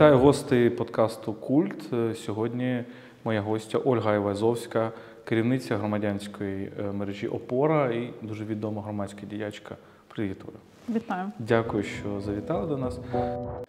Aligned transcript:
Вітаю 0.00 0.18
гостей 0.18 0.70
подкасту 0.70 1.32
Культ. 1.32 1.92
Е, 1.92 2.14
Сьогодні 2.14 2.84
моя 3.24 3.40
гостя 3.40 3.78
Ольга 3.78 4.14
Івазовська, 4.14 4.92
керівниця 5.24 5.76
громадянської 5.76 6.72
е, 6.80 6.82
мережі 6.92 7.26
Опора 7.28 7.92
і 7.92 8.12
дуже 8.22 8.44
відома 8.44 8.82
громадська 8.82 9.26
діячка. 9.26 9.76
Привіт, 10.08 10.36
Оля. 10.44 10.96
Вітаю. 10.96 11.32
Дякую, 11.38 11.82
що 11.82 12.20
завітала 12.20 12.66
до 12.66 12.76
нас. 12.76 13.00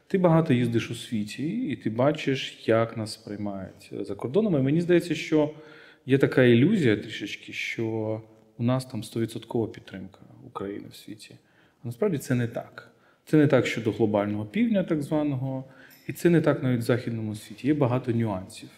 Ти 0.08 0.18
багато 0.18 0.54
їздиш 0.54 0.92
у 0.92 0.96
світі, 0.96 1.48
і 1.48 1.76
ти 1.76 1.90
бачиш, 1.90 2.64
як 2.68 2.98
нас 2.98 3.14
сприймають 3.14 3.94
за 4.02 4.16
кордонами. 4.16 4.62
Мені 4.62 4.82
здається, 4.82 5.16
що 5.16 5.50
є 6.06 6.18
така 6.18 6.44
ілюзія 6.44 6.98
трішечки, 6.98 7.54
що 7.54 8.22
у 8.58 8.64
нас 8.64 8.86
там 8.86 9.02
100% 9.02 9.68
підтримка 9.68 10.20
України 10.48 10.86
в 10.92 10.96
світі. 10.96 11.36
А 11.84 11.88
насправді 11.88 12.18
це 12.18 12.36
не 12.36 12.48
так. 12.48 12.92
Це 13.26 13.38
не 13.38 13.48
так 13.48 13.66
щодо 13.66 13.92
глобального 13.92 14.46
півдня, 14.46 14.84
так 14.84 15.02
званого, 15.02 15.64
і 16.12 16.14
це 16.14 16.30
не 16.30 16.42
так 16.42 16.64
навіть 16.64 16.80
в 16.80 16.84
західному 16.84 17.36
світі. 17.36 17.68
Є 17.68 17.74
багато 17.74 18.12
нюансів. 18.12 18.70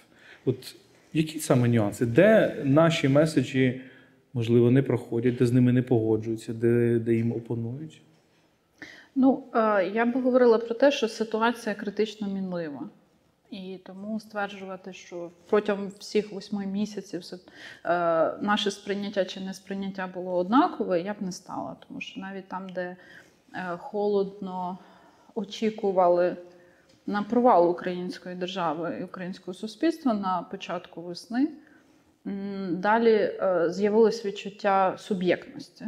От 0.46 0.76
які 1.14 1.40
саме 1.40 1.68
нюанси? 1.68 2.06
Де 2.06 2.62
наші 2.64 3.08
меседжі, 3.08 3.82
можливо, 4.34 4.72
не 4.72 4.82
проходять, 4.82 5.36
де 5.36 5.46
з 5.46 5.52
ними 5.52 5.74
не 5.74 5.82
погоджуються, 5.82 6.54
де, 6.54 7.00
де 7.00 7.14
їм 7.14 7.32
опонують? 7.32 8.02
Ну 9.16 9.44
е, 9.54 9.90
я 9.94 10.06
би 10.06 10.22
говорила 10.22 10.58
про 10.58 10.76
те, 10.76 10.92
що 10.92 11.08
ситуація 11.08 11.76
критично 11.76 12.28
мінлива. 12.28 12.90
І 13.52 13.80
тому 13.86 14.20
стверджувати, 14.20 14.94
що 14.94 15.32
протягом 15.50 15.92
всіх 16.00 16.32
восьми 16.32 16.66
місяців 16.66 17.22
е, 17.34 17.40
наше 18.42 18.72
сприйняття 18.72 19.26
чи 19.26 19.40
несприйняття 19.40 20.08
було 20.08 20.38
однакове, 20.38 21.02
я 21.02 21.14
б 21.14 21.18
не 21.20 21.32
стала. 21.32 21.76
Тому 21.88 22.02
що 22.02 22.20
навіть 22.20 22.48
там, 22.48 22.70
де 22.70 22.96
е, 23.54 23.78
холодно 23.78 24.78
очікували 25.36 26.38
на 27.06 27.24
провал 27.24 27.70
української 27.70 28.36
держави 28.36 28.98
і 29.02 29.04
українського 29.04 29.54
суспільства 29.54 30.14
на 30.14 30.42
початку 30.52 31.02
весни, 31.02 31.48
далі 32.72 33.14
е, 33.14 33.66
з'явилось 33.70 34.26
відчуття 34.26 34.96
суб'єктності. 34.98 35.86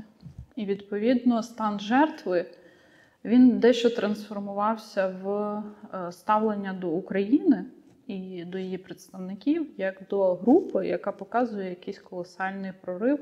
І 0.56 0.66
відповідно 0.66 1.44
стан 1.44 1.80
жертви 1.80 2.46
він 3.26 3.60
дещо 3.60 3.90
трансформувався 3.90 5.08
в 5.08 5.30
е, 5.94 6.12
ставлення 6.12 6.74
до 6.74 6.90
України 6.90 7.66
і 8.08 8.46
до 8.46 8.58
її 8.58 8.78
представників 8.78 9.68
як 9.78 10.02
до 10.10 10.36
групи, 10.36 10.88
яка 10.88 11.12
показує 11.12 11.70
якийсь 11.70 12.00
колосальний 12.00 12.72
прорив 12.82 13.20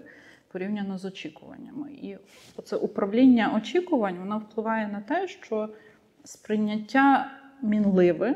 порівняно 0.51 0.97
з 0.97 1.05
очікуваннями. 1.05 1.91
І 1.91 2.17
це 2.63 2.75
управління 2.75 3.53
очікувань 3.57 4.19
воно 4.19 4.39
впливає 4.39 4.87
на 4.87 5.01
те, 5.01 5.27
що 5.27 5.69
сприйняття 6.23 7.31
мінливе. 7.63 8.35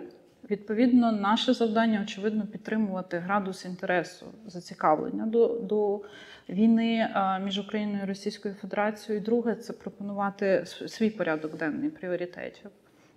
Відповідно, 0.52 1.12
наше 1.12 1.54
завдання 1.54 2.02
очевидно 2.04 2.46
підтримувати 2.52 3.18
градус 3.18 3.66
інтересу, 3.66 4.26
зацікавлення 4.48 5.26
до, 5.26 5.48
до 5.48 6.02
війни 6.50 7.08
між 7.46 7.60
Україною 7.60 8.00
і 8.04 8.08
Російською 8.08 8.54
Федерацією. 8.62 9.22
І 9.22 9.26
Друге 9.26 9.56
це 9.56 9.74
пропонувати 9.74 10.64
свій 10.66 11.10
порядок 11.10 11.58
денний 11.58 11.90
пріоритетів, 11.90 12.72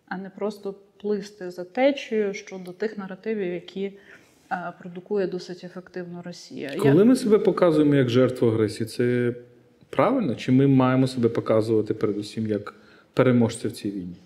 а 0.09 0.17
не 0.17 0.31
просто 0.31 0.75
плисти 1.01 1.51
за 1.51 1.65
течією 1.65 2.35
щодо 2.35 2.73
тих 2.73 2.99
наративів, 2.99 3.53
які 3.55 3.93
продукує 4.81 5.27
досить 5.27 5.65
ефективно 5.65 6.23
Росія. 6.25 6.71
Я- 6.75 6.81
Коли 6.81 7.05
ми 7.05 7.17
себе 7.17 7.39
показуємо 7.39 7.95
як 7.95 8.09
жертву 8.09 8.49
агресії, 8.49 8.87
це 8.89 9.35
правильно? 9.91 10.35
Чи 10.35 10.53
ми 10.53 10.67
маємо 10.67 11.07
себе 11.07 11.29
показувати 11.29 11.95
передусім 11.95 12.47
як 12.47 12.75
переможця 13.15 13.69
в 13.69 13.73
цій 13.73 13.91
війні 13.91 14.17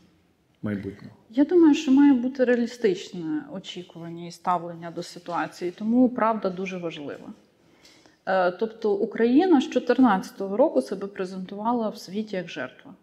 майбутнього? 0.65 1.15
Я 1.31 1.45
думаю, 1.45 1.75
що 1.75 1.93
має 1.93 2.13
бути 2.13 2.45
реалістичне 2.45 3.45
очікування 3.53 4.27
і 4.27 4.31
ставлення 4.31 4.91
до 4.91 5.03
ситуації, 5.03 5.71
тому 5.71 6.09
правда 6.09 6.51
дуже 6.51 6.79
важлива. 6.79 7.33
Е, 8.27 8.51
Тобто 8.51 8.93
Україна 8.93 9.61
з 9.61 9.65
2014 9.65 10.41
року 10.41 10.83
себе 10.83 11.07
презентувала 11.07 11.89
в 11.89 11.99
світі 11.99 12.37
як 12.37 12.49
жертва. 12.49 12.95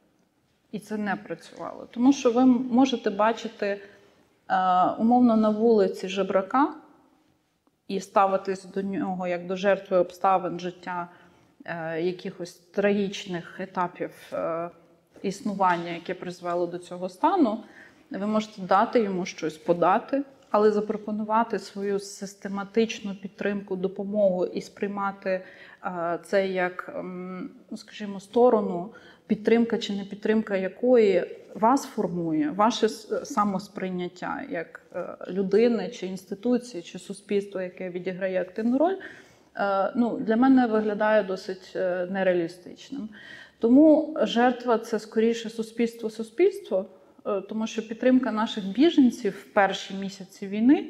І 0.72 0.80
це 0.80 0.98
не 0.98 1.16
працювало. 1.16 1.88
Тому 1.92 2.14
що 2.14 2.32
ви 2.32 2.46
можете 2.46 3.10
бачити 3.10 3.66
е, 3.68 3.82
умовно 5.00 5.38
на 5.38 5.50
вулиці 5.50 6.08
жебрака 6.08 6.74
і 7.88 8.00
ставитись 8.00 8.66
до 8.66 8.82
нього 8.82 9.28
як 9.28 9.48
до 9.48 9.56
жертви 9.56 9.98
обставин 9.98 10.60
життя 10.60 11.10
е, 11.66 12.02
якихось 12.02 12.54
трагічних 12.54 13.60
етапів 13.60 14.12
існування, 15.24 15.92
яке 15.92 16.14
призвело 16.14 16.68
до 16.68 16.78
цього 16.78 17.10
стану. 17.10 17.64
Ви 18.12 18.28
можете 18.28 18.62
дати 18.62 19.00
йому 19.00 19.26
щось 19.26 19.58
подати, 19.58 20.24
але 20.52 20.72
запропонувати 20.72 21.60
свою 21.60 22.00
систематичну 22.00 23.16
підтримку, 23.16 23.76
допомогу 23.76 24.46
і 24.46 24.62
сприймати 24.62 25.42
е, 25.86 26.20
це 26.24 26.48
як, 26.48 26.92
ем, 26.96 27.50
ну, 27.72 27.78
скажімо, 27.78 28.20
сторону, 28.20 28.90
підтримка 29.28 29.78
чи 29.78 29.94
не 29.96 30.04
підтримка 30.04 30.56
якої 30.56 31.38
вас 31.56 31.86
формує, 31.86 32.52
ваше 32.56 32.90
самосприйняття 33.24 34.42
як 34.50 34.82
е, 34.96 35.18
людини, 35.30 35.90
чи 35.90 36.08
інституції, 36.08 36.84
чи 36.84 37.00
суспільства, 37.00 37.64
яке 37.64 37.90
відіграє 37.90 38.42
активну 38.42 38.78
роль. 38.78 38.96
е, 39.58 39.92
Ну, 39.96 40.18
для 40.18 40.36
мене 40.36 40.68
виглядає 40.68 41.24
досить 41.24 41.72
нереалістичним. 42.10 43.10
Тому 43.62 44.18
жертва 44.22 44.78
це 44.78 45.00
скоріше 45.00 45.50
суспільство-суспільство, 45.50 46.86
е, 47.26 47.42
тому 47.42 47.68
що 47.68 47.88
підтримка 47.88 48.32
наших 48.32 48.66
біженців 48.66 49.32
в 49.32 49.54
перші 49.54 49.94
місяці 49.94 50.48
війни 50.48 50.90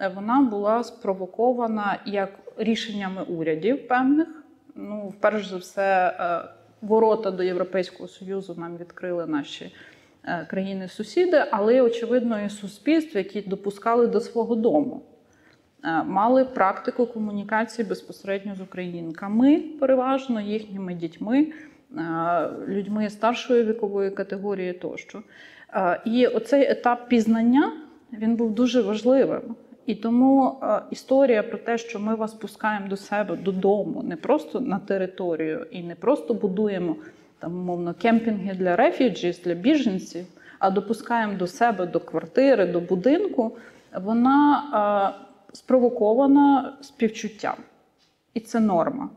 е, 0.00 0.12
вона 0.14 0.40
була 0.40 0.84
спровокована 0.84 2.00
як 2.06 2.30
рішеннями 2.56 3.22
урядів 3.22 3.88
певних. 3.88 4.44
Ну, 4.74 5.08
вперше 5.08 5.48
за 5.48 5.56
все, 5.56 6.16
е, 6.20 6.48
ворота 6.80 7.30
до 7.30 7.42
Європейського 7.42 8.08
Союзу 8.08 8.54
нам 8.58 8.76
відкрили 8.76 9.26
наші 9.26 9.74
країни-сусіди, 10.50 11.44
але 11.50 11.80
очевидно 11.82 12.44
і 12.44 12.50
суспільств, 12.50 13.16
які 13.16 13.40
допускали 13.40 14.06
до 14.06 14.20
свого 14.20 14.54
дому. 14.54 15.02
Мали 16.04 16.44
практику 16.44 17.06
комунікації 17.06 17.88
безпосередньо 17.88 18.54
з 18.54 18.60
українками, 18.60 19.60
переважно 19.80 20.40
їхніми 20.40 20.94
дітьми, 20.94 21.52
людьми 22.68 23.10
старшої 23.10 23.64
вікової 23.64 24.10
категорії 24.10 24.72
тощо. 24.72 25.22
Е, 25.74 26.00
І 26.04 26.26
оцей 26.26 26.70
етап 26.70 27.08
пізнання 27.08 27.72
він 28.12 28.36
був 28.36 28.54
дуже 28.54 28.82
важливим. 28.82 29.54
І 29.86 29.94
тому 29.94 30.58
е, 30.62 30.80
історія 30.90 31.42
про 31.42 31.58
те, 31.58 31.78
що 31.78 32.00
ми 32.00 32.14
вас 32.14 32.34
пускаємо 32.34 32.88
до 32.88 32.96
себе 32.96 33.36
додому, 33.36 34.02
не 34.02 34.16
просто 34.16 34.60
на 34.60 34.78
територію 34.78 35.66
і 35.70 35.82
не 35.82 35.94
просто 35.94 36.34
будуємо 36.34 36.96
там, 37.38 37.52
умовно, 37.52 37.94
кемпінги 37.94 38.54
для 38.54 38.76
рефюджіс, 38.76 39.42
для 39.42 39.54
біженців, 39.54 40.26
а 40.58 40.70
допускаємо 40.70 41.34
до 41.34 41.46
себе 41.46 41.86
до 41.86 42.00
квартири, 42.00 42.66
до 42.66 42.80
будинку, 42.80 43.56
вона 44.00 45.14
е, 45.14 45.24
спровокована 45.52 46.76
співчуттям. 46.80 47.56
І 48.34 48.40
це 48.40 48.60
норма. 48.60 49.10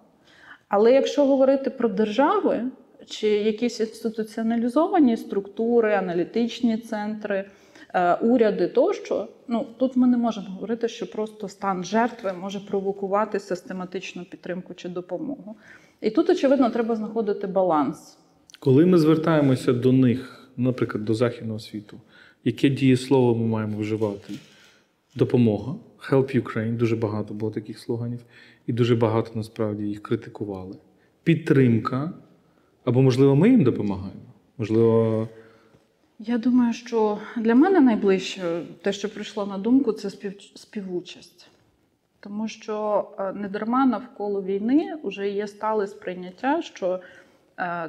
Але 0.71 0.93
якщо 0.93 1.25
говорити 1.25 1.69
про 1.69 1.89
держави 1.89 2.63
чи 3.05 3.27
якісь 3.27 3.79
інституціоналізовані 3.79 5.17
структури, 5.17 5.93
аналітичні 5.93 6.77
центри, 6.77 7.45
е, 7.93 8.13
уряди 8.15 8.67
тощо, 8.67 9.27
ну 9.47 9.67
тут 9.77 9.95
ми 9.95 10.07
не 10.07 10.17
можемо 10.17 10.47
говорити, 10.49 10.87
що 10.87 11.11
просто 11.11 11.47
стан 11.47 11.83
жертви 11.83 12.33
може 12.33 12.59
провокувати 12.59 13.39
систематичну 13.39 14.25
підтримку 14.25 14.73
чи 14.73 14.89
допомогу. 14.89 15.55
І 16.01 16.09
тут, 16.09 16.29
очевидно, 16.29 16.69
треба 16.69 16.95
знаходити 16.95 17.47
баланс. 17.47 18.17
Коли 18.59 18.85
ми 18.85 18.97
звертаємося 18.97 19.73
до 19.73 19.91
них, 19.91 20.49
наприклад, 20.57 21.05
до 21.05 21.13
західного 21.13 21.59
світу, 21.59 21.97
яке 22.43 22.69
дієслово 22.69 23.35
ми 23.35 23.45
маємо 23.45 23.77
вживати? 23.77 24.33
Допомога, 25.15 25.75
Help 26.09 26.41
Ukraine, 26.41 26.77
дуже 26.77 26.95
багато 26.95 27.33
було 27.33 27.51
таких 27.51 27.79
слоганів, 27.79 28.19
і 28.71 28.73
дуже 28.73 28.95
багато 28.95 29.31
насправді 29.35 29.83
їх 29.83 30.03
критикували. 30.03 30.75
Підтримка, 31.23 32.13
або, 32.85 33.01
можливо, 33.01 33.35
ми 33.35 33.49
їм 33.49 33.63
допомагаємо. 33.63 34.21
Можливо, 34.57 35.27
Я 36.19 36.37
думаю, 36.37 36.73
що 36.73 37.17
для 37.37 37.55
мене 37.55 37.79
найближче 37.79 38.61
те, 38.81 38.93
що 38.93 39.13
прийшло 39.13 39.45
на 39.45 39.57
думку, 39.57 39.91
це 39.91 40.09
спів... 40.09 40.33
співучасть. 40.55 41.49
Тому 42.19 42.47
що 42.47 43.07
е, 43.19 43.33
недарма 43.33 43.85
навколо 43.85 44.43
війни 44.43 44.97
вже 45.03 45.29
є 45.29 45.47
стале 45.47 45.87
сприйняття, 45.87 46.61
що 46.61 46.99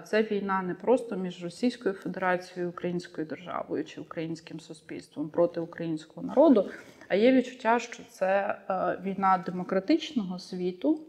це 0.04 0.22
війна 0.22 0.62
не 0.62 0.74
просто 0.74 1.16
між 1.16 1.44
Російською 1.44 1.94
Федерацією 1.94 2.66
і 2.66 2.70
Українською 2.70 3.26
державою 3.26 3.84
чи 3.84 4.00
українським 4.00 4.60
суспільством 4.60 5.28
проти 5.28 5.60
українського 5.60 6.26
народу, 6.26 6.70
а 7.12 7.14
є 7.14 7.32
відчуття, 7.32 7.78
що 7.78 8.02
це 8.10 8.56
е, 8.70 8.98
війна 9.04 9.44
демократичного 9.46 10.38
світу 10.38 11.00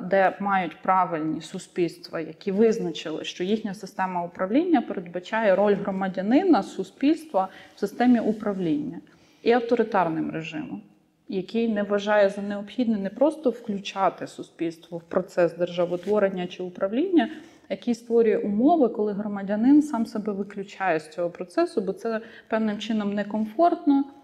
де 0.00 0.36
мають 0.40 0.82
правильні 0.82 1.40
суспільства, 1.40 2.20
які 2.20 2.52
визначили, 2.52 3.24
що 3.24 3.44
їхня 3.44 3.74
система 3.74 4.24
управління 4.24 4.82
передбачає 4.82 5.54
роль 5.54 5.74
громадянина 5.74 6.62
суспільства 6.62 7.48
в 7.74 7.80
системі 7.80 8.20
управління 8.20 9.00
і 9.42 9.52
авторитарним 9.52 10.30
режимом, 10.30 10.82
який 11.28 11.68
не 11.68 11.82
вважає 11.82 12.28
за 12.28 12.42
необхідне 12.42 12.98
не 12.98 13.10
просто 13.10 13.50
включати 13.50 14.26
суспільство 14.26 14.98
в 14.98 15.02
процес 15.02 15.56
державотворення 15.56 16.46
чи 16.46 16.62
управління, 16.62 17.30
який 17.68 17.94
створює 17.94 18.38
умови, 18.38 18.88
коли 18.88 19.12
громадянин 19.12 19.82
сам 19.82 20.06
себе 20.06 20.32
виключає 20.32 21.00
з 21.00 21.08
цього 21.08 21.30
процесу, 21.30 21.80
бо 21.80 21.92
це 21.92 22.20
певним 22.48 22.78
чином 22.78 23.12
некомфортно, 23.12 24.04
е, 24.04 24.17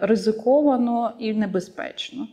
ризиковано 0.00 1.12
і 1.18 1.34
небезпечно. 1.34 2.28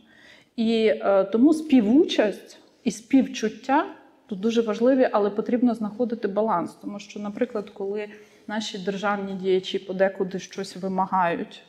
І 0.56 0.86
е, 0.86 1.24
тому 1.24 1.54
співучасть 1.54 2.58
і 2.84 2.90
співчуття 2.90 3.86
тут 4.26 4.40
дуже 4.40 4.62
важливі, 4.62 5.08
але 5.12 5.30
потрібно 5.30 5.74
знаходити 5.74 6.28
баланс. 6.28 6.72
Тому 6.72 6.98
що, 6.98 7.20
наприклад, 7.20 7.70
коли 7.70 8.08
наші 8.46 8.78
державні 8.78 9.32
діячі 9.32 9.78
подекуди 9.78 10.38
щось 10.38 10.76
вимагають, 10.76 11.62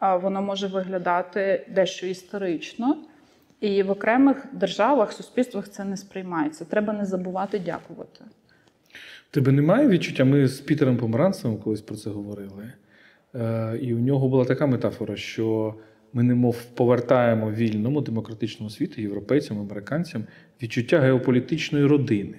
воно 0.00 0.42
може 0.42 0.66
виглядати 0.66 1.66
дещо 1.74 2.06
історично. 2.06 2.96
І 3.60 3.82
в 3.82 3.90
окремих 3.90 4.46
державах, 4.52 5.12
суспільствах 5.12 5.68
це 5.68 5.84
не 5.84 5.96
сприймається. 5.96 6.64
Треба 6.64 6.92
не 6.92 7.04
забувати 7.04 7.58
дякувати. 7.58 8.24
Тебе 9.30 9.52
немає 9.52 9.88
відчуття? 9.88 10.24
Ми 10.24 10.48
з 10.48 10.60
Пітером 10.60 10.96
Помаранцевим 10.96 11.58
колись 11.58 11.80
про 11.80 11.96
це 11.96 12.10
говорили. 12.10 12.72
Е, 13.34 13.78
і 13.82 13.94
у 13.94 13.98
нього 13.98 14.28
була 14.28 14.44
така 14.44 14.66
метафора, 14.66 15.16
що 15.16 15.74
ми 16.12 16.22
немов 16.22 16.64
повертаємо 16.64 17.50
вільному 17.50 18.00
демократичному 18.00 18.70
світу, 18.70 19.00
європейцям, 19.00 19.58
американцям 19.58 20.24
відчуття 20.62 21.00
геополітичної 21.00 21.86
родини. 21.86 22.38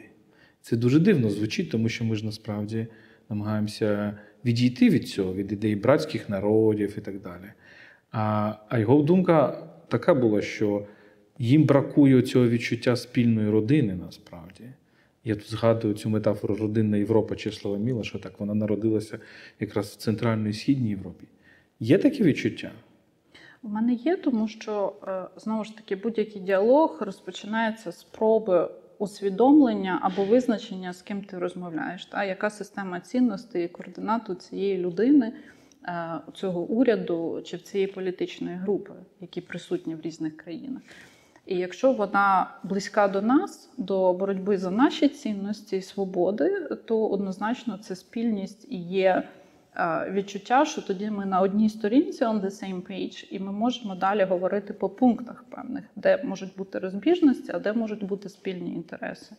Це 0.62 0.78
дуже 0.78 1.00
дивно 1.00 1.30
звучить, 1.30 1.70
тому 1.70 1.90
що 1.90 2.06
ми 2.06 2.16
ж 2.16 2.26
насправді 2.26 2.88
намагаємося 3.30 4.20
відійти 4.46 4.90
від 4.90 5.10
цього, 5.10 5.34
від 5.34 5.52
ідей 5.52 5.76
братських 5.76 6.30
народів 6.30 6.96
і 6.98 7.02
так 7.02 7.22
далі. 7.22 7.52
А, 8.12 8.54
а 8.70 8.80
його 8.80 9.02
думка 9.02 9.68
така 9.88 10.14
була, 10.14 10.42
що 10.42 10.86
їм 11.40 11.64
бракує 11.64 12.22
цього 12.22 12.48
відчуття 12.48 12.96
спільної 12.96 13.50
родини 13.50 13.96
насправді. 13.96 14.64
Я 15.24 15.36
тут 15.36 15.50
згадую 15.50 15.94
цю 15.94 16.10
метафору 16.10 16.56
родинна 16.56 16.98
Європа 16.98 17.36
Чеслава 17.36 17.78
Міла, 17.78 18.04
що 18.04 18.20
так 18.20 18.40
вона 18.40 18.54
народилася 18.54 19.20
якраз 19.60 19.88
в 19.88 19.96
Центральній 19.96 20.50
і 20.50 20.54
Східній 20.54 20.90
Європі. 20.90 21.28
Є 21.80 21.98
таке 21.98 22.24
відчуття? 22.24 22.72
У 23.64 23.68
мене 23.68 23.94
є, 23.94 24.18
тому 24.18 24.48
що 24.48 24.94
е, 25.08 25.24
знову 25.38 25.64
ж 25.64 25.78
таки 25.78 25.96
будь-який 25.96 26.42
діалог 26.42 26.98
розпочинається 27.02 27.92
з 27.92 28.00
спроби 28.00 28.70
усвідомлення 28.98 30.00
або 30.02 30.26
визначення, 30.26 30.94
з 30.94 31.02
ким 31.02 31.22
ти 31.22 31.38
розмовляєш, 31.38 32.06
та 32.06 32.24
яка 32.24 32.50
система 32.50 33.00
цінностей 33.00 33.66
і 33.66 33.68
координат 33.68 34.30
у 34.30 34.36
цієї 34.36 34.78
людини, 34.78 35.34
е, 35.84 36.20
цього 36.34 36.62
уряду 36.62 37.42
чи 37.46 37.58
в 37.58 37.62
цієї 37.62 37.88
політичної 37.88 38.56
групи, 38.56 38.94
які 39.22 39.42
присутні 39.42 39.96
в 39.96 40.02
різних 40.02 40.38
країнах. 40.38 40.82
І 41.46 41.58
якщо 41.58 41.92
вона 41.92 42.50
близька 42.64 43.08
до 43.08 43.22
нас, 43.22 43.70
до 43.78 44.14
боротьби 44.14 44.58
за 44.58 44.72
наші 44.72 45.10
цінності 45.10 45.78
і 45.78 45.82
свободи, 45.82 46.70
то 46.86 47.08
однозначно 47.08 47.78
це 47.78 47.96
спільність 47.96 48.68
і 48.70 48.78
є 48.78 49.24
е, 49.76 50.12
відчуття, 50.12 50.66
що 50.66 50.82
тоді 50.82 51.10
ми 51.10 51.26
на 51.26 51.42
одній 51.42 51.70
сторінці 51.70 52.24
on 52.26 52.42
the 52.42 52.50
same 52.50 52.82
page, 52.82 53.28
і 53.32 53.40
ми 53.40 53.52
можемо 53.52 53.96
далі 53.96 54.24
говорити 54.24 54.74
по 54.74 54.90
пунктах 54.90 55.44
певних, 55.44 55.84
де 55.96 56.24
можуть 56.24 56.56
бути 56.56 56.80
розбіжності, 56.80 57.52
а 57.56 57.60
де 57.60 57.74
можуть 57.74 58.04
бути 58.04 58.30
спільні 58.30 58.74
інтереси. 58.74 59.36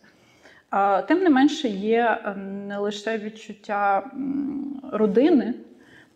Тим 1.07 1.23
не 1.23 1.29
менше, 1.29 1.67
є 1.67 2.21
е, 2.25 2.35
не 2.35 2.77
лише 2.77 3.17
відчуття 3.17 4.11
родини, 4.91 5.53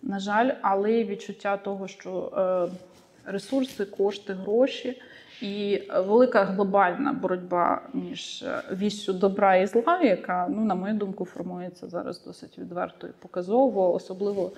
на 0.02 0.20
жаль, 0.20 0.52
але 0.62 0.92
й 0.92 1.04
відчуття 1.04 1.58
того, 1.58 1.88
що 1.88 2.32
е, 2.38 3.32
ресурси, 3.32 3.86
кошти, 3.86 4.34
гроші 4.34 5.02
і 5.42 5.82
велика 5.96 6.44
глобальна 6.44 7.14
боротьба 7.14 7.82
між 7.94 8.44
е, 8.44 8.64
віссю 8.72 9.14
добра 9.14 9.56
і 9.56 9.68
зла, 9.68 10.02
яка, 10.02 10.48
ну, 10.50 10.66
на 10.66 10.76
мою 10.76 10.94
думку, 10.94 11.26
формується 11.26 11.88
зараз 11.88 12.24
досить 12.24 12.60
відверто 12.60 13.08
і 13.08 13.12
показово, 13.20 13.94
особливо 13.94 14.52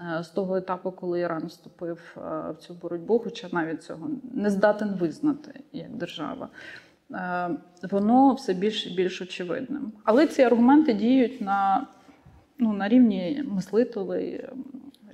е, 0.00 0.22
з 0.22 0.28
того 0.28 0.56
етапу, 0.56 0.90
коли 0.90 1.20
Іран 1.20 1.46
вступив 1.46 2.16
е, 2.16 2.20
в 2.50 2.56
цю 2.56 2.74
боротьбу, 2.74 3.18
хоча 3.18 3.48
навіть 3.52 3.82
цього 3.82 4.10
не 4.34 4.50
здатен 4.50 4.88
визнати 4.88 5.60
як 5.72 5.90
держава. 5.90 6.48
Воно 7.90 8.34
все 8.34 8.54
більш 8.54 8.86
і 8.86 8.94
більш 8.94 9.22
очевидним. 9.22 9.92
Але 10.04 10.26
ці 10.26 10.42
аргументи 10.42 10.92
діють 10.92 11.40
на, 11.40 11.86
ну, 12.58 12.72
на 12.72 12.88
рівні 12.88 13.44
мислителей, 13.46 14.48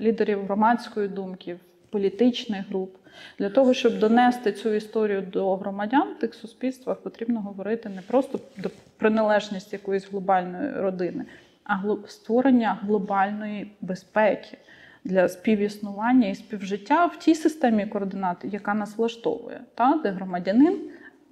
лідерів 0.01 0.45
громадської 0.45 1.09
думки, 1.09 1.59
політичних 1.91 2.69
груп. 2.69 2.98
Для 3.39 3.51
того, 3.51 3.75
щоб 3.75 3.99
донести 3.99 4.53
цю 4.53 4.75
історію 4.75 5.23
до 5.23 5.57
громадян 5.57 6.09
в 6.17 6.21
тих 6.21 6.35
суспільствах, 6.35 6.97
потрібно 6.99 7.41
говорити 7.41 7.89
не 7.89 8.03
просто 8.03 8.41
до 8.57 8.71
приналежність 8.97 9.73
якоїсь 9.73 10.11
глобальної 10.11 10.73
родини, 10.73 11.25
а 11.65 11.79
створення 12.07 12.79
глобальної 12.83 13.73
безпеки 13.81 14.59
для 15.05 15.29
співіснування 15.29 16.29
і 16.29 16.35
співжиття 16.35 17.07
в 17.07 17.19
тій 17.19 17.35
системі 17.35 17.87
координат, 17.87 18.37
яка 18.43 18.75
нас 18.75 18.99
влаштовує, 18.99 19.61
та, 19.75 20.01
де 20.03 20.11
громадянин 20.11 20.81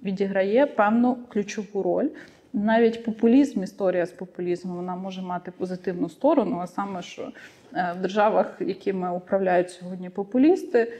відіграє 0.03 0.65
певну 0.65 1.17
ключову 1.29 1.83
роль. 1.83 2.07
Навіть 2.53 3.03
популізм, 3.03 3.63
історія 3.63 4.05
з 4.05 4.11
популізмом, 4.11 4.75
вона 4.75 4.95
може 4.95 5.21
мати 5.21 5.51
позитивну 5.51 6.09
сторону, 6.09 6.59
а 6.61 6.67
саме, 6.67 7.01
що 7.01 7.31
е, 7.73 7.93
в 7.97 8.01
державах, 8.01 8.57
якими 8.59 9.13
управляють 9.13 9.71
сьогодні 9.71 10.09
популісти, 10.09 10.93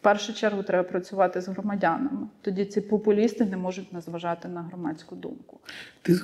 першу 0.00 0.34
чергу 0.34 0.62
треба 0.62 0.88
працювати 0.88 1.40
з 1.40 1.48
громадянами. 1.48 2.26
Тоді 2.42 2.64
ці 2.64 2.80
популісти 2.80 3.44
не 3.44 3.56
можуть 3.56 3.92
назважати 3.92 4.48
на 4.48 4.62
громадську 4.62 5.16
думку. 5.16 5.60
Ти 6.02 6.14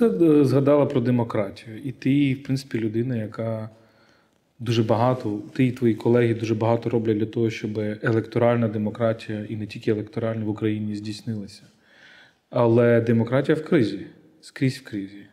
згадала 0.43 0.85
про 0.85 1.01
демократію, 1.01 1.77
і 1.77 1.91
ти, 1.91 2.33
в 2.33 2.43
принципі, 2.43 2.79
людина, 2.79 3.15
яка 3.15 3.69
дуже 4.59 4.83
багато, 4.83 5.39
ти 5.53 5.65
і 5.65 5.71
твої 5.71 5.95
колеги 5.95 6.33
дуже 6.33 6.55
багато 6.55 6.89
роблять 6.89 7.17
для 7.17 7.25
того, 7.25 7.49
щоб 7.49 7.77
електоральна 8.01 8.67
демократія 8.67 9.45
і 9.49 9.55
не 9.55 9.67
тільки 9.67 9.91
електоральна 9.91 10.45
в 10.45 10.49
Україні 10.49 10.95
здійснилася. 10.95 11.63
Але 12.49 13.01
демократія 13.01 13.57
в 13.57 13.63
кризі, 13.65 14.05
скрізь 14.41 14.77
в 14.77 14.83
кризі. 14.83 15.25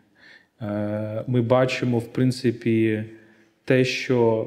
Е, 0.62 1.24
Ми 1.26 1.42
бачимо, 1.42 1.98
в 1.98 2.12
принципі, 2.12 3.04
те, 3.64 3.84
що 3.84 4.46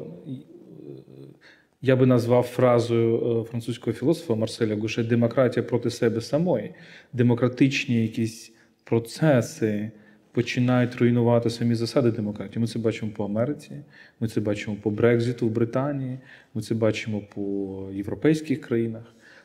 я 1.85 1.95
би 1.95 2.05
назвав 2.05 2.43
фразою 2.43 3.41
е, 3.41 3.43
французького 3.43 3.93
філософа 3.93 4.35
Марселя 4.35 4.75
Гуше 4.75 5.03
демократія 5.03 5.63
проти 5.63 5.89
себе 5.89 6.21
самої. 6.21 6.71
Демократичні 7.13 8.01
якісь 8.01 8.51
процеси 8.83 9.91
починають 10.31 10.95
руйнувати 10.95 11.49
самі 11.49 11.75
засади 11.75 12.11
демократії. 12.11 12.61
Ми 12.61 12.67
це 12.67 12.79
бачимо 12.79 13.11
по 13.15 13.25
Америці, 13.25 13.71
ми 14.19 14.27
це 14.27 14.41
бачимо 14.41 14.77
по 14.81 14.91
Брекзиту 14.91 15.47
в 15.47 15.51
Британії, 15.51 16.19
ми 16.53 16.61
це 16.61 16.75
бачимо 16.75 17.21
по 17.35 17.87
європейських 17.93 18.61
країнах. 18.61 19.03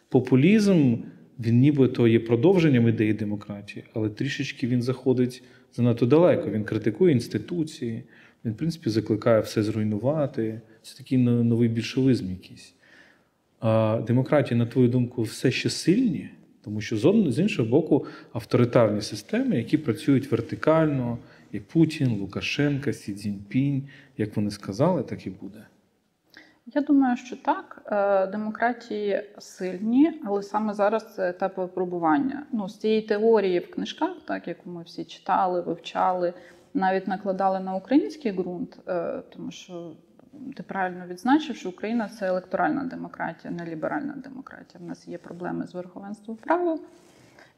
Популізм 0.08 0.96
він 1.40 1.58
нібито 1.58 2.08
є 2.08 2.20
продовженням 2.20 2.88
ідеї 2.88 3.12
демократії, 3.12 3.84
але 3.94 4.08
трішечки 4.08 4.66
він 4.66 4.82
заходить 4.82 5.42
занадто 5.72 6.06
далеко. 6.06 6.50
Він 6.50 6.64
критикує 6.64 7.12
інституції, 7.12 8.02
він, 8.44 8.52
в 8.52 8.56
принципі, 8.56 8.90
закликає 8.90 9.40
все 9.40 9.62
зруйнувати. 9.62 10.60
Це 10.90 10.98
такий 10.98 11.18
новий 11.18 11.68
більшовизм 11.68 12.30
якийсь. 12.30 12.74
А 13.60 14.00
демократії, 14.06 14.58
на 14.58 14.66
твою 14.66 14.88
думку, 14.88 15.22
все 15.22 15.50
ще 15.50 15.70
сильні, 15.70 16.30
тому 16.64 16.80
що 16.80 16.96
з 17.30 17.38
іншого 17.38 17.68
боку 17.68 18.06
авторитарні 18.32 19.00
системи, 19.00 19.56
які 19.56 19.78
працюють 19.78 20.30
вертикально, 20.30 21.18
як 21.52 21.64
Путін, 21.66 22.18
Лукашенка, 22.20 22.92
Сі 22.92 23.14
Цзіньпінь, 23.14 23.88
як 24.18 24.36
вони 24.36 24.50
сказали, 24.50 25.02
так 25.02 25.26
і 25.26 25.30
буде. 25.30 25.66
Я 26.66 26.80
думаю, 26.80 27.16
що 27.16 27.36
так. 27.36 27.82
Е, 27.86 28.26
Демократії 28.26 29.22
сильні, 29.38 30.20
але 30.24 30.42
саме 30.42 30.74
зараз 30.74 31.14
це 31.14 31.30
етап 31.30 31.56
випробування. 31.56 32.46
Ну, 32.52 32.68
з 32.68 32.78
цієї 32.78 33.02
теорії 33.02 33.58
в 33.58 33.70
книжках, 33.70 34.16
так 34.24 34.48
яку 34.48 34.70
ми 34.70 34.82
всі 34.82 35.04
читали, 35.04 35.60
вивчали, 35.60 36.34
навіть 36.74 37.08
накладали 37.08 37.60
на 37.60 37.74
український 37.74 38.32
ґрунт, 38.32 38.78
е, 38.88 39.22
тому 39.36 39.50
що 39.50 39.92
ти 40.56 40.62
правильно 40.62 41.06
відзначив, 41.06 41.56
що 41.56 41.68
Україна 41.68 42.08
це 42.08 42.26
електоральна 42.26 42.84
демократія, 42.84 43.54
не 43.54 43.66
ліберальна 43.66 44.12
демократія. 44.12 44.84
В 44.84 44.88
нас 44.88 45.08
є 45.08 45.18
проблеми 45.18 45.66
з 45.66 45.74
верховенством 45.74 46.36
права. 46.36 46.78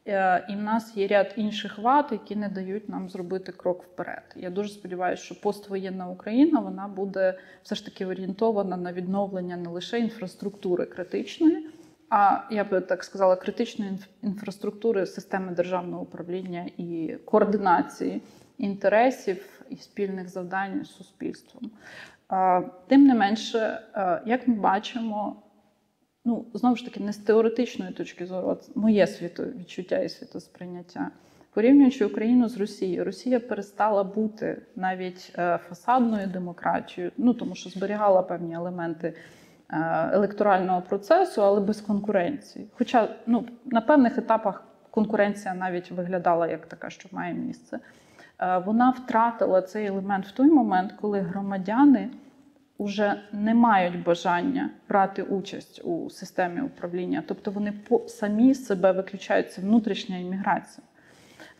Е, 0.07 0.45
І 0.49 0.55
в 0.55 0.61
нас 0.61 0.97
є 0.97 1.07
ряд 1.07 1.33
інших 1.35 1.79
вад, 1.79 2.07
які 2.11 2.35
не 2.35 2.49
дають 2.49 2.89
нам 2.89 3.09
зробити 3.09 3.51
крок 3.51 3.83
вперед. 3.83 4.23
Я 4.35 4.49
дуже 4.49 4.69
сподіваюся, 4.69 5.23
що 5.23 5.41
поствоєнна 5.41 6.09
Україна 6.09 6.59
вона 6.59 6.87
буде 6.87 7.39
все 7.63 7.75
ж 7.75 7.85
таки 7.85 8.05
орієнтована 8.05 8.77
на 8.77 8.93
відновлення 8.93 9.57
не 9.57 9.69
лише 9.69 9.99
інфраструктури 9.99 10.85
критичної, 10.85 11.69
а 12.09 12.39
я 12.51 12.63
би 12.63 12.81
так 12.81 13.03
сказала, 13.03 13.35
критичної 13.35 13.99
інфраструктури 14.21 15.05
системи 15.05 15.51
державного 15.51 16.03
управління 16.03 16.69
і 16.77 17.17
координації 17.25 18.21
інтересів 18.57 19.63
і 19.69 19.77
спільних 19.77 20.29
завдань 20.29 20.85
з 20.85 20.91
суспільством. 20.91 21.71
Тим 22.87 23.03
не 23.03 23.15
менше, 23.15 23.79
е, 23.95 24.21
як 24.25 24.47
ми 24.47 24.55
бачимо, 24.55 25.35
ну 26.25 26.45
знову 26.53 26.75
ж 26.75 26.85
таки, 26.85 26.99
не 26.99 27.13
з 27.13 27.17
теоретичної 27.17 27.91
точки 27.91 28.25
зору, 28.25 28.47
от 28.47 28.75
моє 28.75 29.07
світовідчуття 29.07 29.97
і 29.99 30.09
світосприйняття. 30.09 31.11
Порівнюючи 31.53 32.05
Україну 32.05 32.49
з 32.49 32.57
Росією, 32.57 33.03
Росія 33.03 33.39
перестала 33.39 34.03
бути 34.03 34.61
навіть 34.75 35.33
е, 35.37 35.59
фасадною 35.69 36.27
демократією, 36.27 37.11
ну 37.17 37.33
тому 37.33 37.55
що 37.55 37.69
зберігала 37.69 38.21
певні 38.21 38.53
елементи 38.55 39.13
е, 39.69 40.09
електорального 40.13 40.81
процесу, 40.81 41.43
але 41.43 41.59
без 41.59 41.81
конкуренції. 41.81 42.67
Хоча 42.73 43.09
ну, 43.27 43.45
на 43.65 43.81
певних 43.81 44.17
етапах 44.17 44.63
конкуренція 44.91 45.53
навіть 45.53 45.91
виглядала 45.91 46.47
як 46.47 46.65
така, 46.65 46.89
що 46.89 47.09
має 47.11 47.33
місце. 47.33 47.79
Вона 48.65 48.89
втратила 48.89 49.61
цей 49.61 49.85
елемент 49.85 50.25
в 50.27 50.31
той 50.31 50.47
момент, 50.47 50.91
коли 51.01 51.19
громадяни 51.19 52.09
вже 52.83 53.21
не 53.31 53.53
мають 53.53 54.03
бажання 54.03 54.69
брати 54.89 55.23
участь 55.23 55.81
у 55.83 56.09
системі 56.09 56.61
управління, 56.61 57.23
тобто 57.27 57.51
вони 57.51 57.73
самі 58.07 58.55
себе 58.55 58.91
виключають 58.91 59.51
це 59.51 59.61
внутрішня 59.61 60.17
імміграція. 60.17 60.87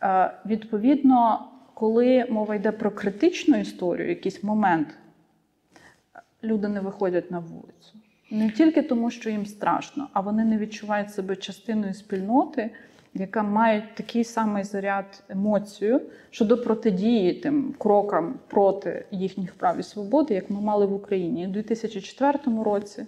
Е, 0.02 0.30
Відповідно, 0.46 1.48
коли 1.74 2.26
мова 2.30 2.54
йде 2.54 2.72
про 2.72 2.90
критичну 2.90 3.60
історію, 3.60 4.08
якийсь 4.08 4.42
момент, 4.42 4.88
люди 6.42 6.68
не 6.68 6.80
виходять 6.80 7.30
на 7.30 7.38
вулицю. 7.38 7.98
Не 8.30 8.50
тільки 8.50 8.82
тому, 8.82 9.10
що 9.10 9.30
їм 9.30 9.46
страшно, 9.46 10.08
а 10.12 10.20
вони 10.20 10.44
не 10.44 10.58
відчувають 10.58 11.10
себе 11.10 11.36
частиною 11.36 11.94
спільноти, 11.94 12.70
яка 13.14 13.42
має 13.42 13.88
такий 13.94 14.24
самий 14.24 14.64
заряд 14.64 15.22
емоцію 15.28 16.00
щодо 16.30 16.58
протидії 16.58 17.32
тим 17.32 17.74
крокам 17.78 18.34
проти 18.48 19.04
їхніх 19.10 19.54
прав 19.54 19.80
і 19.80 19.82
свободи, 19.82 20.34
як 20.34 20.50
ми 20.50 20.60
мали 20.60 20.86
в 20.86 20.92
Україні 20.92 21.46
в 21.46 21.52
2004 21.52 22.38
році. 22.64 23.06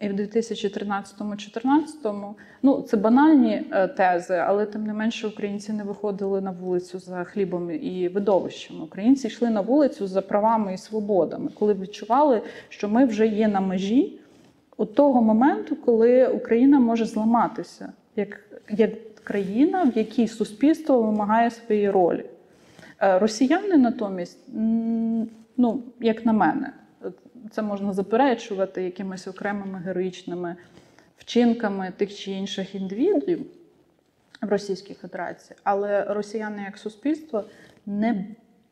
І 0.00 0.08
в 0.08 0.12
2013-2014, 0.12 2.34
ну 2.62 2.82
це 2.82 2.96
банальні 2.96 3.62
е, 3.70 3.88
тези, 3.88 4.34
але 4.34 4.66
тим 4.66 4.86
не 4.86 4.94
менше 4.94 5.26
українці 5.26 5.72
не 5.72 5.84
виходили 5.84 6.40
на 6.40 6.50
вулицю 6.50 6.98
за 6.98 7.24
хлібом 7.24 7.70
і 7.70 8.08
видовищами. 8.08 8.84
Українці 8.84 9.26
йшли 9.26 9.50
на 9.50 9.60
вулицю 9.60 10.06
за 10.06 10.22
правами 10.22 10.74
і 10.74 10.78
свободами, 10.78 11.50
коли 11.58 11.74
відчували, 11.74 12.42
що 12.68 12.88
ми 12.88 13.04
вже 13.04 13.26
є 13.26 13.48
на 13.48 13.60
межі 13.60 14.20
от 14.76 14.94
того 14.94 15.22
моменту, 15.22 15.76
коли 15.76 16.26
Україна 16.26 16.80
може 16.80 17.04
зламатися 17.04 17.92
як, 18.16 18.40
як 18.70 19.11
країна, 19.24 19.84
в 19.84 19.98
якій 19.98 20.28
суспільство 20.28 21.02
вимагає 21.02 21.50
своєї 21.50 21.90
ролі. 21.90 22.24
Е, 23.00 23.18
Росіяни 23.18 23.76
натомість, 23.76 24.38
ну 25.56 25.82
як 26.00 26.26
на 26.26 26.32
мене, 26.32 26.72
це 27.50 27.62
можна 27.62 27.92
заперечувати 27.92 28.82
якимись 28.82 29.28
окремими 29.28 29.78
героїчними 29.78 30.56
вчинками 31.18 31.92
тих 31.96 32.16
чи 32.16 32.30
інших 32.30 32.74
індивідів 32.74 33.46
в 34.42 34.48
Російській 34.48 34.94
Федерації, 34.94 35.56
але 35.64 36.04
росіяни 36.04 36.62
як 36.62 36.78
суспільство 36.78 37.44
не, 37.86 38.26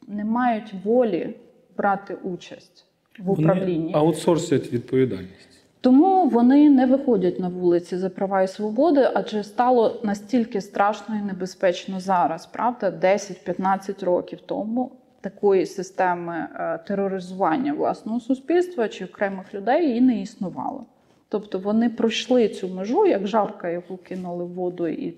не 0.09 0.25
мають 0.25 0.75
волі 0.85 1.35
брати 1.77 2.15
участь 2.15 2.87
в 3.19 3.31
управлінні. 3.31 3.93
Вони 3.93 3.99
аутсорсять 3.99 4.73
відповідальність. 4.73 5.50
Тому 5.81 6.29
вони 6.29 6.71
не 6.71 6.87
виходять 6.87 7.41
на 7.41 7.49
вулиці 7.49 7.97
за 7.97 8.11
права 8.11 8.43
і 8.43 8.49
свободи, 8.49 9.09
адже 9.15 9.45
стало 9.45 10.01
настільки 10.05 10.61
страшно 10.61 11.17
і 11.17 11.23
небезпечно 11.23 12.01
зараз. 12.01 12.47
Правда, 12.47 12.91
10-15 12.91 14.05
років 14.05 14.41
тому 14.47 14.93
такої 15.21 15.67
системи 15.67 16.35
е, 16.35 16.79
тероризування 16.87 17.73
власного 17.73 18.21
суспільства 18.21 18.89
чи 18.89 19.05
окремих 19.05 19.55
людей 19.55 19.97
і 19.97 20.01
не 20.01 20.21
існувало. 20.21 20.87
Тобто 21.29 21.59
вони 21.59 21.91
пройшли 21.91 22.49
цю 22.49 22.69
межу, 22.69 23.07
як 23.07 23.27
жабка, 23.27 23.69
яку 23.69 23.97
кинули 23.97 24.45
в 24.45 24.53
воду 24.53 24.89
і 24.89 25.11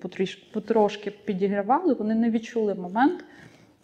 потрошки 0.52 1.10
підігрівали. 1.10 1.94
Вони 1.94 2.14
не 2.14 2.30
відчули 2.30 2.74
момент, 2.74 3.24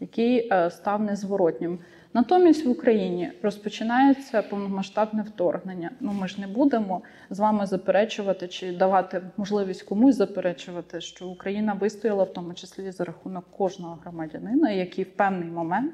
який 0.01 0.49
е, 0.53 0.71
став 0.71 1.03
незворотнім. 1.03 1.79
Натомість 2.15 2.67
в 2.67 2.71
Україні 2.71 3.33
розпочинається 3.43 4.43
повномасштабне 4.43 5.23
вторгнення. 5.23 5.91
Ну 6.01 6.13
ми 6.13 6.29
ж 6.29 6.41
не 6.41 6.47
будемо 6.47 7.03
з 7.31 7.39
вами 7.39 7.67
заперечувати 7.67 8.49
чи 8.49 8.73
давати 8.73 9.23
можливість 9.37 9.83
комусь 9.83 10.17
заперечувати, 10.17 11.01
що 11.01 11.29
Україна 11.29 11.73
вистояла 11.73 12.25
в 12.25 12.33
тому 12.33 12.55
числі 12.55 12.91
за 12.91 13.05
рахунок 13.05 13.45
кожного 13.51 13.99
громадянина, 14.03 14.71
який 14.71 15.05
в 15.05 15.11
певний 15.11 15.49
момент 15.49 15.93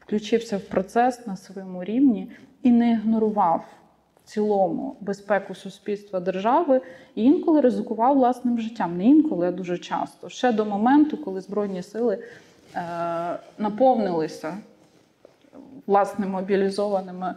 включився 0.00 0.56
в 0.56 0.60
процес 0.60 1.26
на 1.26 1.36
своєму 1.36 1.84
рівні 1.84 2.30
і 2.62 2.70
не 2.70 2.92
ігнорував 2.92 3.64
в 4.24 4.28
цілому 4.28 4.96
безпеку 5.00 5.54
суспільства 5.54 6.20
держави 6.20 6.80
і 7.14 7.24
інколи 7.24 7.60
ризикував 7.60 8.16
власним 8.16 8.58
життям. 8.58 8.96
Не 8.96 9.04
інколи, 9.04 9.48
а 9.48 9.52
дуже 9.52 9.78
часто. 9.78 10.28
Ще 10.28 10.52
до 10.52 10.64
моменту, 10.64 11.16
коли 11.16 11.40
збройні 11.40 11.82
сили 11.82 12.18
е, 12.74 12.80
наповнилися 13.58 14.58
власне 15.90 16.26
мобілізованими 16.26 17.34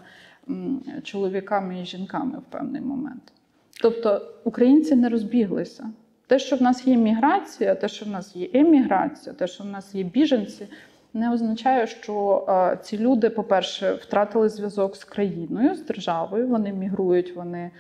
чоловіками 1.04 1.82
і 1.82 1.86
жінками 1.86 2.38
в 2.38 2.52
певний 2.52 2.82
момент. 2.82 3.34
Тобто 3.82 4.22
українці 4.44 4.96
не 4.96 5.10
розбіглися. 5.10 5.90
Те, 6.28 6.40
що 6.40 6.56
в 6.56 6.62
нас 6.62 6.88
є 6.88 6.98
міграція, 6.98 7.76
те, 7.76 7.88
що 7.88 8.06
в 8.06 8.10
нас 8.10 8.36
є 8.36 8.50
еміграція, 8.54 9.36
те, 9.36 9.48
що 9.48 9.64
в 9.64 9.68
нас 9.68 9.96
є 9.96 10.04
біженці, 10.04 10.68
не 11.14 11.34
означає, 11.34 11.88
що 11.88 12.46
е, 12.50 12.78
ці 12.84 12.98
люди, 12.98 13.30
по-перше, 13.30 13.94
втратили 13.94 14.50
зв'язок 14.50 14.96
з 14.96 15.04
країною, 15.04 15.76
з 15.76 15.82
державою. 15.82 16.48
Вони 16.48 16.74
мігрують, 16.74 17.36
вони 17.36 17.72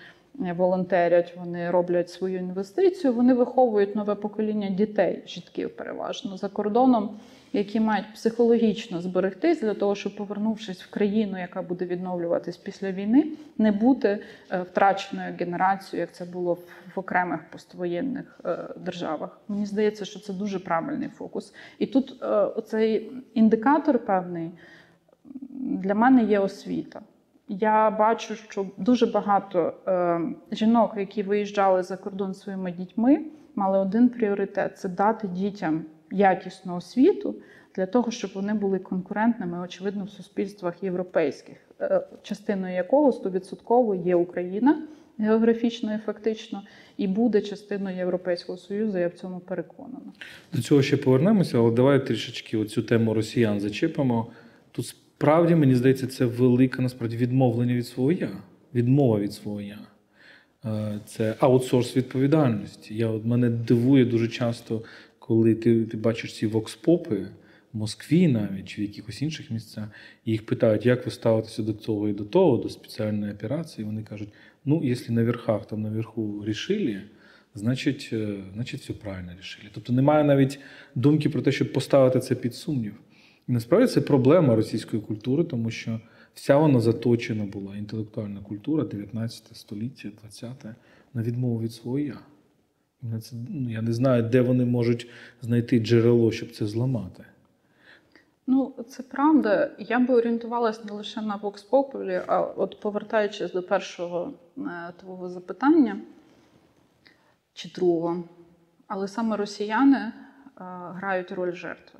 е, 0.45 0.53
волонтерять, 0.53 1.33
вони 1.37 1.71
роблять 1.71 2.09
свою 2.09 2.39
інвестицію, 2.39 3.13
вони 3.13 3.33
виховують 3.33 3.95
нове 3.95 4.15
покоління 4.15 4.69
дітей, 4.69 5.23
жітків 5.27 5.75
переважно 5.75 6.37
за 6.37 6.49
кордоном, 6.49 7.09
які 7.53 7.79
мають 7.79 8.13
психологічно 8.13 9.01
зберегтись 9.01 9.61
для 9.61 9.73
того, 9.73 9.95
щоб 9.95 10.15
повернувшись 10.15 10.83
в 10.83 10.89
країну, 10.89 11.39
яка 11.39 11.61
буде 11.61 11.85
відновлюватись 11.85 12.57
після 12.57 12.91
війни, 12.91 13.27
не 13.57 13.71
бути 13.71 14.19
е, 14.51 14.61
втраченою 14.61 15.35
генерацією, 15.39 16.01
як 16.01 16.15
це 16.15 16.25
було 16.25 16.53
в, 16.95 16.99
окремих 16.99 17.39
поствоєнних 17.49 18.39
е, 18.45 18.57
державах. 18.77 19.39
Мені 19.47 19.65
здається, 19.65 20.05
що 20.05 20.19
це 20.19 20.33
дуже 20.33 20.59
правильний 20.59 21.09
фокус. 21.09 21.53
І 21.79 21.85
тут 21.85 22.23
е, 22.23 22.27
оцей 22.27 23.11
індикатор 23.33 23.99
певний 23.99 24.51
для 25.59 25.95
мене 25.95 26.23
є 26.23 26.39
освіта. 26.39 27.01
Я 27.47 27.91
бачу, 27.91 28.35
що 28.35 28.65
дуже 28.77 29.05
багато 29.05 29.73
е, 29.87 30.21
жінок, 30.51 30.93
які 30.97 31.23
виїжджали 31.23 31.83
за 31.83 31.97
кордон 31.97 32.33
своїми 32.33 32.71
дітьми, 32.71 33.21
мали 33.55 33.79
один 33.79 34.09
пріоритет 34.09 34.77
це 34.77 34.89
дати 34.89 35.27
дітям 35.27 35.85
якісну 36.13 36.75
освіту 36.75 37.35
для 37.75 37.85
того, 37.85 38.11
щоб 38.11 38.31
вони 38.33 38.53
були 38.53 38.79
конкурентними, 38.79 39.59
очевидно, 39.59 40.03
в 40.03 40.09
суспільствах 40.09 40.83
європейських, 40.83 41.57
е, 41.81 42.01
частиною 42.21 42.75
якого 42.75 43.11
100% 43.11 43.95
є 44.05 44.15
Україна 44.15 44.87
географічно 45.19 45.95
і 45.95 45.97
фактично, 45.97 46.61
і 46.97 47.07
буде 47.07 47.41
частиною 47.41 47.97
Європейського 47.97 48.57
Союзу. 48.57 48.97
Я 48.97 49.07
в 49.07 49.13
цьому 49.13 49.39
переконана. 49.39 50.13
До 50.53 50.61
цього 50.61 50.81
ще 50.81 50.97
повернемося, 50.97 51.57
але 51.57 51.71
давай 51.71 52.05
трішечки 52.05 52.57
оцю 52.57 52.83
тему 52.83 53.13
росіян 53.13 53.59
зачепимо. 53.59 54.27
Тут 54.71 54.87
справді, 54.87 55.55
мені 55.55 55.75
здається, 55.75 56.07
це 56.07 56.25
велике 56.25 56.81
насправді 56.81 57.17
відмовлення 57.17 57.73
від 57.73 57.87
свого 57.87 58.11
я, 58.11 58.29
відмова 58.73 59.19
від 59.19 59.33
свого 59.33 59.61
я. 59.61 59.79
Е, 60.65 60.99
Це 61.05 61.35
аутсорс 61.39 61.97
відповідальності. 61.97 62.95
Я, 62.95 63.07
от, 63.07 63.25
мене 63.25 63.49
дивує 63.49 64.05
дуже 64.05 64.27
часто, 64.27 64.81
коли 65.27 65.55
ти, 65.55 65.85
ти 65.85 65.97
бачиш 65.97 66.37
ці 66.37 66.47
вокспопи 66.47 67.27
в 67.73 67.77
Москві 67.77 68.27
навіть 68.27 68.65
чи 68.65 68.81
в 68.81 68.85
якихось 68.85 69.21
інших 69.21 69.51
місцях, 69.51 69.87
і 70.25 70.31
їх 70.31 70.45
питають, 70.45 70.85
як 70.85 71.05
ви 71.05 71.11
ставитеся 71.11 71.63
до 71.63 71.73
того 71.73 72.09
і 72.09 72.13
до 72.13 72.25
того, 72.25 72.57
до 72.57 72.69
спеціальної 72.69 73.33
операції. 73.33 73.85
Вони 73.85 74.03
кажуть: 74.03 74.29
ну, 74.65 74.81
якщо 74.83 75.13
на 75.13 75.23
верхах 75.23 75.65
там 75.65 75.81
наверху 75.81 76.43
рішили, 76.45 77.01
значить, 77.55 78.09
е, 78.13 78.35
значить 78.53 78.81
все 78.81 78.93
правильно 78.93 79.31
рішили. 79.39 79.69
Тобто 79.73 79.93
немає 79.93 80.23
навіть 80.23 80.59
думки 80.95 81.29
про 81.29 81.41
те, 81.41 81.51
щоб 81.51 81.73
поставити 81.73 82.19
це 82.19 82.35
під 82.35 82.55
сумнів. 82.55 82.93
І 83.47 83.51
насправді 83.51 83.87
це 83.87 84.01
проблема 84.01 84.55
російської 84.55 85.01
культури, 85.01 85.43
тому 85.43 85.71
що 85.71 85.99
вся 86.33 86.57
вона 86.57 86.79
заточена 86.79 87.45
була, 87.45 87.77
інтелектуальна 87.77 88.41
культура 88.41 88.83
19 88.83 89.57
століття, 89.57 90.09
20 90.21 90.51
на 91.13 91.23
відмову 91.23 91.61
від 91.61 91.73
свого 91.73 91.99
я. 91.99 92.19
Ну, 93.03 93.19
я 93.69 93.81
не 93.81 93.93
знаю, 93.93 94.23
де 94.23 94.41
вони 94.41 94.65
можуть 94.65 95.09
знайти 95.41 95.79
джерело, 95.79 96.31
щоб 96.31 96.51
це 96.51 96.65
зламати. 96.65 97.25
Ну, 98.47 98.73
це 98.89 99.03
правда. 99.03 99.71
Я 99.79 99.99
би 99.99 100.13
орієнтувалась 100.13 100.85
не 100.85 100.91
лише 100.91 101.21
на 101.21 101.37
Vox 101.37 101.69
Populi, 101.69 102.23
а 102.27 102.41
от 102.41 102.79
повертаючись 102.79 103.51
до 103.51 103.63
першого 103.63 104.33
е, 104.57 104.61
твого 104.99 105.29
запитання, 105.29 105.97
чи 107.53 107.69
другого. 107.69 108.23
Але 108.87 109.07
саме 109.07 109.37
росіяни 109.37 109.97
е, 109.97 110.11
грають 110.93 111.31
роль 111.31 111.51
жертви. 111.51 111.99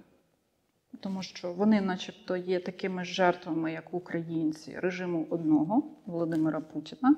Тому 1.00 1.24
що 1.24 1.54
вони, 1.54 1.82
начебто, 1.82 2.38
є 2.38 2.60
такими 2.60 3.06
жертвами, 3.06 3.72
як 3.72 3.94
українці, 3.94 4.80
режиму 4.80 5.28
одного 5.30 5.84
Володимира 6.06 6.60
Путіна. 6.60 7.16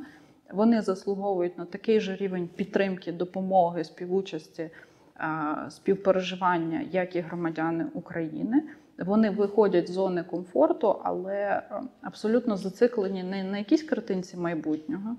Вони 0.54 0.82
заслуговують 0.82 1.58
на 1.58 1.66
такий 1.66 2.00
же 2.00 2.16
рівень 2.16 2.50
підтримки, 2.56 3.12
допомоги, 3.12 3.84
співучасті, 3.84 4.70
співпереживання, 5.70 6.86
як 6.92 7.16
і 7.16 7.20
громадяни 7.20 7.86
України. 7.94 8.64
Вони 9.00 9.30
виходять 9.30 9.90
з 9.90 9.94
зони 9.94 10.24
комфорту, 10.24 10.96
але 11.04 11.34
е, 11.34 11.62
абсолютно 12.02 12.58
зациклені 12.58 13.24
не 13.24 13.44
на 13.44 13.58
якійсь 13.58 13.84
картинці 13.84 14.38
майбутнього, 14.38 15.16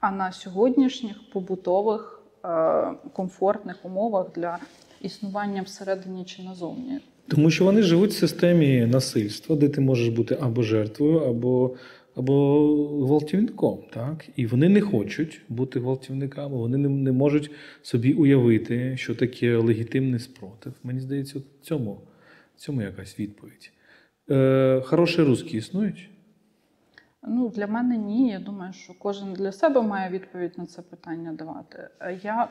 а 0.00 0.10
на 0.10 0.32
сьогоднішніх 0.32 1.16
побутових 1.32 2.22
е, 2.44 2.84
комфортних 3.12 3.76
умовах 3.84 4.26
для 4.36 4.58
існування 5.00 5.62
всередині 5.62 6.24
чи 6.24 6.42
назовні. 6.42 7.00
Тому 7.28 7.50
що 7.50 7.64
вони 7.64 7.82
живуть 7.82 8.10
в 8.10 8.18
системі 8.18 8.86
насильства, 8.86 9.56
де 9.56 9.68
ти 9.68 9.80
можеш 9.80 10.08
бути 10.08 10.38
або 10.40 10.62
жертвою, 10.62 11.18
або, 11.18 11.70
або 12.16 12.66
гвалтівником. 13.06 13.78
Так? 13.92 14.28
І 14.36 14.46
вони 14.46 14.68
не 14.68 14.80
хочуть 14.80 15.42
бути 15.48 15.80
гвалтівниками, 15.80 16.56
вони 16.56 16.78
не, 16.78 16.88
не 16.88 17.12
можуть 17.12 17.50
собі 17.82 18.12
уявити, 18.12 18.96
що 18.96 19.14
таке 19.14 19.56
легітимний 19.56 20.20
спротив. 20.20 20.74
Мені 20.82 21.00
здається, 21.00 21.38
в 21.38 21.42
цьому, 21.62 22.00
цьому 22.56 22.82
якась 22.82 23.20
відповідь. 23.20 23.72
Е, 24.30 24.82
хороші 24.84 25.22
русські 25.22 25.56
існують? 25.56 26.10
Ну, 27.22 27.48
для 27.48 27.66
мене 27.66 27.96
ні. 27.96 28.30
Я 28.30 28.38
думаю, 28.38 28.72
що 28.72 28.94
кожен 28.98 29.32
для 29.32 29.52
себе 29.52 29.82
має 29.82 30.10
відповідь 30.10 30.58
на 30.58 30.66
це 30.66 30.82
питання 30.82 31.32
давати. 31.32 31.88
Е, 32.00 32.20
Я 32.22 32.48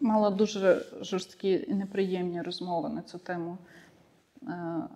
мала 0.00 0.30
дуже 0.30 0.82
жорсткі 1.00 1.64
і 1.68 1.74
неприємні 1.74 2.42
розмови 2.42 2.88
на 2.88 3.02
цю 3.02 3.18
тему, 3.18 3.58
е, 4.42 4.46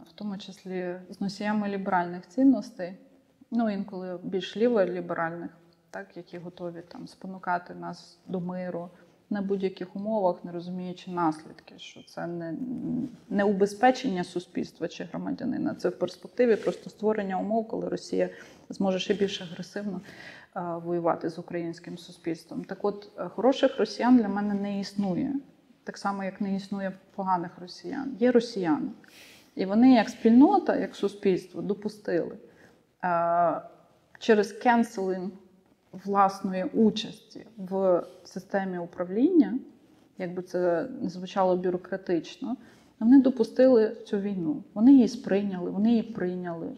в 0.09 0.13
тому 0.15 0.39
числі 0.39 0.97
з 1.11 1.21
носіями 1.21 1.69
ліберальних 1.69 2.29
цінностей, 2.29 2.93
ну 3.51 3.71
інколи 3.71 4.19
більш 4.23 4.57
ліволіберальних, 4.57 5.51
так, 5.91 6.17
які 6.17 6.39
готові 6.39 6.83
там 6.89 7.09
спонукати 7.09 7.75
нас 7.75 8.19
до 8.27 8.41
миру 8.41 8.91
на 9.31 9.43
будь-яких 9.43 9.97
умовах, 9.97 10.45
не 10.45 10.53
розуміючи 10.53 11.11
наслідки, 11.11 11.75
що 11.79 12.03
це 12.03 12.27
не, 12.27 12.55
не 13.29 13.45
убезпечення 13.45 14.25
суспільства 14.25 14.89
чи 14.89 15.05
громадянина, 15.05 15.75
це 15.75 15.89
в 15.89 15.99
перспективі 15.99 16.57
просто 16.57 16.91
створення 16.91 17.41
умов, 17.41 17.69
коли 17.69 17.89
Росія 17.89 18.29
зможе 18.69 18.99
ще 18.99 19.15
більш 19.15 19.41
агресивно 19.41 20.01
воювати 20.55 21.31
з 21.31 21.39
українським 21.39 21.99
суспільством. 21.99 22.65
Так 22.65 22.85
от, 22.85 23.11
е, 23.19 23.29
хороших 23.29 23.79
росіян 23.79 24.17
для 24.17 24.29
мене 24.29 24.55
не 24.55 24.81
існує, 24.81 25.35
так 25.85 25.99
само, 25.99 26.25
як 26.25 26.41
не 26.41 26.57
існує 26.57 26.93
поганих 27.15 27.59
росіян. 27.59 28.17
Є 28.21 28.33
росіяни. 28.33 28.89
І 29.55 29.65
вони, 29.65 29.95
як 29.95 30.09
спільнота, 30.09 30.77
як 30.77 30.97
суспільство, 30.97 31.63
допустили 31.63 32.37
через 34.19 34.53
кенселінг 34.53 35.31
власної 35.93 36.65
участі 36.65 37.47
в 37.57 38.03
системі 38.25 38.79
управління, 38.79 39.59
як 40.19 40.35
би 40.35 40.43
це 40.43 40.89
не 41.01 41.09
звучало 41.09 41.57
бюрократично, 41.57 42.57
вони 43.01 43.21
допустили 43.23 43.97
цю 44.07 44.19
війну. 44.19 44.63
Вони 44.75 44.93
її 44.93 45.09
сприйняли, 45.09 45.71
вони 45.71 45.91
її 45.91 46.03
прийняли. 46.03 46.73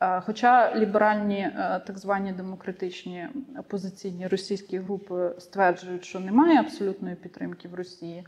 Е, 0.00 0.20
Хоча 0.20 0.74
ліберальні, 0.76 1.38
е, 1.38 1.82
так 1.86 1.98
звані 1.98 2.32
демократичні 2.32 3.28
опозиційні 3.58 4.26
російські 4.26 4.78
групи 4.78 5.34
стверджують, 5.38 6.04
що 6.04 6.20
немає 6.20 6.60
абсолютної 6.60 7.16
підтримки 7.16 7.68
в 7.68 7.74
Росії 7.74 8.26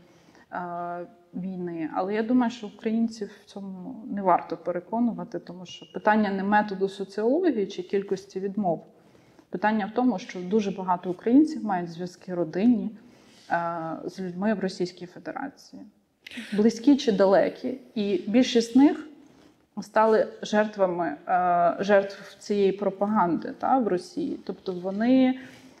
е, 0.53 1.05
війни, 1.33 1.89
але 1.95 2.13
я 2.13 2.23
думаю, 2.23 2.51
що 2.51 2.67
українців 2.67 3.29
в 3.41 3.45
цьому 3.45 4.03
не 4.07 4.21
варто 4.21 4.57
переконувати, 4.57 5.39
тому 5.39 5.65
що 5.65 5.91
питання 5.93 6.31
не 6.31 6.43
методу 6.43 6.89
соціології 6.89 7.67
чи 7.67 7.83
кількості 7.83 8.39
відмов. 8.39 8.85
Питання 9.49 9.85
в 9.85 9.95
тому, 9.95 10.19
що 10.19 10.39
дуже 10.39 10.71
багато 10.71 11.11
українців 11.11 11.65
мають 11.65 11.89
зв'язки 11.89 12.33
родинні 12.33 12.91
е, 13.49 13.95
з 14.05 14.19
людьми 14.19 14.53
в 14.53 14.59
Російській 14.59 15.05
Федерації, 15.05 15.81
близькі 16.53 16.97
чи 16.97 17.11
далекі, 17.11 17.77
і 17.95 18.23
більшість 18.27 18.73
з 18.73 18.75
них 18.75 19.07
стали 19.81 20.27
жертвами 20.41 21.15
е, 21.27 21.75
жертв 21.79 22.35
цієї 22.39 22.71
пропаганди 22.71 23.53
та, 23.59 23.77
в 23.77 23.87
Росії. 23.87 24.39
Тобто 24.45 24.73
вони 24.73 25.39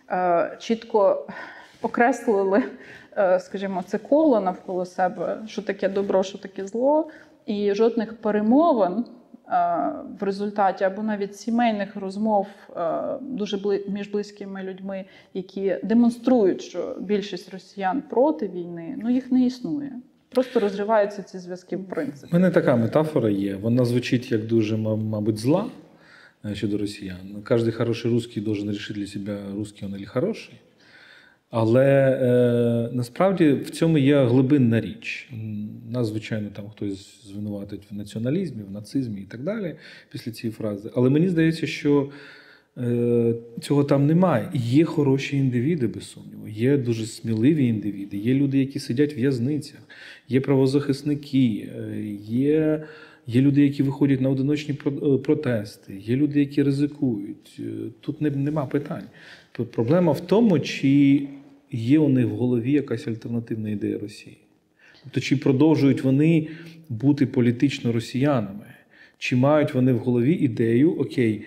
е, 0.09 0.57
чітко 0.59 1.27
окреслили, 1.81 2.63
скажімо, 3.39 3.83
це 3.87 3.97
коло 3.97 4.39
навколо 4.39 4.85
себе, 4.85 5.37
що 5.47 5.61
таке 5.61 5.89
добро, 5.89 6.23
що 6.23 6.37
таке 6.37 6.67
зло, 6.67 7.09
і 7.45 7.73
жодних 7.73 8.17
перемовин 8.17 8.93
е, 8.93 9.03
в 10.19 10.23
результаті 10.23 10.83
або 10.83 11.03
навіть 11.03 11.35
сімейних 11.35 11.95
розмов 11.95 12.47
е, 12.77 13.01
дуже 13.21 13.59
між 13.87 14.07
близькими 14.07 14.63
людьми, 14.63 15.05
які 15.33 15.77
демонструють, 15.83 16.61
що 16.61 16.97
більшість 16.99 17.53
росіян 17.53 18.03
проти 18.09 18.47
війни, 18.47 18.95
ну 19.03 19.09
їх 19.09 19.31
не 19.31 19.45
існує. 19.45 19.91
Просто 20.29 20.59
розриваються 20.59 21.23
ці 21.23 21.39
зв'язки 21.39 21.77
в 21.77 21.87
принципі. 21.87 22.27
У 22.31 22.35
мене 22.35 22.51
така 22.51 22.75
метафора 22.75 23.29
є. 23.29 23.55
Вона 23.55 23.85
звучить 23.85 24.31
як 24.31 24.45
дуже, 24.47 24.77
мабуть, 24.77 25.37
зла 25.37 25.65
е, 26.45 26.55
щодо 26.55 26.77
росіян. 26.77 27.43
Кожен 27.47 27.71
хороший 27.71 28.11
русский 28.11 28.43
должен 28.43 28.69
решить 28.69 28.97
для 28.97 29.07
себе, 29.07 29.39
русский 29.55 29.87
он 29.87 29.95
или 29.95 30.05
хороший. 30.05 30.53
Але 31.51 32.19
е, 32.21 32.95
насправді 32.95 33.51
в 33.51 33.69
цьому 33.69 33.97
є 33.97 34.23
глибинна 34.23 34.81
річ. 34.81 35.29
Нас, 35.91 36.07
звичайно, 36.07 36.49
там 36.53 36.69
хтось 36.69 37.27
звинуватить 37.27 37.81
в 37.91 37.95
націоналізмі, 37.95 38.63
в 38.63 38.71
нацизмі 38.71 39.21
і 39.21 39.25
так 39.25 39.43
далі 39.43 39.75
після 40.11 40.31
цієї 40.31 40.53
фрази. 40.53 40.91
Але 40.95 41.09
мені 41.09 41.29
здається, 41.29 41.67
що 41.67 42.09
е, 42.77 43.33
цього 43.61 43.83
там 43.83 44.07
немає. 44.07 44.49
Є 44.53 44.85
хороші 44.85 45.37
індивіди, 45.37 45.87
без 45.87 46.03
сумніву. 46.03 46.47
Є 46.47 46.77
дуже 46.77 47.05
сміливі 47.05 47.67
індивіди, 47.67 48.17
є 48.17 48.33
люди, 48.33 48.59
які 48.59 48.79
сидять 48.79 49.13
в 49.13 49.17
в'язницях, 49.17 49.79
є 50.29 50.41
правозахисники, 50.41 51.69
е, 51.77 52.01
є. 52.27 52.83
Є 53.27 53.41
люди, 53.41 53.61
які 53.61 53.83
виходять 53.83 54.21
на 54.21 54.29
одиночні 54.29 54.75
е, 54.85 55.17
протести, 55.17 55.97
є 55.97 56.15
люди, 56.15 56.39
які 56.39 56.63
ризикують. 56.63 57.59
Е, 57.59 57.63
Тут 57.99 58.21
не, 58.21 58.29
нема 58.29 58.65
питань. 58.65 59.03
Проблема 59.71 60.11
в 60.11 60.19
тому, 60.19 60.59
чи 60.59 61.21
є 61.71 61.99
у 61.99 62.09
них 62.09 62.25
в 62.25 62.35
голові 62.35 62.71
якась 62.71 63.07
альтернативна 63.07 63.69
ідея 63.69 63.99
Росії. 63.99 64.37
Тобто, 65.03 65.19
чи 65.19 65.37
продовжують 65.37 66.03
вони 66.03 66.47
бути 66.89 67.25
політично 67.25 67.91
росіянами, 67.91 68.65
чи 69.17 69.35
мають 69.35 69.73
вони 69.73 69.93
в 69.93 69.97
голові 69.97 70.33
ідею, 70.33 70.93
окей, 70.93 71.45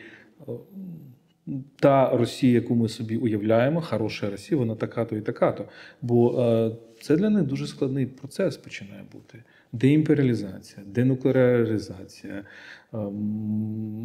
та 1.81 2.17
Росія, 2.17 2.53
яку 2.53 2.75
ми 2.75 2.89
собі 2.89 3.17
уявляємо, 3.17 3.81
хороша 3.81 4.31
Росія, 4.31 4.59
вона 4.59 4.75
така-то 4.75 5.17
і 5.17 5.21
така-то. 5.21 5.65
Бо 6.03 6.43
е, 6.43 6.71
це 7.03 7.17
для 7.17 7.31
них 7.31 7.43
дуже 7.43 7.67
складний 7.67 8.07
процес 8.07 8.57
починає 8.57 9.03
бути. 9.13 9.43
Деімперіалізація, 9.73 10.87
денуклеаризація, 10.87 12.35
е, 12.35 12.97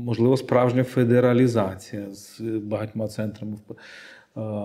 можливо, 0.06 0.38
справжня 0.38 0.84
федералізація 0.84 2.12
з 2.12 2.42
багатьма 2.42 3.08
центрами, 3.08 3.58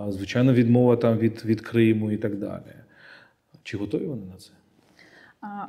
звичайно, 0.09 0.53
відмова 0.53 0.97
там 0.97 1.19
від, 1.19 1.45
від 1.45 1.61
Криму 1.61 2.11
і 2.11 2.17
так 2.17 2.37
далі. 2.37 2.75
Чи 3.63 3.77
готові 3.77 4.07
вони 4.07 4.27
на 4.27 4.37
це? 4.37 4.51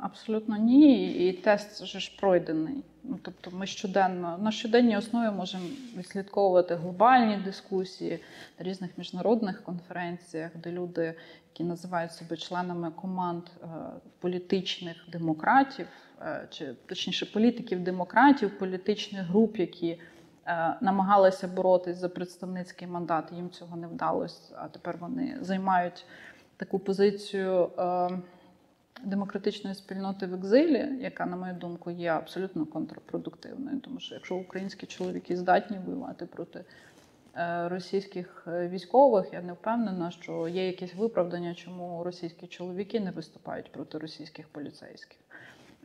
Абсолютно 0.00 0.56
ні. 0.56 1.12
І 1.28 1.32
тест 1.32 1.86
же 1.86 2.00
ж 2.00 2.16
пройдений. 2.20 2.74
Ну, 3.04 3.18
тобто 3.22 3.50
ми 3.50 3.66
щоденно 3.66 4.38
на 4.38 4.52
щоденній 4.52 4.96
основі 4.96 5.34
можемо 5.36 5.64
відслідковувати 5.96 6.74
глобальні 6.74 7.36
дискусії 7.36 8.18
на 8.58 8.64
різних 8.66 8.98
міжнародних 8.98 9.62
конференціях, 9.62 10.50
де 10.64 10.72
люди, 10.72 11.14
які 11.52 11.64
називають 11.64 12.12
себе 12.12 12.36
членами 12.36 12.90
команд 12.90 13.42
е, 13.62 13.66
політичних 14.18 14.96
демократів, 15.12 15.86
е, 16.20 16.48
чи 16.50 16.74
точніше 16.86 17.26
політиків 17.26 17.80
демократів, 17.80 18.58
політичних 18.58 19.22
груп, 19.22 19.58
які 19.58 19.98
намагалися 20.80 21.48
боротись 21.48 21.96
за 21.96 22.08
представницький 22.08 22.88
мандат, 22.88 23.32
їм 23.32 23.50
цього 23.50 23.76
не 23.76 23.86
вдалося. 23.86 24.54
А 24.56 24.68
тепер 24.68 24.96
вони 25.00 25.38
займають 25.40 26.06
таку 26.56 26.78
позицію. 26.78 27.70
е, 27.78 28.18
демократичної 29.04 29.76
спільноти 29.76 30.26
в 30.26 30.34
екзилі, 30.34 30.88
яка, 31.00 31.26
на 31.26 31.36
мою 31.36 31.54
думку, 31.54 31.90
є 31.90 32.10
абсолютно 32.10 32.66
контрпродуктивною, 32.66 33.80
тому 33.80 34.00
що 34.00 34.14
якщо 34.14 34.36
українські 34.36 34.86
чоловіки 34.86 35.36
здатні 35.36 35.78
воювати 35.86 36.26
проти 36.26 36.64
е, 37.36 37.68
російських 37.68 38.44
е, 38.48 38.68
військових, 38.68 39.32
я 39.32 39.42
не 39.42 39.52
впевнена, 39.52 40.10
що 40.10 40.48
є 40.48 40.66
якесь 40.66 40.94
виправдання, 40.94 41.54
чому 41.54 42.04
російські 42.04 42.46
чоловіки 42.46 43.00
не 43.00 43.10
виступають 43.10 43.72
проти 43.72 43.98
російських 43.98 44.48
поліцейських. 44.48 45.18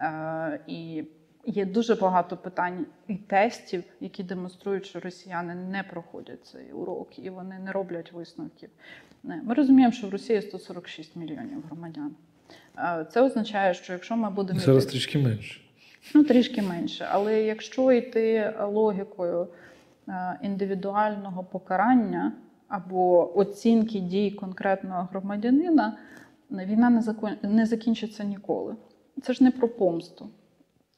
Е, 0.02 0.60
І 0.68 1.04
є 1.46 1.66
дуже 1.66 1.96
багато 1.96 2.38
питань 2.38 2.86
і 3.08 3.16
тестів, 3.16 3.84
які 4.00 4.24
демонструють, 4.24 4.86
що 4.86 5.00
росіяни 5.00 5.56
не 5.56 5.84
проходять 5.84 6.46
цей 6.46 6.72
урок 6.72 7.20
і 7.20 7.30
вони 7.30 7.60
не 7.60 7.72
роблять 7.72 8.12
висновків. 8.12 8.70
Не. 9.24 9.42
Ми 9.44 9.54
розуміємо, 9.54 9.94
що 9.94 10.08
в 10.08 10.10
Росії 10.10 10.42
146 10.42 11.16
мільйонів 11.16 11.64
громадян. 11.68 12.16
Е, 12.78 13.06
Це 13.12 13.22
означає, 13.22 13.74
що 13.74 13.94
якщо 13.94 14.16
ми 14.18 14.30
будемо 14.30 14.60
Зараз 14.60 14.84
йти- 14.86 14.92
трішки 14.92 15.20
менше. 15.20 15.62
Ну, 16.16 16.24
трішки 16.24 16.62
менше. 16.62 17.08
Але 17.12 17.42
якщо 17.44 17.92
йти 17.92 18.54
логікою 18.62 19.48
е, 20.08 20.40
індивідуального 20.44 21.44
покарання 21.44 22.32
або 22.68 23.38
оцінки 23.38 24.00
дій 24.00 24.32
конкретного 24.32 25.08
громадянина, 25.12 25.98
війна 26.52 27.04
не 27.44 27.66
закінчиться 27.66 28.24
ніколи. 28.24 28.76
Це 29.22 29.34
ж 29.34 29.44
не 29.44 29.52
про 29.52 29.70
помсту. 29.70 30.30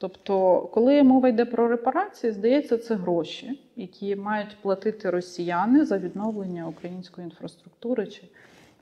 Тобто, 0.04 0.60
коли 0.60 1.02
мова 1.02 1.28
йде 1.28 1.44
про 1.44 1.68
репарації, 1.68 2.32
здається, 2.32 2.78
це 2.78 2.94
гроші, 2.94 3.60
які 3.76 4.16
мають 4.16 4.56
платити 4.62 5.10
росіяни 5.10 5.84
за 5.84 5.98
відновлення 5.98 6.68
української 6.68 7.24
інфраструктури 7.24 8.06
чи 8.06 8.22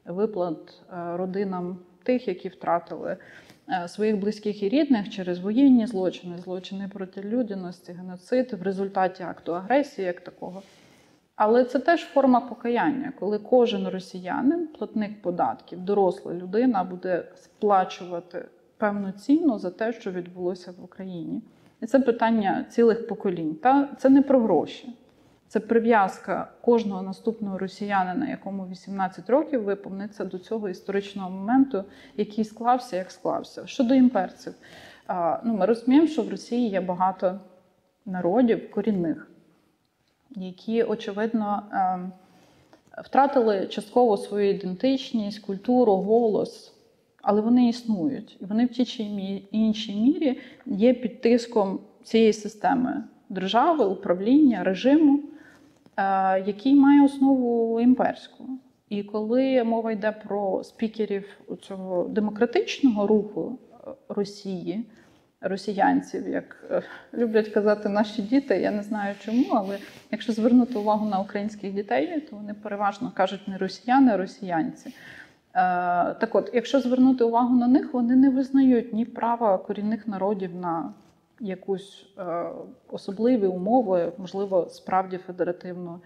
виплат 0.07 0.57
е, 0.93 1.17
родинам 1.17 1.79
тих, 2.03 2.29
які 2.29 2.49
втратили 2.49 3.17
е, 3.69 3.89
своїх 3.89 4.17
близьких 4.17 4.63
і 4.63 4.69
рідних 4.69 5.11
через 5.11 5.39
воєнні 5.39 5.87
злочини, 5.87 6.39
злочини 6.39 6.91
проти 6.93 7.23
людяності, 7.23 7.93
геноцид 7.93 8.53
в 8.53 8.63
результаті 8.63 9.23
акту 9.23 9.55
агресії 9.55 10.07
як 10.07 10.21
такого. 10.21 10.63
Але 11.37 11.65
це 11.65 11.79
теж 11.79 12.01
форма 12.01 12.41
покаяння, 12.41 13.13
коли 13.21 13.39
кожен 13.39 13.89
росіянин, 13.89 14.67
платник 14.67 15.23
податків, 15.23 15.81
доросла 15.81 16.35
людина 16.35 16.85
буде 16.85 17.25
сплачувати 17.35 18.45
певну 18.83 19.13
ціну 19.13 19.59
за 19.59 19.71
те, 19.71 19.93
що 19.93 20.11
відбулося 20.11 20.75
в 20.79 20.85
Україні. 20.85 21.43
І 21.81 21.87
це 21.87 22.01
питання 22.01 22.65
цілих 22.71 23.07
поколінь. 23.07 23.55
Та 23.55 23.89
це 23.99 24.09
не 24.09 24.23
про 24.23 24.41
гроші. 24.41 24.97
Це 25.49 25.61
прив'язка 25.61 26.53
кожного 26.61 27.03
наступного 27.03 27.59
росіянина, 27.59 28.29
якому 28.29 28.67
18 28.67 29.31
років 29.31 29.63
виповниться 29.63 30.25
до 30.25 30.39
цього 30.39 30.69
історичного 30.69 31.31
моменту, 31.31 31.85
який 32.17 32.45
склався, 32.45 32.97
як 32.97 33.11
склався. 33.11 33.67
Щодо 33.67 33.95
імперців, 33.95 34.55
ну, 35.45 35.55
ми 35.55 35.67
розуміємо, 35.67 36.07
що 36.07 36.23
в 36.23 36.31
Росії 36.31 36.69
є 36.69 36.81
багато 36.81 37.41
народів 38.07 38.71
корінних, 38.71 39.31
які, 40.31 40.83
очевидно, 40.83 41.63
ем, 41.73 42.13
втратили 43.05 43.67
частково 43.67 44.17
свою 44.17 44.51
ідентичність, 44.51 45.39
культуру, 45.39 45.97
голос, 45.97 46.72
але 47.23 47.41
вони 47.41 47.69
існують. 47.69 48.37
І 48.41 48.45
вони 48.45 48.67
в 48.67 48.69
тій 48.69 48.85
чи 48.85 49.03
іншій 49.51 49.95
мірі 49.95 50.39
є 50.67 50.95
під 50.95 51.21
тиском 51.21 51.79
цієї 52.03 52.33
системи 52.33 53.05
держави, 53.29 53.85
управління, 53.85 54.65
режиму, 54.65 55.21
е, 55.97 56.41
який 56.47 56.75
має 56.75 57.05
основу 57.05 57.81
імперську. 57.81 58.45
І 58.89 59.03
коли 59.03 59.65
мова 59.65 59.93
йде 59.93 60.13
про 60.13 60.65
спікерів 60.65 61.25
цього 61.63 62.05
демократичного 62.05 63.07
руху 63.07 63.59
е, 63.73 63.91
Росії, 64.09 64.85
росіянців, 65.41 66.29
як 66.29 66.65
е, 66.71 66.83
люблять 67.15 67.49
казати 67.49 67.89
наші 67.89 68.23
діти, 68.23 68.57
я 68.57 68.71
не 68.71 68.83
знаю 68.83 69.15
чому, 69.25 69.45
але 69.51 69.79
якщо 70.11 70.33
звернути 70.33 70.79
увагу 70.79 71.07
на 71.07 71.21
українських 71.21 71.73
дітей, 71.73 72.21
то 72.31 72.37
вони 72.37 72.55
переважно 72.55 73.13
кажуть 73.15 73.49
не 73.49 73.59
росіяни, 73.59 74.13
а 74.13 74.17
росіянці. 74.17 74.95
Е, 75.55 76.15
Так 76.15 76.35
от, 76.35 76.51
якщо 76.55 76.81
звернути 76.81 77.25
увагу 77.25 77.57
на 77.57 77.69
них, 77.69 77.95
вони 77.95 78.17
не 78.17 78.31
визнають 78.31 78.93
ні 78.93 79.05
права 79.05 79.59
корінних 79.59 80.09
народів 80.09 80.55
на 80.57 80.93
якусь 81.41 82.07
е, 82.19 82.45
особливі 82.89 83.47
умови, 83.47 84.13
можливо, 84.19 84.67
справді 84.71 85.19
федеративну 85.19 86.01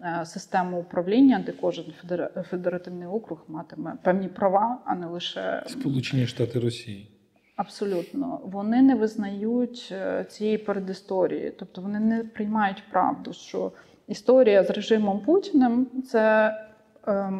е, 0.00 0.26
систему 0.26 0.80
управління, 0.80 1.42
де 1.46 1.52
кожен 1.52 1.84
федера- 2.02 2.42
федеративний 2.42 3.08
округ 3.08 3.38
матиме 3.48 3.92
певні 4.02 4.28
права, 4.28 4.78
а 4.84 4.94
не 4.94 5.06
лише 5.06 5.62
Сполучені 5.66 6.26
Штати 6.26 6.58
Росії. 6.60 7.10
Абсолютно, 7.56 8.40
вони 8.44 8.82
не 8.82 8.94
визнають 8.94 9.94
цієї 10.28 10.58
передісторії, 10.58 11.52
тобто 11.58 11.80
вони 11.82 12.00
не 12.00 12.24
приймають 12.24 12.82
правду, 12.90 13.32
що 13.32 13.72
історія 14.08 14.64
з 14.64 14.70
режимом 14.70 15.20
Путіним 15.20 15.86
це 16.06 16.52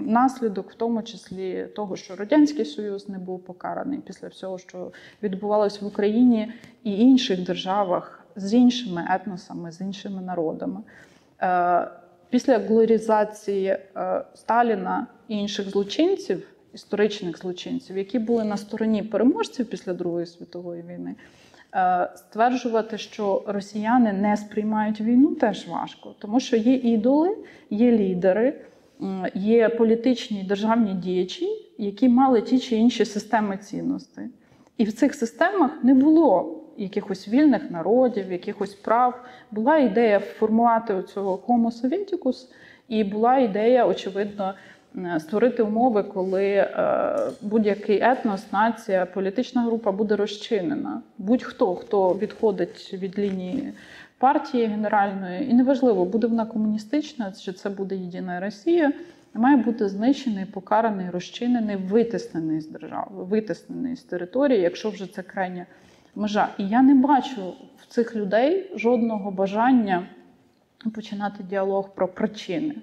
наслідок, 0.06 0.70
в 0.70 0.74
тому 0.74 1.02
числі 1.02 1.66
того, 1.76 1.96
що 1.96 2.16
радянський 2.16 2.64
союз 2.64 3.08
не 3.08 3.18
був 3.18 3.44
покараний 3.44 3.98
після 3.98 4.28
всього, 4.28 4.58
що 4.58 4.92
відбувалось 5.22 5.82
в 5.82 5.86
Україні 5.86 6.52
і 6.84 6.98
інших 6.98 7.44
державах 7.44 8.24
з 8.36 8.54
іншими 8.54 9.06
етносами, 9.10 9.72
з 9.72 9.80
іншими 9.80 10.22
народами. 10.22 10.80
Е, 11.42 11.88
Після 12.30 12.58
глорізації 12.58 13.66
е, 13.66 14.24
Сталіна 14.34 15.06
і 15.28 15.36
інших 15.36 15.70
злочинців, 15.70 16.48
історичних 16.74 17.38
злочинців, 17.38 17.98
які 17.98 18.18
були 18.18 18.44
на 18.44 18.56
стороні 18.56 19.02
переможців 19.02 19.66
після 19.66 19.92
Другої 19.92 20.26
світової 20.26 20.82
війни, 20.82 21.14
е, 21.74 22.08
стверджувати, 22.16 22.98
що 22.98 23.42
росіяни 23.46 24.12
не 24.12 24.36
сприймають 24.36 25.00
війну, 25.00 25.34
теж 25.34 25.68
важко, 25.68 26.14
тому 26.18 26.40
що 26.40 26.56
є 26.56 26.74
ідоли, 26.74 27.36
є 27.70 27.92
лідери, 27.92 28.60
є 29.34 29.68
політичні 29.68 30.44
державні 30.44 30.94
діячі, 30.94 31.46
які 31.78 32.08
мали 32.08 32.42
ті 32.42 32.58
чи 32.58 32.76
інші 32.76 33.04
системи 33.04 33.56
цінностей. 33.56 34.26
І 34.76 34.84
в 34.84 34.92
цих 34.92 35.14
системах 35.14 35.70
не 35.82 35.94
було 35.94 36.58
якихось 36.76 37.28
вільних 37.28 37.70
народів, 37.70 38.32
якихось 38.32 38.74
прав. 38.74 39.24
Була 39.50 39.78
ідея 39.78 40.18
формувати 40.18 41.02
цього 41.02 41.36
Homo 41.48 41.82
Sovieticus, 41.82 42.36
і 42.88 43.04
була 43.04 43.38
ідея, 43.38 43.86
очевидно, 43.86 44.54
створити 45.18 45.62
умови, 45.62 46.02
коли 46.02 46.44
е, 46.44 47.16
будь-який 47.42 48.00
етнос, 48.02 48.52
нація, 48.52 49.06
політична 49.06 49.62
група 49.62 49.92
буде 49.92 50.16
розчинена. 50.16 51.02
Будь-хто, 51.18 51.74
хто 51.74 52.14
відходить 52.14 52.90
від 52.92 53.18
лінії 53.18 53.72
партії 54.18 54.66
генеральної, 54.66 55.50
і 55.50 55.54
неважливо, 55.54 56.04
буде 56.04 56.26
вона 56.26 56.46
комуністична, 56.46 57.32
чи 57.32 57.52
це 57.52 57.70
буде 57.70 57.96
єдина 57.96 58.40
Росія. 58.40 58.92
Має 59.34 59.56
бути 59.56 59.88
знищений, 59.88 60.44
покараний, 60.44 61.10
розчинений, 61.10 61.76
витиснений 61.76 62.60
з 62.60 62.68
держави, 62.68 63.24
витиснений 63.24 63.96
з 63.96 64.02
території, 64.02 64.60
якщо 64.60 64.90
вже 64.90 65.12
це 65.12 65.22
крайня 65.22 65.66
межа. 66.14 66.48
І 66.58 66.68
я 66.68 66.82
не 66.82 66.94
бачу 66.94 67.54
в 67.76 67.86
цих 67.86 68.16
людей 68.16 68.72
жодного 68.74 69.30
бажання 69.30 70.06
починати 70.94 71.42
діалог 71.42 71.94
про 71.94 72.08
причини, 72.08 72.74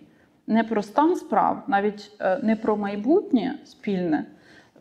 не 0.47 0.63
про 0.63 0.83
стан 0.83 1.15
справ, 1.15 1.63
навіть 1.67 2.11
е, 2.19 2.39
не 2.43 2.55
про 2.55 2.77
майбутнє 2.77 3.59
спільне, 3.65 4.25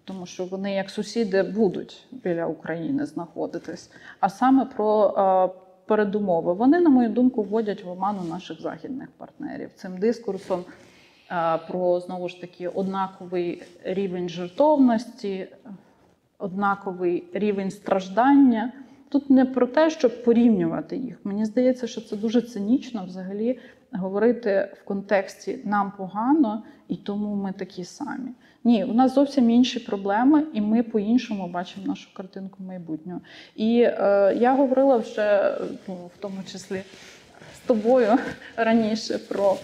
тому 0.04 0.26
що 0.26 0.44
вони, 0.44 0.74
як 0.74 0.90
сусіди, 0.90 1.42
будуть 1.42 2.06
біля 2.10 2.46
України 2.46 3.06
знаходитись, 3.06 3.90
а 4.20 4.28
саме 4.28 4.64
про 4.64 5.14
е, 5.56 5.63
передумови. 5.86 6.52
Вони, 6.52 6.80
на 6.80 6.90
мою 6.90 7.08
думку, 7.08 7.42
вводять 7.42 7.84
в 7.84 7.88
оману 7.90 8.22
наших 8.30 8.60
західних 8.60 9.08
партнерів 9.16 9.70
цим 9.74 9.98
дискурсом. 9.98 10.64
е, 11.30 11.58
Про 11.68 12.00
знову 12.00 12.28
ж 12.28 12.40
таки 12.40 12.68
однаковий 12.68 13.62
рівень 13.84 14.28
жертовності, 14.28 15.46
однаковий 16.38 17.24
рівень 17.32 17.70
страждання. 17.70 18.72
Тут 19.08 19.30
не 19.30 19.44
про 19.44 19.66
те, 19.66 19.90
щоб 19.90 20.24
порівнювати 20.24 20.96
їх. 20.96 21.18
Мені 21.24 21.44
здається, 21.44 21.86
що 21.86 22.00
це 22.00 22.16
дуже 22.16 22.42
цинічно 22.42 23.04
взагалі 23.04 23.58
говорити 23.94 24.68
в 24.82 24.84
контексті 24.84 25.58
нам 25.64 25.92
погано 25.96 26.62
і 26.88 26.96
тому 26.96 27.34
ми 27.34 27.52
такі 27.52 27.84
самі. 27.84 28.30
Ні, 28.64 28.84
у 28.84 28.94
нас 28.94 29.14
зовсім 29.14 29.50
інші 29.50 29.80
проблеми, 29.80 30.44
і 30.52 30.60
ми 30.60 30.82
по-іншому 30.82 31.48
бачимо 31.48 31.86
нашу 31.86 32.14
картинку 32.14 32.62
майбутнього. 32.62 33.20
І 33.56 33.80
е, 33.80 34.34
я 34.40 34.54
говорила 34.54 34.96
вже 34.96 35.58
ну, 35.88 35.94
в 35.94 36.18
тому 36.20 36.36
числі 36.52 36.82
з 37.56 37.58
тобою 37.66 38.18
раніше 38.56 39.18
про 39.18 39.56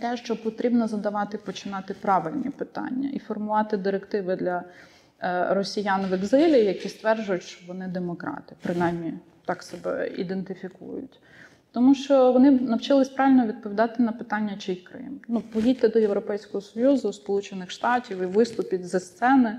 те, 0.00 0.16
що 0.16 0.42
потрібно 0.42 0.88
задавати, 0.88 1.38
починати 1.38 1.94
правильні 1.94 2.50
питання 2.50 3.10
і 3.12 3.18
формувати 3.18 3.76
директиви 3.76 4.36
для 4.36 4.62
е, 5.22 5.54
росіян 5.54 6.06
в 6.06 6.14
екзилі, 6.14 6.64
які 6.64 6.88
стверджують, 6.88 7.42
що 7.42 7.66
вони 7.66 7.88
демократи, 7.88 8.56
принаймні 8.62 9.12
так 9.44 9.62
себе 9.62 10.10
ідентифікують. 10.16 11.20
Тому 11.72 11.94
що 11.94 12.32
вони 12.32 12.50
навчились 12.50 13.08
правильно 13.08 13.46
відповідати 13.46 14.02
на 14.02 14.12
питання, 14.12 14.56
чий 14.58 14.76
Крим. 14.76 15.20
Ну, 15.28 15.40
поїдьте 15.40 15.88
до 15.88 15.98
Європейського 15.98 16.60
Союзу, 16.60 17.12
Сполучених 17.12 17.70
Штатів 17.70 18.22
і 18.22 18.26
виступіть 18.26 18.88
зі 18.88 19.00
сцени 19.00 19.58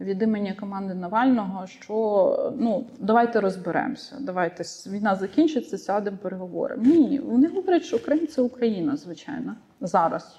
від 0.00 0.22
імені 0.22 0.54
команди 0.54 0.94
Навального, 0.94 1.66
що 1.66 2.54
ну 2.58 2.86
давайте 2.98 3.40
розберемося, 3.40 4.16
давайте 4.20 4.64
війна 4.86 5.14
закінчиться, 5.14 5.78
сядемо, 5.78 6.16
переговоримо. 6.22 6.82
Ні, 6.84 7.18
вони 7.18 7.48
говорять, 7.48 7.84
що 7.84 7.98
Крим 7.98 8.26
це 8.26 8.42
Україна, 8.42 8.96
звичайно, 8.96 9.56
зараз. 9.80 10.38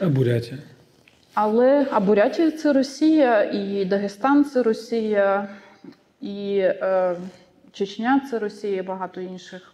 А 0.00 0.08
Бурятія? 0.08 0.58
Але 1.34 1.86
а 1.90 2.00
Бурятія 2.00 2.50
це 2.50 2.72
Росія, 2.72 3.42
і 3.42 3.84
Дагестан 3.84 4.44
це 4.44 4.62
Росія, 4.62 5.48
і 6.20 6.56
е, 6.58 7.16
Чечня 7.72 8.20
це 8.30 8.38
Росія, 8.38 8.76
і 8.76 8.82
багато 8.82 9.20
інших 9.20 9.73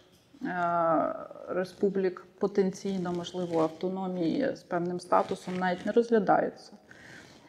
республік 1.49 2.25
потенційно 2.39 3.13
можливо 3.13 3.61
автономії 3.61 4.49
з 4.55 4.59
певним 4.59 4.99
статусом 4.99 5.53
навіть 5.59 5.85
не 5.85 5.91
розглядаються. 5.91 6.71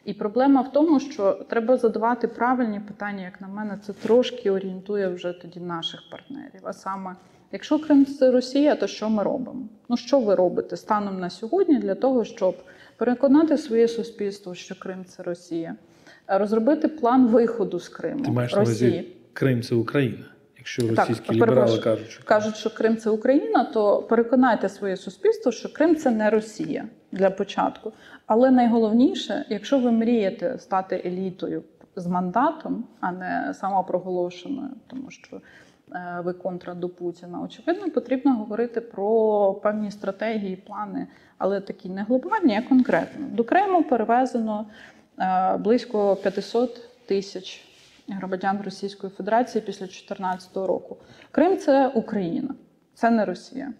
І 0.05 0.13
проблема 0.13 0.61
в 0.61 0.71
тому, 0.71 0.99
що 0.99 1.31
треба 1.49 1.77
задавати 1.77 2.27
правильні 2.27 2.79
питання, 2.79 3.23
як 3.23 3.41
на 3.41 3.47
мене, 3.47 3.79
це 3.85 3.93
трошки 3.93 4.51
орієнтує 4.51 5.07
вже 5.07 5.33
тоді 5.33 5.59
наших 5.59 5.99
партнерів. 6.11 6.61
А 6.63 6.73
саме, 6.73 7.15
якщо 7.51 7.79
Крим 7.79 8.05
це 8.05 8.31
Росія, 8.31 8.75
то 8.75 8.87
що 8.87 9.09
ми 9.09 9.23
робимо? 9.23 9.67
Ну 9.89 9.97
що 9.97 10.19
ви 10.19 10.35
робите 10.35 10.77
станом 10.77 11.19
на 11.19 11.29
сьогодні 11.29 11.79
для 11.79 11.95
того, 11.95 12.25
щоб 12.25 12.55
переконати 12.97 13.57
своє 13.57 13.87
суспільство, 13.87 14.55
що 14.55 14.79
Крим 14.79 15.05
це 15.05 15.23
Росія, 15.23 15.75
розробити 16.27 16.87
план 16.87 17.27
виходу 17.27 17.79
з 17.79 17.89
Криму 17.89 18.25
Ти 18.25 18.31
маєш 18.31 18.53
на 18.53 18.59
Росії. 18.59 18.91
увазі 18.91 19.07
Крим 19.33 19.61
це 19.61 19.75
Україна. 19.75 20.25
Якщо 20.63 20.81
Так, 20.87 20.97
російські 20.97 21.39
перепрошую. 21.39 21.77
ліберали 21.77 21.79
кажуть, 21.79 22.09
що 22.09 22.23
кажуть, 22.23 22.55
що 22.55 22.69
Крим 22.69 22.97
це 22.97 23.09
Україна, 23.09 23.63
то 23.63 24.01
переконайте 24.01 24.69
своє 24.69 24.97
суспільство, 24.97 25.51
що 25.51 25.73
Крим 25.73 25.95
це 25.95 26.11
не 26.11 26.29
Росія 26.29 26.85
для 27.11 27.29
початку. 27.29 27.91
Але 28.25 28.51
найголовніше, 28.51 29.45
якщо 29.49 29.79
ви 29.79 29.91
мрієте 29.91 30.59
стати 30.59 31.01
елітою 31.05 31.63
з 31.95 32.07
мандатом, 32.07 32.85
а 32.99 33.11
не 33.11 33.53
самопроголошеною, 33.53 34.69
тому 34.87 35.11
що 35.11 35.41
е, 35.95 36.21
ви 36.23 36.33
контра 36.33 36.73
до 36.73 36.89
Путіна, 36.89 37.41
очевидно, 37.41 37.91
потрібно 37.91 38.35
говорити 38.35 38.81
про 38.81 39.53
певні 39.53 39.91
стратегії, 39.91 40.55
плани, 40.55 41.07
але 41.37 41.61
такі 41.61 41.89
не 41.89 42.03
глобальні, 42.03 42.57
а 42.57 42.69
конкретно. 42.69 43.25
До 43.31 43.43
Криму 43.43 43.83
перевезено 43.83 44.65
е, 45.19 45.57
близько 45.57 46.15
500 46.15 47.05
тисяч 47.05 47.72
громадян 48.07 48.61
Російської 48.63 49.13
Федерації 49.13 49.61
після 49.65 49.85
2014 49.85 50.55
року. 50.55 50.97
Крим 51.31 51.57
це 51.57 51.87
Україна, 51.87 52.55
це 52.93 53.09
не 53.09 53.25
Росія. 53.25 53.73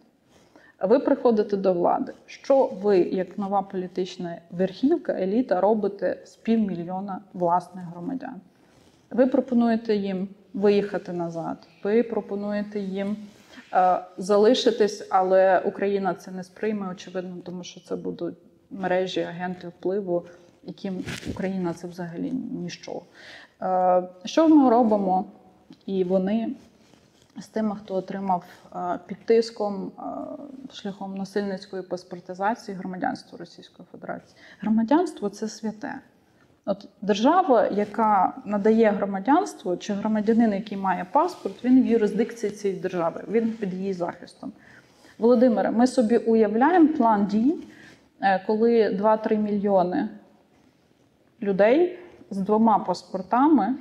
Ви 0.84 1.00
приходите 1.00 1.58
до 1.58 1.74
влади. 1.74 2.14
Що 2.26 2.66
ви, 2.66 3.00
як 3.00 3.38
нова 3.38 3.62
політична 3.62 4.38
верхівка, 4.52 5.14
еліта, 5.14 5.62
робите 5.62 6.18
з 6.26 6.36
півмільйона 6.36 7.22
власних 7.34 7.86
громадян? 7.86 8.42
Ви 9.12 9.28
пропонуєте 9.28 9.96
їм 9.96 10.28
виїхати 10.54 11.14
назад. 11.14 11.68
Ви 11.84 12.04
пропонуєте 12.04 12.80
їм 12.80 13.18
е, 13.74 14.00
залишитись, 14.18 15.08
але 15.10 15.60
Україна 15.60 16.14
це 16.14 16.32
не 16.32 16.44
сприйме, 16.44 16.92
очевидно, 16.92 17.38
тому 17.46 17.64
що 17.64 17.80
це 17.80 17.96
будуть 17.96 18.36
мережі 18.72 19.22
агенти 19.22 19.68
впливу, 19.68 20.26
яким 20.64 21.04
Україна 21.30 21.74
це 21.74 21.88
взагалі 21.88 22.32
ніщо. 22.32 23.02
Е, 23.64 24.04
що 24.26 24.50
ми 24.50 24.70
робимо? 24.70 25.26
І 25.86 26.04
вони 26.04 26.50
з 27.40 27.48
тими, 27.48 27.76
хто 27.84 27.96
отримав 27.96 28.44
е, 28.76 29.00
під 29.08 29.26
тиском 29.26 29.92
е, 30.00 30.04
шляхом 30.74 31.16
насильницької 31.18 31.84
паспортизації 31.84 32.78
громадянство 32.78 33.38
Російської 33.38 33.88
Федерації. 33.92 34.38
Громадянство 34.60 35.30
це 35.30 35.48
святе. 35.48 35.94
От 36.66 36.88
держава, 37.02 37.68
яка 37.68 38.34
надає 38.46 38.92
громадянство, 38.92 39.78
чи 39.78 39.94
громадянин, 39.94 40.54
який 40.54 40.78
має 40.78 41.06
паспорт, 41.12 41.66
він 41.66 41.84
в 41.84 41.86
юрисдикції 41.86 42.52
цієї 42.52 42.80
держави, 42.80 43.24
він 43.28 43.52
під 43.52 43.74
її 43.74 43.94
захистом. 43.94 44.52
Володимире, 45.18 45.72
ми 45.72 45.88
собі 45.88 46.18
уявляємо 46.18 46.88
план 46.88 47.26
дій, 47.26 47.56
коли 48.48 48.90
2-3 48.90 49.38
мільйони 49.38 50.10
людей 51.42 52.03
з 52.34 52.38
двома 52.38 52.80
паспортами 52.80 53.76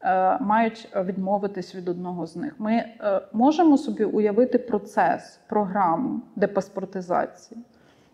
е, 0.00 0.38
мають 0.40 0.88
відмовитись 0.96 1.74
від 1.74 1.88
одного 1.88 2.26
з 2.26 2.36
них. 2.36 2.54
Ми 2.58 2.72
е, 2.72 3.20
можемо 3.32 3.78
собі 3.78 4.04
уявити 4.04 4.58
процес, 4.58 5.40
програму 5.48 6.20
депаспортизації. 6.36 7.60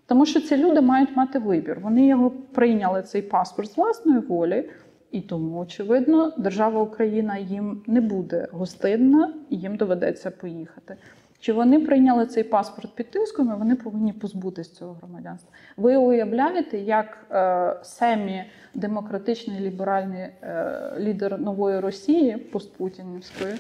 Тому 0.07 0.27
що 0.27 0.41
ці 0.41 0.57
люди 0.57 0.81
мають 0.81 1.17
мати 1.17 1.39
вибір. 1.39 1.81
Вони 1.83 2.07
його 2.07 2.31
прийняли 2.31 3.03
цей 3.03 3.23
паспорт 3.23 3.71
з 3.71 3.77
власної 3.77 4.19
волі, 4.19 4.71
і 5.11 5.21
тому, 5.21 5.59
очевидно, 5.59 6.33
держава 6.39 6.83
Україна 6.83 7.39
їм 7.39 7.83
не 7.87 8.01
буде 8.01 8.49
гостинна 8.53 9.35
і 9.51 9.57
їм 9.57 9.77
доведеться 9.77 10.31
поїхати. 10.31 10.97
Чи 11.45 11.53
вони 11.53 11.81
прийняли 11.81 12.27
цей 12.27 12.45
паспорт 12.45 12.95
під 12.95 13.11
тиском, 13.11 13.51
і 13.51 13.59
вони 13.59 13.77
повинні 13.77 14.13
позбутись 14.13 14.73
цього 14.73 14.93
громадянства? 14.93 15.51
Ви 15.77 15.97
уявляєте, 15.97 16.79
як 16.79 17.27
е, 17.31 17.77
семі 17.83 18.45
демократичний 18.75 19.61
ліберальний 19.61 20.21
е, 20.21 20.93
лідер 20.99 21.41
нової 21.41 21.81
Росії 21.81 22.37
постпутінівської 22.37 23.55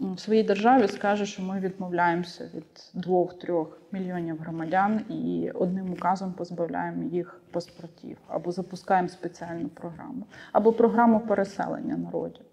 в 0.00 0.18
своїй 0.18 0.42
державі 0.42 0.88
скаже, 0.88 1.26
що 1.26 1.42
ми 1.42 1.60
відмовляємося 1.60 2.44
від 2.54 3.02
двох-трьох 3.02 3.80
мільйонів 3.92 4.38
громадян 4.38 5.00
і 5.08 5.50
одним 5.54 5.92
указом 5.92 6.32
позбавляємо 6.32 7.02
їх 7.02 7.40
паспортів, 7.50 8.16
або 8.28 8.52
запускаємо 8.52 9.08
спеціальну 9.08 9.68
програму, 9.68 10.26
або 10.52 10.72
програму 10.72 11.20
переселення 11.20 11.96
народів. 11.96 12.44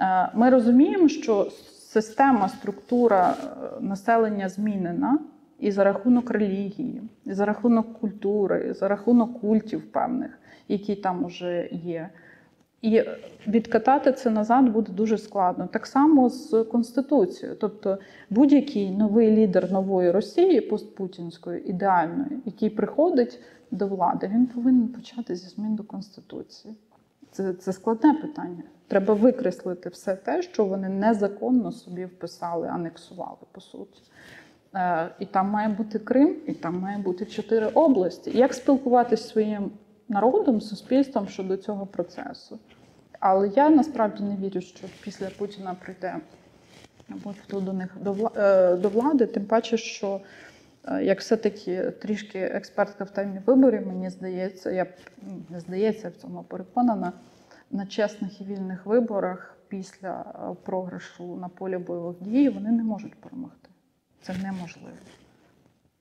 Е, 0.00 0.30
Ми 0.34 0.50
розуміємо, 0.50 1.08
що 1.08 1.50
система, 1.92 2.48
структура 2.48 3.34
е, 3.34 3.80
населення 3.80 4.48
змінена 4.48 5.18
і 5.58 5.70
за 5.70 5.84
рахунок 5.84 6.30
релігії, 6.30 7.02
і 7.24 7.32
за 7.32 7.44
рахунок 7.44 8.00
культури, 8.00 8.68
і 8.70 8.74
за 8.74 8.88
рахунок 8.88 9.40
культів 9.40 9.92
певних, 9.92 10.38
які 10.68 10.96
там 10.96 11.24
вже 11.26 11.68
є. 11.72 12.10
І 12.82 13.02
відкатати 13.48 14.12
це 14.12 14.30
назад 14.30 14.68
буде 14.68 14.92
дуже 14.92 15.18
складно. 15.18 15.66
Так 15.66 15.86
само 15.86 16.28
з 16.28 16.64
Конституцією. 16.64 17.56
Тобто 17.60 17.98
будь-який 18.30 18.90
новий 18.90 19.30
лідер 19.30 19.72
нової 19.72 20.10
Росії, 20.10 20.60
постпутінської, 20.60 21.70
ідеальної, 21.70 22.42
який 22.44 22.70
приходить 22.70 23.40
до 23.70 23.86
влади, 23.86 24.30
він 24.34 24.46
повинен 24.46 24.88
почати 24.88 25.36
зі 25.36 25.48
змін 25.48 25.76
до 25.76 25.82
Конституції. 25.82 26.74
Це, 27.32 27.52
це 27.52 27.72
складне 27.72 28.14
питання. 28.14 28.62
Треба 28.88 29.14
викреслити 29.14 29.88
все 29.88 30.16
те, 30.16 30.42
що 30.42 30.64
вони 30.64 30.88
незаконно 30.88 31.72
собі 31.72 32.04
вписали, 32.04 32.68
анексували, 32.68 33.38
по 33.52 33.60
суті. 33.60 34.02
Е, 34.74 35.10
і 35.18 35.26
там 35.26 35.48
має 35.48 35.68
бути 35.68 35.98
Крим, 35.98 36.36
і 36.46 36.52
там 36.52 36.78
має 36.78 36.98
бути 36.98 37.26
чотири 37.26 37.66
області. 37.66 38.30
Як 38.34 38.54
спілкуватися 38.54 39.28
своїм 39.28 39.70
народом, 40.08 40.60
суспільством 40.60 41.28
щодо 41.28 41.56
цього 41.56 41.86
процесу? 41.86 42.58
Але 43.20 43.48
я 43.48 43.70
насправді 43.70 44.22
не 44.22 44.36
вірю, 44.36 44.60
що 44.60 44.86
після 45.02 45.26
Путіна 45.38 45.76
прийде 45.84 46.16
будь-хто 47.08 47.60
до 47.60 47.72
них 47.72 47.96
е, 48.36 48.76
до 48.76 48.88
влади, 48.88 49.26
тим 49.26 49.44
паче, 49.44 49.76
що 49.76 50.20
як 51.02 51.20
все-таки 51.20 51.90
трішки 51.90 52.38
експертка 52.38 53.04
в 53.04 53.10
темі 53.10 53.40
виборів, 53.46 53.86
мені 53.86 54.10
здається, 54.10 54.70
я 54.70 54.86
не 55.50 55.60
здається, 55.60 56.08
в 56.08 56.16
цьому 56.16 56.42
переконана, 56.42 57.12
на 57.70 57.86
чесних 57.86 58.40
і 58.40 58.44
вільних 58.44 58.86
виборах 58.86 59.56
після 59.68 60.20
е, 60.20 60.56
програшу 60.64 61.36
на 61.36 61.48
полі 61.48 61.78
бойових 61.78 62.16
дій 62.20 62.48
вони 62.48 62.70
не 62.70 62.82
можуть 62.82 63.14
перемогти. 63.14 63.68
Це 64.22 64.34
неможливо. 64.42 64.96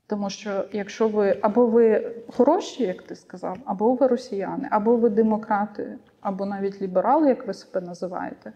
Тому 0.07 0.29
що 0.29 0.65
якщо 0.71 1.07
ви 1.07 1.39
або 1.41 1.65
ви 1.65 2.15
хороші, 2.27 2.83
як 2.83 3.01
ти 3.01 3.15
сказав, 3.15 3.57
або 3.65 3.93
ви 3.93 4.07
росіяни, 4.07 4.67
або 4.71 4.97
ви 4.97 5.09
демократи, 5.09 5.97
або 6.21 6.45
навіть 6.45 6.81
ліберали, 6.81 7.29
як 7.29 7.47
ви 7.47 7.53
себе 7.53 7.81
називаєте, 7.81 8.53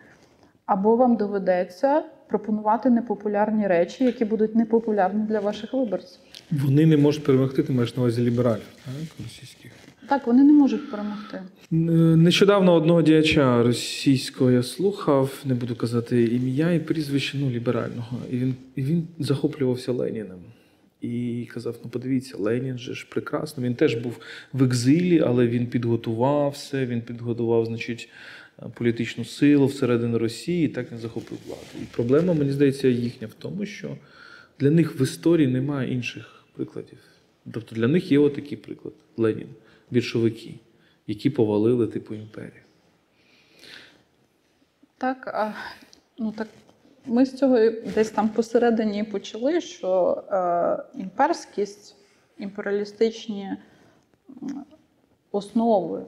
або 0.66 0.96
вам 0.96 1.16
доведеться 1.16 2.04
пропонувати 2.30 2.90
непопулярні 2.90 3.68
речі, 3.68 4.04
які 4.04 4.26
будуть 4.26 4.56
непопулярні 4.56 5.26
для 5.28 5.40
ваших 5.40 5.74
виборців. 5.74 6.20
вони 6.52 6.86
не 6.86 6.98
можуть 6.98 7.24
перемогти, 7.24 7.64
ти 7.64 7.74
маєш 7.74 7.96
на 7.96 8.04
увазі 8.04 8.22
лібералів, 8.22 8.64
так, 8.86 8.94
російських. 9.24 9.72
Так, 10.10 10.28
вони 10.28 10.44
не 10.44 10.54
можуть 10.54 10.92
перемогти. 10.92 11.42
Нещодавно 12.22 12.74
одного 12.74 13.02
діяча 13.02 13.64
російського 13.64 14.52
я 14.52 14.64
слухав, 14.64 15.42
не 15.46 15.54
буду 15.54 15.76
казати 15.76 16.24
ім'я 16.24 16.72
і 16.72 16.80
прізвище 16.80 17.38
ну, 17.38 17.50
ліберального. 17.50 18.18
І 18.32 18.38
він, 18.38 18.56
і 18.76 18.82
він 18.82 19.08
захоплювався 19.20 19.92
Леніним. 19.92 20.40
І 21.02 21.48
казав: 21.54 21.76
ну 21.84 21.90
подивіться, 21.90 22.38
Ленін 22.38 22.78
же 22.78 22.94
ж 22.94 23.08
прекрасно. 23.10 23.64
Він 23.64 23.76
теж 23.76 23.96
був 23.96 24.20
в 24.54 24.64
екзилі, 24.64 25.20
але 25.20 25.48
він 25.48 25.68
підготував 25.68 26.52
все, 26.52 26.86
він 26.86 27.02
підготував, 27.02 27.66
значить, 27.66 28.10
політичну 28.74 29.26
силу 29.26 29.66
всередині 29.66 30.18
Росії, 30.18 30.66
і 30.66 30.70
так 30.70 30.92
він 30.92 31.00
захопив 31.00 31.38
владу. 31.46 31.62
І 31.82 31.86
проблема, 31.96 32.34
мені 32.34 32.52
здається, 32.52 32.88
їхня 32.88 33.28
в 33.28 33.34
тому, 33.34 33.66
що 33.66 33.98
для 34.60 34.72
них 34.72 35.00
в 35.00 35.02
історії 35.02 35.48
немає 35.48 35.94
інших 35.94 36.46
прикладів. 36.56 36.98
Тобто 37.54 37.76
для 37.76 37.88
них 37.88 38.12
є 38.12 38.20
отакий 38.20 38.58
приклад 38.58 38.94
Ленін, 39.18 39.48
більшовики, 39.92 40.56
які 41.08 41.30
повалили 41.30 41.88
типу 41.88 42.16
імперію. 42.16 42.64
Так, 44.98 45.28
а, 45.28 45.54
ну 46.18 46.32
так 46.32 46.48
ми 47.06 47.26
з 47.26 47.38
цього 47.38 47.60
десь 47.96 48.10
там 48.10 48.30
посередині 48.30 49.04
почали, 49.04 49.62
що 49.62 50.24
е, 50.32 51.00
імперськість, 51.02 51.96
імперіалістичні 52.38 53.58
основи 55.32 56.06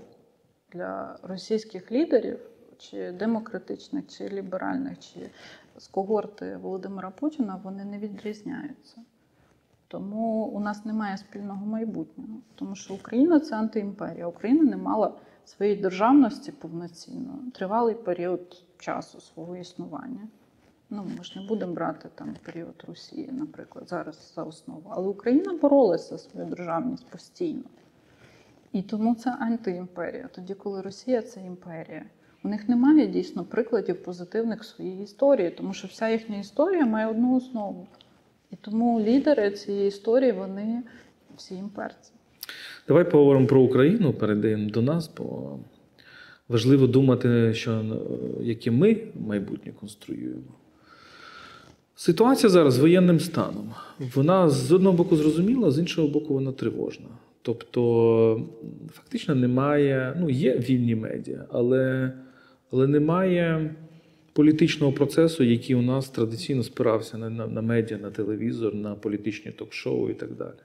для 0.76 1.18
російських 1.24 1.92
лідерів, 1.92 2.40
чи 2.78 3.12
демократичних, 3.12 4.08
чи 4.08 4.30
ліберальних, 4.30 5.00
чи 5.00 5.30
з 5.78 5.88
когорти 5.88 6.58
Володимира 6.58 7.10
Путіна 7.10 7.62
вони 7.64 7.86
не 7.86 7.98
відрізняються. 8.00 9.02
Тому 9.88 10.46
у 10.46 10.60
нас 10.60 10.86
немає 10.86 11.18
спільного 11.18 11.66
майбутнього. 11.66 12.40
Тому 12.56 12.76
що 12.76 12.94
Україна 12.94 13.40
це 13.40 13.56
антиімперія. 13.56 14.28
Україна 14.28 14.64
не 14.64 14.78
мала 14.78 15.14
своєї 15.46 15.78
державності 15.78 16.52
повноцінно 16.52 17.40
тривалий 17.54 17.96
період 17.96 18.64
часу 18.78 19.22
свого 19.22 19.58
існування. 19.58 20.28
Ну, 20.90 21.08
ми 21.18 21.24
ж 21.24 21.40
не 21.40 21.48
будемо 21.48 21.74
брати 21.74 22.10
там 22.16 22.36
період 22.46 22.84
Росії, 22.88 23.30
наприклад, 23.32 23.90
зараз 23.90 24.34
за 24.36 24.44
основу. 24.44 24.84
Але 24.90 25.08
Україна 25.08 25.54
боролася 25.54 26.10
за 26.10 26.18
свою 26.18 26.46
державність 26.46 27.08
постійно. 27.08 27.64
І 28.76 28.82
тому 28.82 29.16
це 29.16 29.36
антиімперія. 29.40 30.30
Тоді, 30.36 30.54
коли 30.54 30.82
Росія 30.82 31.22
це 31.22 31.42
імперія. 31.42 32.06
У 32.44 32.48
них 32.48 32.70
немає 32.70 33.08
дійсно 33.08 33.44
прикладів 33.44 34.04
позитивних 34.04 34.62
в 34.62 34.66
своїй 34.66 35.04
історії, 35.04 35.50
тому 35.50 35.74
що 35.74 35.88
вся 35.88 36.10
їхня 36.10 36.40
історія 36.40 36.86
має 36.86 37.08
одну 37.08 37.36
основу. 37.38 37.88
І 38.52 38.56
тому 38.56 39.02
лідери 39.02 39.52
цієї 39.52 39.88
історії 39.88 40.32
вони 40.32 40.84
всі 41.38 41.56
імперці. 41.56 42.12
Давай 42.88 43.12
поговоримо 43.12 43.48
про 43.48 43.62
Україну, 43.62 44.14
перейдемо 44.14 44.70
до 44.70 44.82
нас, 44.82 45.12
бо 45.18 45.60
важливо 46.48 46.88
думати, 46.88 47.54
що 47.54 47.72
е, 47.72 47.84
яке 48.44 48.72
ми 48.72 48.98
майбутнє 49.28 49.72
конструюємо. 49.80 50.54
Ситуація 51.96 52.50
зараз 52.50 52.74
з 52.74 52.80
воєнним 52.80 53.20
станом. 53.20 53.74
Вона 54.16 54.50
з 54.50 54.72
одного 54.72 54.98
боку 54.98 55.16
зрозуміла, 55.16 55.72
з 55.72 55.80
іншого 55.80 56.08
боку, 56.08 56.34
вона 56.34 56.52
тривожна. 56.52 57.08
Тобто, 57.46 58.48
фактично 58.92 59.36
немає, 59.36 60.18
ну, 60.20 60.30
є 60.30 60.58
вільні 60.58 60.96
медіа, 60.96 61.46
але, 61.50 62.12
але 62.72 62.88
немає 62.88 63.76
політичного 64.34 64.94
процесу, 64.94 65.44
який 65.44 65.76
у 65.76 65.82
нас 65.82 66.10
традиційно 66.10 66.64
спирався 66.64 67.18
на, 67.18 67.30
на, 67.30 67.48
на 67.48 67.62
медіа, 67.62 67.98
на 67.98 68.12
телевізор, 68.12 68.76
на 68.76 68.96
політичні 68.96 69.52
ток-шоу 69.52 70.10
і 70.10 70.14
так 70.14 70.32
далі. 70.32 70.60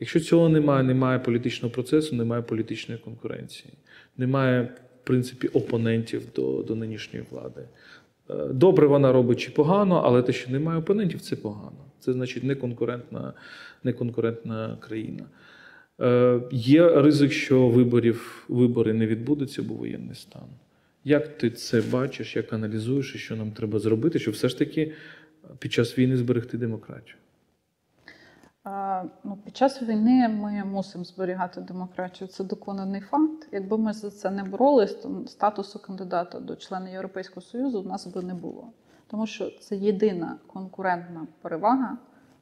Якщо 0.00 0.20
цього 0.20 0.48
немає, 0.48 0.84
немає 0.84 1.18
політичного 1.18 1.74
процесу, 1.74 2.16
немає 2.16 2.42
політичної 2.42 3.00
конкуренції, 3.00 3.72
немає, 4.16 4.62
в 5.02 5.06
принципі, 5.06 5.48
опонентів 5.48 6.22
до, 6.34 6.62
до 6.62 6.74
нинішньої 6.74 7.24
влади. 7.30 7.68
Е, 8.30 8.34
Добре 8.52 8.86
вона 8.86 9.12
робить 9.12 9.40
чи 9.40 9.50
погано, 9.50 10.02
але 10.04 10.22
те, 10.22 10.32
що 10.32 10.50
немає 10.50 10.78
опонентів, 10.78 11.20
це 11.20 11.36
погано. 11.36 11.84
Це 12.00 12.12
значить 12.12 12.44
неконкурентна, 12.44 13.32
неконкурентна 13.84 14.76
країна. 14.80 15.24
Е, 16.00 16.40
Є 16.50 16.88
ризик, 17.02 17.32
що 17.32 17.68
виборів, 17.68 18.44
вибори 18.48 18.92
не 18.92 19.06
відбудуться, 19.06 19.62
бо 19.62 19.74
воєнний 19.74 20.14
стан. 20.14 20.48
Як 21.04 21.38
ти 21.38 21.50
це 21.50 21.80
бачиш, 21.80 22.36
як 22.36 22.52
аналізуєш, 22.52 23.14
і 23.14 23.18
що 23.18 23.36
нам 23.36 23.50
треба 23.50 23.78
зробити, 23.78 24.18
щоб 24.18 24.34
все 24.34 24.48
ж 24.48 24.58
таки 24.58 24.92
під 25.58 25.72
час 25.72 25.98
війни 25.98 26.16
зберегти 26.16 26.58
демократію? 26.58 27.16
Ну, 29.24 29.38
під 29.44 29.56
час 29.56 29.82
війни 29.82 30.28
ми 30.28 30.64
мусимо 30.64 31.04
зберігати 31.04 31.60
демократію. 31.60 32.28
Це 32.28 32.44
доконаний 32.44 33.00
факт. 33.00 33.48
Якби 33.52 33.78
ми 33.78 33.92
за 33.92 34.10
це 34.10 34.30
не 34.30 34.44
боролись, 34.44 34.94
то 34.94 35.24
статусу 35.26 35.78
кандидата 35.78 36.40
до 36.40 36.56
члена 36.56 36.88
Європейського 36.88 37.40
Союзу 37.40 37.82
в 37.82 37.86
нас 37.86 38.06
би 38.06 38.22
не 38.22 38.34
було. 38.34 38.72
Тому 39.06 39.26
що 39.26 39.50
це 39.50 39.76
єдина 39.76 40.36
конкурентна 40.46 41.26
перевага 41.42 41.98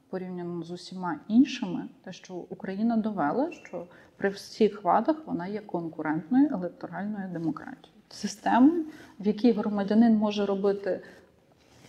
порівняно 0.09 0.63
з 0.63 0.71
усіма 0.71 1.19
іншими, 1.27 1.87
те, 2.03 2.13
що 2.13 2.33
Україна 2.33 2.97
довела, 2.97 3.51
що 3.51 3.87
при 4.17 4.29
всіх 4.29 4.83
вадах 4.83 5.15
вона 5.25 5.47
є 5.47 5.59
конкурентною 5.59 6.49
електоральною 6.51 7.29
демократією. 7.33 8.01
Системою, 8.09 8.85
в 9.19 9.27
якій 9.27 9.51
громадянин 9.51 10.17
може 10.17 10.45
робити 10.45 11.01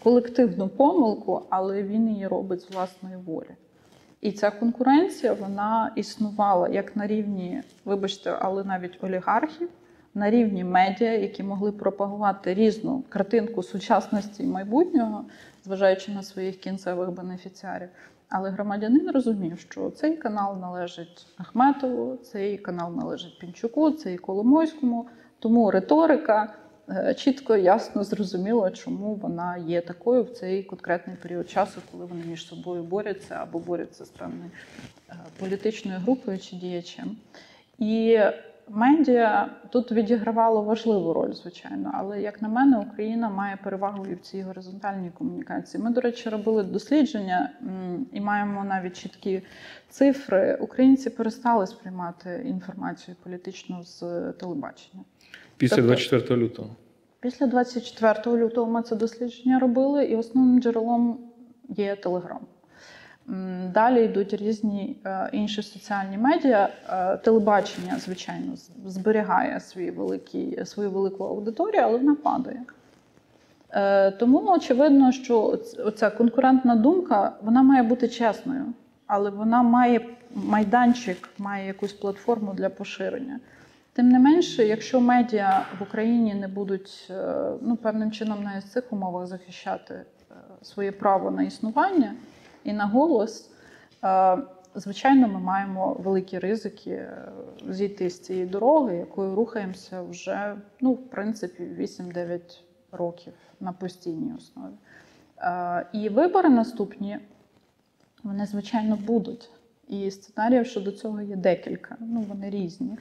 колективну 0.02 0.68
помилку, 0.68 1.42
але 1.50 1.82
він 1.82 2.08
її 2.08 2.26
робить 2.26 2.60
з 2.60 2.70
власної 2.70 3.16
волі. 3.16 3.50
І 4.20 4.32
ця 4.32 4.50
конкуренція 4.50 5.32
вона 5.32 5.92
існувала 5.96 6.68
як 6.68 6.96
на 6.96 7.06
рівні, 7.06 7.62
вибачте, 7.84 8.38
але 8.40 8.64
навіть 8.64 9.04
олігархів, 9.04 9.68
на 10.14 10.30
рівні 10.30 10.64
медіа, 10.64 11.12
які 11.12 11.42
могли 11.42 11.72
пропагувати 11.72 12.54
різну 12.54 13.04
картинку 13.08 13.62
сучасності 13.62 14.42
і 14.42 14.46
майбутнього, 14.46 15.24
зважаючи 15.64 16.12
на 16.12 16.22
своїх 16.22 16.56
кінцевих 16.56 17.10
бенефіціарів. 17.10 17.88
Але 18.28 18.50
громадянин 18.50 19.10
розумів, 19.10 19.58
що 19.60 19.90
цей 19.90 20.16
канал 20.16 20.58
належить 20.60 21.26
Ахметову, 21.36 22.16
цей 22.16 22.58
канал 22.58 22.94
належить 22.96 23.38
Пінчуку, 23.38 23.90
цей 23.90 24.18
Коломойському. 24.18 25.06
Тому 25.38 25.70
риторика 25.70 26.54
е, 26.88 27.14
чітко, 27.14 27.56
ясно, 27.56 28.04
зрозуміло, 28.04 28.70
чому 28.70 29.14
вона 29.14 29.56
є 29.56 29.80
такою 29.80 30.22
в 30.22 30.30
цей 30.30 30.62
конкретний 30.62 31.16
період 31.16 31.50
часу, 31.50 31.80
коли 31.92 32.04
вони 32.04 32.24
між 32.24 32.46
собою 32.46 32.82
борються 32.82 33.34
або 33.34 33.58
борються 33.58 34.04
з 34.04 34.08
певною 34.08 34.50
е, 35.10 35.14
політичною 35.40 35.98
групою 35.98 36.38
чи 36.38 36.56
діячем. 36.56 37.16
І 37.78 38.20
медіа 38.70 39.50
тут 39.70 39.92
відігравало 39.92 40.62
важливу 40.62 41.12
роль, 41.12 41.32
звичайно, 41.32 41.90
але 41.94 42.22
як 42.22 42.42
на 42.42 42.48
мене, 42.48 42.78
Україна 42.78 43.28
має 43.28 43.56
перевагу 43.64 44.06
і 44.06 44.14
в 44.14 44.20
цій 44.20 44.42
горизонтальній 44.42 45.10
комунікації. 45.18 45.82
Ми, 45.82 45.90
до 45.90 46.00
речі, 46.00 46.28
робили 46.28 46.62
дослідження 46.62 47.50
і 48.12 48.20
маємо 48.20 48.64
навіть 48.64 48.96
чіткі 48.96 49.42
цифри. 49.88 50.58
Українці 50.60 51.10
перестали 51.10 51.66
сприймати 51.66 52.44
інформацію 52.46 53.16
політичну 53.22 53.82
з 53.84 54.00
телебачення. 54.32 55.02
Після 55.56 55.76
Тобто- 55.76 55.86
24 55.88 56.40
лютого. 56.42 56.68
Після 57.20 57.46
24 57.46 58.36
лютого 58.36 58.70
ми 58.70 58.82
це 58.82 58.96
дослідження 58.96 59.58
робили, 59.58 60.04
і 60.04 60.16
основним 60.16 60.62
джерелом 60.62 61.18
є 61.68 61.96
Телеграм. 61.96 62.40
Далі 63.74 64.04
йдуть 64.04 64.34
різні 64.34 64.96
е, 65.06 65.30
інші 65.32 65.62
соціальні 65.62 66.18
медіа. 66.18 66.68
Е, 66.88 67.16
Телебачення, 67.16 67.98
звичайно, 67.98 68.52
зберігає 68.86 69.60
свій 69.60 69.90
великий, 69.90 70.66
свою 70.66 70.90
велику 70.90 71.24
аудиторію, 71.24 71.82
але 71.82 71.98
вона 71.98 72.14
падає. 72.14 72.62
Е, 73.70 74.10
Тому 74.10 74.52
очевидно, 74.52 75.12
що 75.12 75.60
оця 75.84 76.10
конкурентна 76.10 76.76
думка 76.76 77.32
вона 77.42 77.62
має 77.62 77.82
бути 77.82 78.08
чесною, 78.08 78.64
але 79.06 79.30
вона 79.30 79.62
має 79.62 80.06
майданчик, 80.34 81.28
має 81.38 81.66
якусь 81.66 81.92
платформу 81.92 82.54
для 82.54 82.68
поширення. 82.68 83.40
Тим 83.92 84.08
не 84.08 84.18
менше, 84.18 84.66
якщо 84.66 85.00
медіа 85.00 85.66
в 85.78 85.82
Україні 85.82 86.34
не 86.34 86.48
будуть 86.48 87.12
ну, 87.60 87.78
певним 87.82 88.10
чином 88.10 88.42
навіть 88.42 88.64
в 88.64 88.68
цих 88.68 88.92
умовах 88.92 89.26
захищати 89.26 90.02
своє 90.62 90.92
право 90.92 91.30
на 91.30 91.42
існування 91.42 92.14
і 92.68 92.72
на 92.72 92.86
голос, 92.86 93.50
е, 94.04 94.38
звичайно, 94.74 95.28
ми 95.28 95.38
маємо 95.38 95.92
великі 95.92 96.38
ризики 96.38 96.90
е, 96.90 97.32
зійти 97.68 98.10
з 98.10 98.20
цієї 98.20 98.46
дороги, 98.46 98.96
якою 98.96 99.34
рухаємося 99.34 100.02
вже, 100.02 100.56
ну, 100.80 100.92
в 100.92 101.10
принципі, 101.10 101.62
8-9 101.78 102.40
років 102.92 103.32
на 103.60 103.72
постійній 103.72 104.32
основі. 104.38 104.74
Е, 105.38 105.86
І 105.92 106.08
вибори 106.08 106.48
наступні, 106.48 107.18
вони, 108.22 108.46
звичайно, 108.46 108.96
будуть. 108.96 109.50
І 109.88 110.10
сценаріїв 110.10 110.66
щодо 110.66 110.92
цього 110.92 111.20
є 111.20 111.36
декілька. 111.36 111.96
Ну, 112.00 112.20
вони 112.20 112.50
різні. 112.50 112.98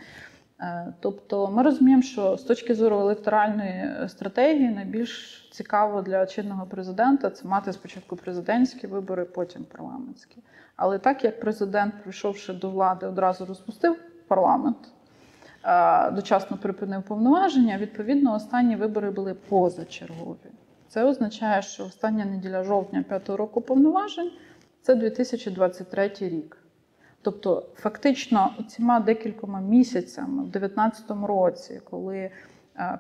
Е, 0.62 0.94
Тобто 1.00 1.48
ми 1.48 1.64
розуміємо, 1.64 2.02
що 2.02 2.38
з 2.38 2.44
точки 2.44 2.76
зору 2.76 3.00
електоральної 3.00 4.10
стратегії 4.10 4.70
найбільш 4.70 5.42
цікаво 5.52 6.02
для 6.02 6.26
чинного 6.26 6.66
президента 6.66 7.30
це 7.30 7.48
мати 7.48 7.74
спочатку 7.74 8.16
президентські 8.16 8.88
вибори, 8.88 9.26
потім 9.26 9.64
парламентські. 9.64 10.38
Але 10.76 11.00
так 11.00 11.24
як 11.24 11.40
президент, 11.40 11.94
прийшовши 12.04 12.54
до 12.54 12.70
влади, 12.70 13.08
одразу 13.08 13.46
розпустив 13.46 13.96
парламент, 14.28 14.78
е, 15.64 16.12
дочасно 16.12 16.58
припинив 16.58 17.04
повноваження, 17.04 17.78
відповідно, 17.78 18.36
останні 18.36 18.76
вибори 18.76 19.12
були 19.12 19.34
позачергові. 19.34 20.52
Це 20.88 21.04
означає, 21.04 21.62
що 21.62 21.86
остання 21.86 22.26
неділя 22.26 22.64
жовтня 22.64 23.04
п'ятого 23.10 23.38
року 23.38 23.62
повноважень 23.62 24.32
це 24.82 24.96
2023 24.96 26.12
рік. 26.20 26.58
Тобто, 27.22 27.66
фактично, 27.76 28.56
цими 28.68 29.00
декількома 29.00 29.62
місяцями, 29.62 30.44
в 30.44 30.50
2019 30.50 31.28
році, 31.28 31.82
коли 31.90 32.18
е, 32.18 32.32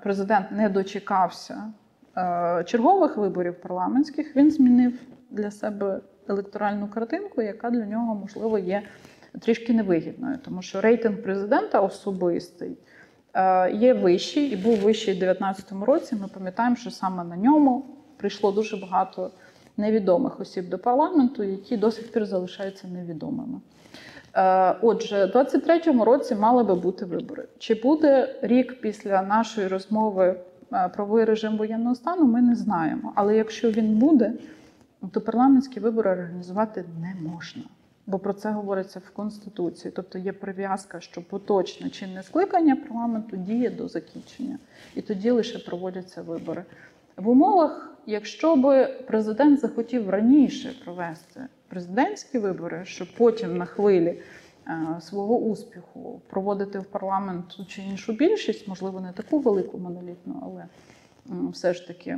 президент 0.03 0.51
не 0.51 0.69
дочекався 0.69 1.73
е, 2.17 2.63
чергових 2.63 3.17
виборів 3.17 3.61
парламентських, 3.61 4.35
він 4.35 4.51
змінив 4.51 4.93
для 5.31 5.51
себе 5.51 6.01
електоральну 6.27 6.87
картинку, 6.87 7.41
яка 7.41 7.69
для 7.69 7.85
нього, 7.85 8.15
можливо, 8.15 8.59
є 8.59 8.83
трішки 9.39 9.73
невигідною, 9.73 10.37
тому 10.45 10.61
що 10.61 10.81
рейтинг 10.81 11.21
президента 11.21 11.81
особистий 11.81 12.77
е, 13.33 13.71
є 13.71 13.93
вищий 13.93 14.47
і 14.47 14.55
був 14.55 14.77
вищий 14.77 15.13
у 15.13 15.19
2019 15.19 15.71
році. 15.87 16.15
Ми 16.15 16.27
пам'ятаємо, 16.27 16.75
що 16.75 16.91
саме 16.91 17.23
на 17.23 17.37
ньому 17.37 17.85
прийшло 18.17 18.51
дуже 18.51 18.77
багато 18.77 19.31
невідомих 19.78 20.39
осіб 20.39 20.69
до 20.69 20.80
парламенту, 20.80 21.43
які 21.43 21.78
до 21.78 21.91
сих 21.91 22.11
пір 22.11 22.25
залишаються 22.25 22.88
невідомими. 22.88 23.59
Е, 24.34 24.75
Отже, 24.82 25.25
у 25.25 25.28
23-му 25.28 26.05
році 26.05 26.36
мали 26.36 26.63
би 26.63 26.75
бути 26.75 27.05
вибори. 27.05 27.45
Чи 27.57 27.73
буде 27.73 28.36
рік 28.41 28.82
після 28.82 29.21
нашої 29.21 29.67
розмови 29.67 30.39
е, 30.73 30.89
правовий 30.95 31.25
режим 31.25 31.57
воєнного 31.57 31.95
стану, 31.95 32.25
ми 32.25 32.41
не 32.41 32.55
знаємо. 32.55 33.13
Але 33.15 33.38
якщо 33.38 33.71
він 33.71 33.97
буде, 33.97 34.34
то 35.11 35.21
парламентські 35.21 35.80
вибори 35.80 36.11
організувати 36.11 36.86
не 37.01 37.30
можна. 37.30 37.63
Бо 38.07 38.19
про 38.19 38.34
це 38.34 38.51
говориться 38.51 38.99
в 38.99 39.09
Конституції. 39.09 39.91
Тобто 39.95 40.17
є 40.17 40.34
прив'язка, 40.34 40.99
що 40.99 41.21
поточне 41.21 41.89
чинне 41.89 42.23
скликання 42.23 42.75
парламенту 42.75 43.38
діє 43.38 43.69
до 43.69 43.88
закінчення, 43.88 44.57
і 44.95 45.01
тоді 45.01 45.32
лише 45.32 45.59
проводяться 45.59 46.21
вибори. 46.21 46.63
В 47.17 47.30
умовах, 47.30 47.96
якщо 48.07 48.55
би 48.55 48.85
президент 49.07 49.59
захотів 49.59 50.09
раніше 50.09 50.73
провести 50.83 51.41
президентські 51.67 52.39
вибори, 52.39 52.81
щоб 52.85 53.07
потім 53.17 53.57
на 53.57 53.65
хвилі 53.65 54.21
е, 54.67 55.01
свого 55.01 55.37
успіху 55.37 56.21
проводити 56.29 56.79
в 56.79 56.85
парламент 56.85 57.47
ту 57.47 57.65
чи 57.65 57.81
іншу 57.81 58.13
більшість, 58.13 58.67
можливо, 58.67 58.99
не 58.99 59.11
таку 59.11 59.39
велику 59.39 59.77
монолітну, 59.77 60.41
але 60.43 60.65
все 61.51 61.73
ж 61.73 61.87
таки. 61.87 62.17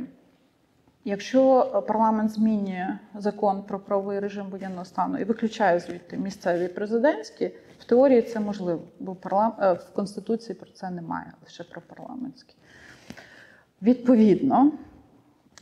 Якщо 1.04 1.64
парламент 1.88 2.30
змінює 2.30 2.98
закон 3.14 3.62
про 3.62 3.80
правовий 3.80 4.20
режим 4.20 4.46
воєнного 4.50 4.84
стану 4.84 5.18
і 5.18 5.24
виключає 5.24 5.80
звідти 5.80 6.16
місцеві 6.16 6.68
президентські, 6.68 7.50
в 7.78 7.84
теорії 7.84 8.22
це 8.22 8.40
можливо, 8.40 8.82
бо 9.00 9.16
е, 9.32 9.72
в 9.72 9.92
Конституції 9.92 10.54
про 10.54 10.70
це 10.70 10.90
немає, 10.90 11.32
лише 11.44 11.64
про 11.64 11.80
парламентські. 11.80 12.54
Відповідно, 13.82 14.72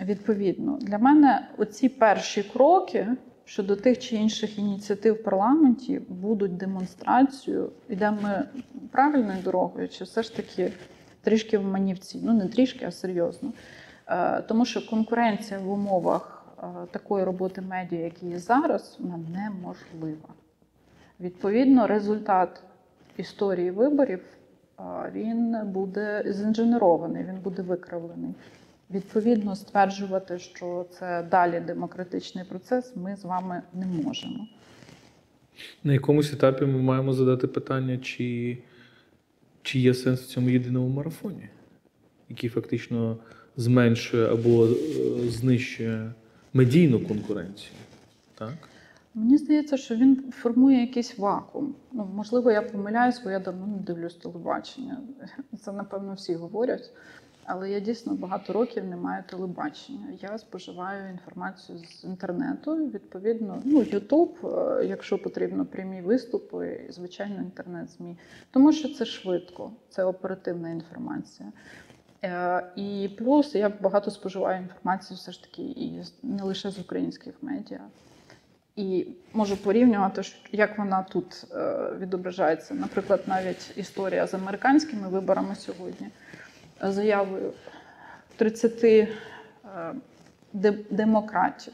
відповідно, 0.00 0.78
для 0.80 0.98
мене 0.98 1.48
оці 1.58 1.88
перші 1.88 2.42
кроки 2.42 3.08
щодо 3.44 3.76
тих 3.76 3.98
чи 3.98 4.16
інших 4.16 4.58
ініціатив 4.58 5.14
в 5.14 5.22
парламенті 5.22 6.00
будуть 6.08 6.56
демонстрацією, 6.56 7.70
йдемо 7.88 8.18
ми 8.22 8.44
правильною 8.90 9.42
дорогою, 9.42 9.88
чи 9.88 10.04
все 10.04 10.22
ж 10.22 10.36
таки 10.36 10.72
трішки 11.22 11.58
в 11.58 11.64
манівці. 11.64 12.20
Ну 12.22 12.32
не 12.32 12.48
трішки, 12.48 12.84
а 12.84 12.90
серйозно. 12.90 13.52
Е, 14.06 14.42
Тому 14.42 14.64
що 14.64 14.86
конкуренція 14.86 15.60
в 15.60 15.70
умовах 15.70 16.46
е, 16.58 16.66
такої 16.90 17.24
роботи 17.24 17.60
медіа, 17.60 18.04
які 18.04 18.26
є 18.26 18.38
зараз, 18.38 18.96
вона 19.00 19.18
неможлива. 19.34 20.28
Відповідно, 21.20 21.86
результат 21.86 22.62
історії 23.16 23.70
виборів 23.70 24.20
е, 24.20 24.82
він 25.12 25.56
буде 25.64 26.24
зінженерований, 26.26 27.24
він 27.24 27.36
буде 27.36 27.62
викривлений. 27.62 28.34
Відповідно, 28.90 29.56
стверджувати, 29.56 30.38
що 30.38 30.86
це 30.98 31.22
далі 31.30 31.60
демократичний 31.60 32.44
процес, 32.44 32.96
ми 32.96 33.16
з 33.16 33.24
вами 33.24 33.62
не 33.74 33.86
можемо. 33.86 34.48
На 35.84 35.92
якомусь 35.92 36.32
етапі 36.32 36.64
ми 36.64 36.82
маємо 36.82 37.12
задати 37.12 37.46
питання, 37.46 37.98
чи, 37.98 38.58
чи 39.62 39.78
є 39.78 39.94
сенс 39.94 40.20
в 40.20 40.26
цьому 40.26 40.48
єдиному 40.48 40.88
марафоні, 40.88 41.48
який 42.28 42.50
фактично 42.50 43.18
зменшує 43.56 44.32
або 44.32 44.66
е, 44.66 44.70
знищує 45.28 46.12
медійну 46.52 47.00
конкуренцію. 47.00 47.72
Так? 48.34 48.54
Мені 49.14 49.38
здається, 49.38 49.76
що 49.76 49.96
він 49.96 50.32
формує 50.32 50.80
якийсь 50.80 51.18
вакуум. 51.18 51.74
Ну, 51.92 52.10
можливо, 52.14 52.50
я 52.50 52.62
помиляюсь, 52.62 53.20
бо 53.24 53.30
я 53.30 53.38
давно 53.38 53.66
не 53.66 53.78
дивлюсь 53.78 54.14
телебачення. 54.14 54.98
Це, 55.60 55.72
напевно, 55.72 56.14
всі 56.14 56.34
говорять. 56.34 56.90
Але 57.50 57.70
я 57.70 57.80
дійсно 57.80 58.14
багато 58.14 58.52
років 58.52 58.84
не 58.84 58.96
маю 58.96 59.22
телебачення. 59.28 60.06
Я 60.20 60.38
споживаю 60.38 61.10
інформацію 61.10 61.78
з 61.78 62.04
інтернету. 62.04 62.76
Відповідно, 62.76 63.62
ну 63.64 63.82
Ютуб, 63.82 64.38
е, 64.44 64.84
якщо 64.84 65.18
потрібно, 65.18 65.66
прямі 65.66 66.00
виступи, 66.00 66.80
звичайно, 66.90 67.36
інтернет-змі. 67.36 68.16
Тому 68.50 68.72
що 68.72 68.94
це 68.94 69.04
швидко, 69.04 69.72
це 69.90 70.04
оперативна 70.04 70.70
інформація. 70.70 71.52
Е, 72.24 72.62
І 72.76 73.10
плюс 73.18 73.54
я 73.54 73.72
багато 73.80 74.10
споживаю 74.10 74.62
інформації 74.62 75.16
все 75.16 75.32
ж 75.32 75.42
таки 75.42 75.62
і 75.62 76.02
не 76.22 76.42
лише 76.42 76.70
з 76.70 76.78
українських 76.78 77.34
медіа. 77.42 77.80
І 78.76 79.06
можу 79.32 79.56
порівнювати, 79.56 80.22
як 80.52 80.78
вона 80.78 81.02
тут 81.02 81.46
е, 81.52 81.90
відображається. 81.98 82.74
Наприклад, 82.74 83.22
навіть 83.26 83.72
історія 83.76 84.26
з 84.26 84.34
американськими 84.34 85.08
виборами 85.08 85.54
сьогодні, 85.54 86.08
заявою 86.80 87.52
30 88.36 88.84
е, 88.84 89.08
демократів 90.90 91.72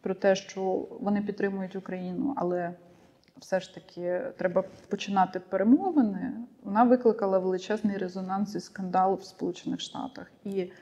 про 0.00 0.14
те, 0.14 0.34
що 0.34 0.88
вони 1.00 1.22
підтримують 1.22 1.76
Україну, 1.76 2.34
але 2.36 2.74
все 3.38 3.60
ж 3.60 3.74
таки 3.74 4.20
треба 4.38 4.64
починати 4.88 5.40
перемовини. 5.40 6.32
Вона 6.62 6.84
викликала 6.84 7.38
величезний 7.38 7.96
резонанс 7.96 8.54
і 8.54 8.60
скандал 8.60 9.14
в 9.14 9.24
Сполучених 9.24 9.80
Штатах. 9.80 10.32
І 10.44 10.72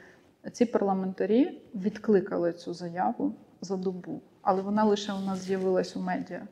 ці 0.52 0.64
парламентарі 0.64 1.62
відкликали 1.74 2.52
цю 2.52 2.74
заяву 2.74 3.34
за 3.60 3.76
добу, 3.76 4.20
але 4.42 4.62
вона 4.62 4.84
лише 4.84 5.12
у 5.12 5.20
нас 5.20 5.38
з'явилась 5.38 5.96
у 5.96 6.00
медіа, 6.00 6.42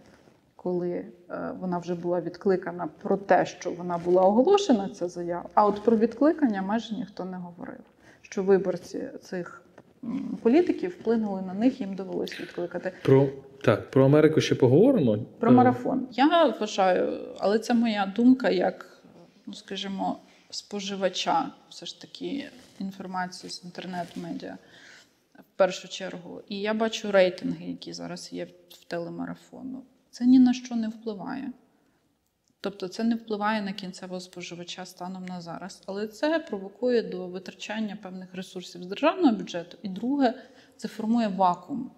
коли 0.66 0.90
е, 0.90 1.52
вона 1.60 1.78
вже 1.78 1.94
була 1.94 2.20
відкликана 2.20 2.88
про 3.02 3.16
те, 3.16 3.46
що 3.46 3.70
вона 3.70 3.98
була 3.98 4.22
оголошена, 4.22 4.88
ця 4.88 5.08
заява. 5.08 5.48
А 5.54 5.66
от 5.66 5.82
про 5.82 5.96
відкликання 5.96 6.62
майже 6.62 6.94
ніхто 6.94 7.24
не 7.24 7.36
говорив. 7.36 7.80
Що 8.22 8.42
виборці 8.42 9.08
цих 9.22 9.62
політиків 10.42 10.90
вплинули 10.90 11.42
на 11.42 11.54
них, 11.54 11.80
їм 11.80 11.94
довелось 11.94 12.40
відкликати. 12.40 12.92
Про, 13.02 13.28
так, 13.64 13.90
про 13.90 14.04
Америку 14.04 14.40
ще 14.40 14.54
поговоримо. 14.54 15.18
Про 15.38 15.50
Е, 15.50 15.54
марафон. 15.54 16.08
Я 16.10 16.46
вважаю, 16.60 17.18
але 17.38 17.58
це 17.58 17.74
моя 17.74 18.12
думка 18.16 18.50
як, 18.50 19.02
ну 19.46 19.54
скажімо, 19.54 20.18
споживача 20.50 21.46
все 21.68 21.86
ж 21.86 22.00
таки 22.00 22.50
інформації 22.80 23.50
з 23.50 23.64
інтернет-медіа 23.64 24.58
в 25.38 25.56
першу 25.56 25.88
чергу. 25.88 26.42
І 26.48 26.60
я 26.60 26.74
бачу 26.74 27.12
рейтинги, 27.12 27.66
які 27.66 27.92
зараз 27.92 28.32
є 28.32 28.44
в 28.70 28.84
телемарафону. 28.84 29.82
Це 30.16 30.26
ні 30.26 30.38
на 30.38 30.52
що 30.52 30.76
не 30.76 30.88
впливає. 30.88 31.52
Тобто 32.60 32.88
це 32.88 33.04
не 33.04 33.14
впливає 33.14 33.62
на 33.62 33.72
кінцевого 33.72 34.20
споживача 34.20 34.86
станом 34.86 35.26
на 35.26 35.40
зараз. 35.40 35.82
Але 35.86 36.08
це 36.08 36.38
провокує 36.38 37.02
до 37.02 37.26
витрачання 37.26 37.98
певних 38.02 38.34
ресурсів 38.34 38.82
з 38.82 38.86
державного 38.86 39.36
бюджету. 39.36 39.78
І 39.82 39.88
друге, 39.88 40.34
це 40.76 40.88
формує 40.88 41.28
вакуум 41.28 41.90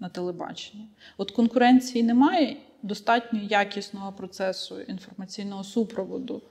на 0.00 0.08
телебаченні. 0.08 0.88
От 1.16 1.30
конкуренції 1.30 2.04
немає, 2.04 2.56
достатньо 2.82 3.40
якісного 3.42 4.12
процесу 4.12 4.80
інформаційного 4.80 5.64
супроводу 5.64 6.42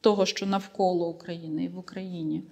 того, 0.00 0.26
що 0.26 0.46
навколо 0.46 1.08
України 1.08 1.64
і 1.64 1.68
в 1.68 1.78
Україні. 1.78 2.42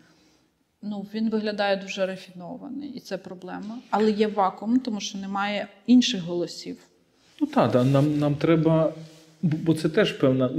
Ну, 0.83 1.07
він 1.15 1.31
виглядає 1.31 1.77
дуже 1.77 2.07
рафінований, 2.07 2.91
і 2.91 3.01
це 3.01 3.19
проблема. 3.19 3.79
Але 3.91 4.11
є 4.11 4.27
вакуум, 4.27 4.81
тому 4.81 5.01
що 5.01 5.19
немає 5.19 5.69
інших 5.87 6.23
голосів. 6.23 6.89
Ну 7.41 7.47
так, 7.47 7.73
да, 7.73 7.85
нам, 7.85 8.19
нам 8.19 8.35
треба. 8.35 8.95
Бо 9.43 9.75
це 9.75 9.89
теж 9.89 10.13
певна. 10.13 10.51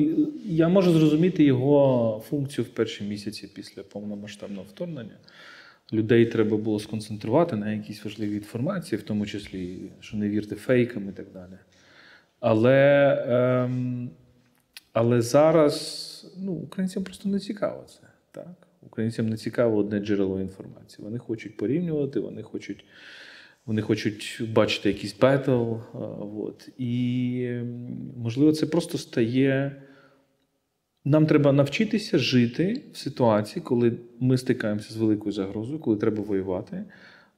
Я 0.45 0.69
можу 0.69 0.91
зрозуміти 0.91 1.43
його 1.43 2.23
функцію 2.29 2.65
в 2.65 2.67
перші 2.67 3.03
місяці 3.03 3.49
після 3.55 3.83
повномасштабного 3.83 4.63
вторгнення. 4.63 5.17
Людей 5.93 6.25
треба 6.25 6.57
було 6.57 6.79
сконцентрувати 6.79 7.55
на 7.55 7.71
якійсь 7.71 8.05
важливій 8.05 8.35
інформації, 8.35 8.99
в 8.99 9.03
тому 9.03 9.25
числі, 9.25 9.77
що 9.99 10.17
не 10.17 10.29
вірте 10.29 10.55
фейкам 10.55 11.09
і 11.09 11.11
так 11.11 11.25
далі. 11.33 11.57
Але, 12.39 13.17
ем, 13.27 14.09
але 14.93 15.21
зараз 15.21 16.35
ну, 16.37 16.51
українцям 16.51 17.03
просто 17.03 17.29
не 17.29 17.39
цікаво 17.39 17.85
це. 17.87 18.07
Так? 18.31 18.67
Українцям 18.81 19.29
не 19.29 19.37
цікаво 19.37 19.77
одне 19.77 19.99
джерело 19.99 20.41
інформації. 20.41 21.05
Вони 21.05 21.17
хочуть 21.17 21.57
порівнювати, 21.57 22.19
вони 22.19 22.43
хочуть 22.43 22.85
вони 23.69 23.81
хочуть 23.81 24.41
бачити 24.53 24.89
якийсь 24.89 25.19
бетл. 25.19 25.51
е, 25.51 25.77
От. 26.37 26.69
І 26.77 27.49
можливо, 28.17 28.51
це 28.51 28.65
просто 28.65 28.97
стає. 28.97 29.81
Нам 31.05 31.25
треба 31.25 31.51
навчитися 31.51 32.17
жити 32.17 32.83
в 32.93 32.97
ситуації, 32.97 33.63
коли 33.63 33.91
ми 34.19 34.37
стикаємося 34.37 34.93
з 34.93 34.97
великою 34.97 35.31
загрозою, 35.31 35.79
коли 35.79 35.97
треба 35.97 36.23
воювати. 36.23 36.85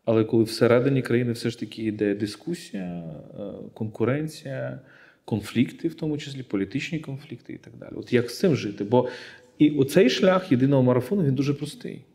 Але 0.05 0.23
коли 0.23 0.43
всередині 0.43 1.01
країни 1.01 1.31
все 1.31 1.49
ж 1.49 1.59
таки 1.59 1.83
йде 1.83 2.15
дискусія, 2.15 2.83
е, 2.83 3.43
конкуренція, 3.73 4.79
конфлікти, 5.25 5.87
в 5.87 5.95
тому 5.95 6.17
числі 6.17 6.43
політичні 6.43 6.99
конфлікти 6.99 7.53
і 7.53 7.57
так 7.57 7.73
далі. 7.77 7.93
От 7.95 8.13
як 8.13 8.29
з 8.29 8.39
цим 8.39 8.55
жити? 8.55 8.83
Бо 8.83 9.09
і 9.57 9.69
оцей 9.69 10.09
шлях 10.09 10.51
єдиного 10.51 10.83
марафону 10.83 11.23
він 11.23 11.35
дуже 11.35 11.53
простий. 11.53 12.05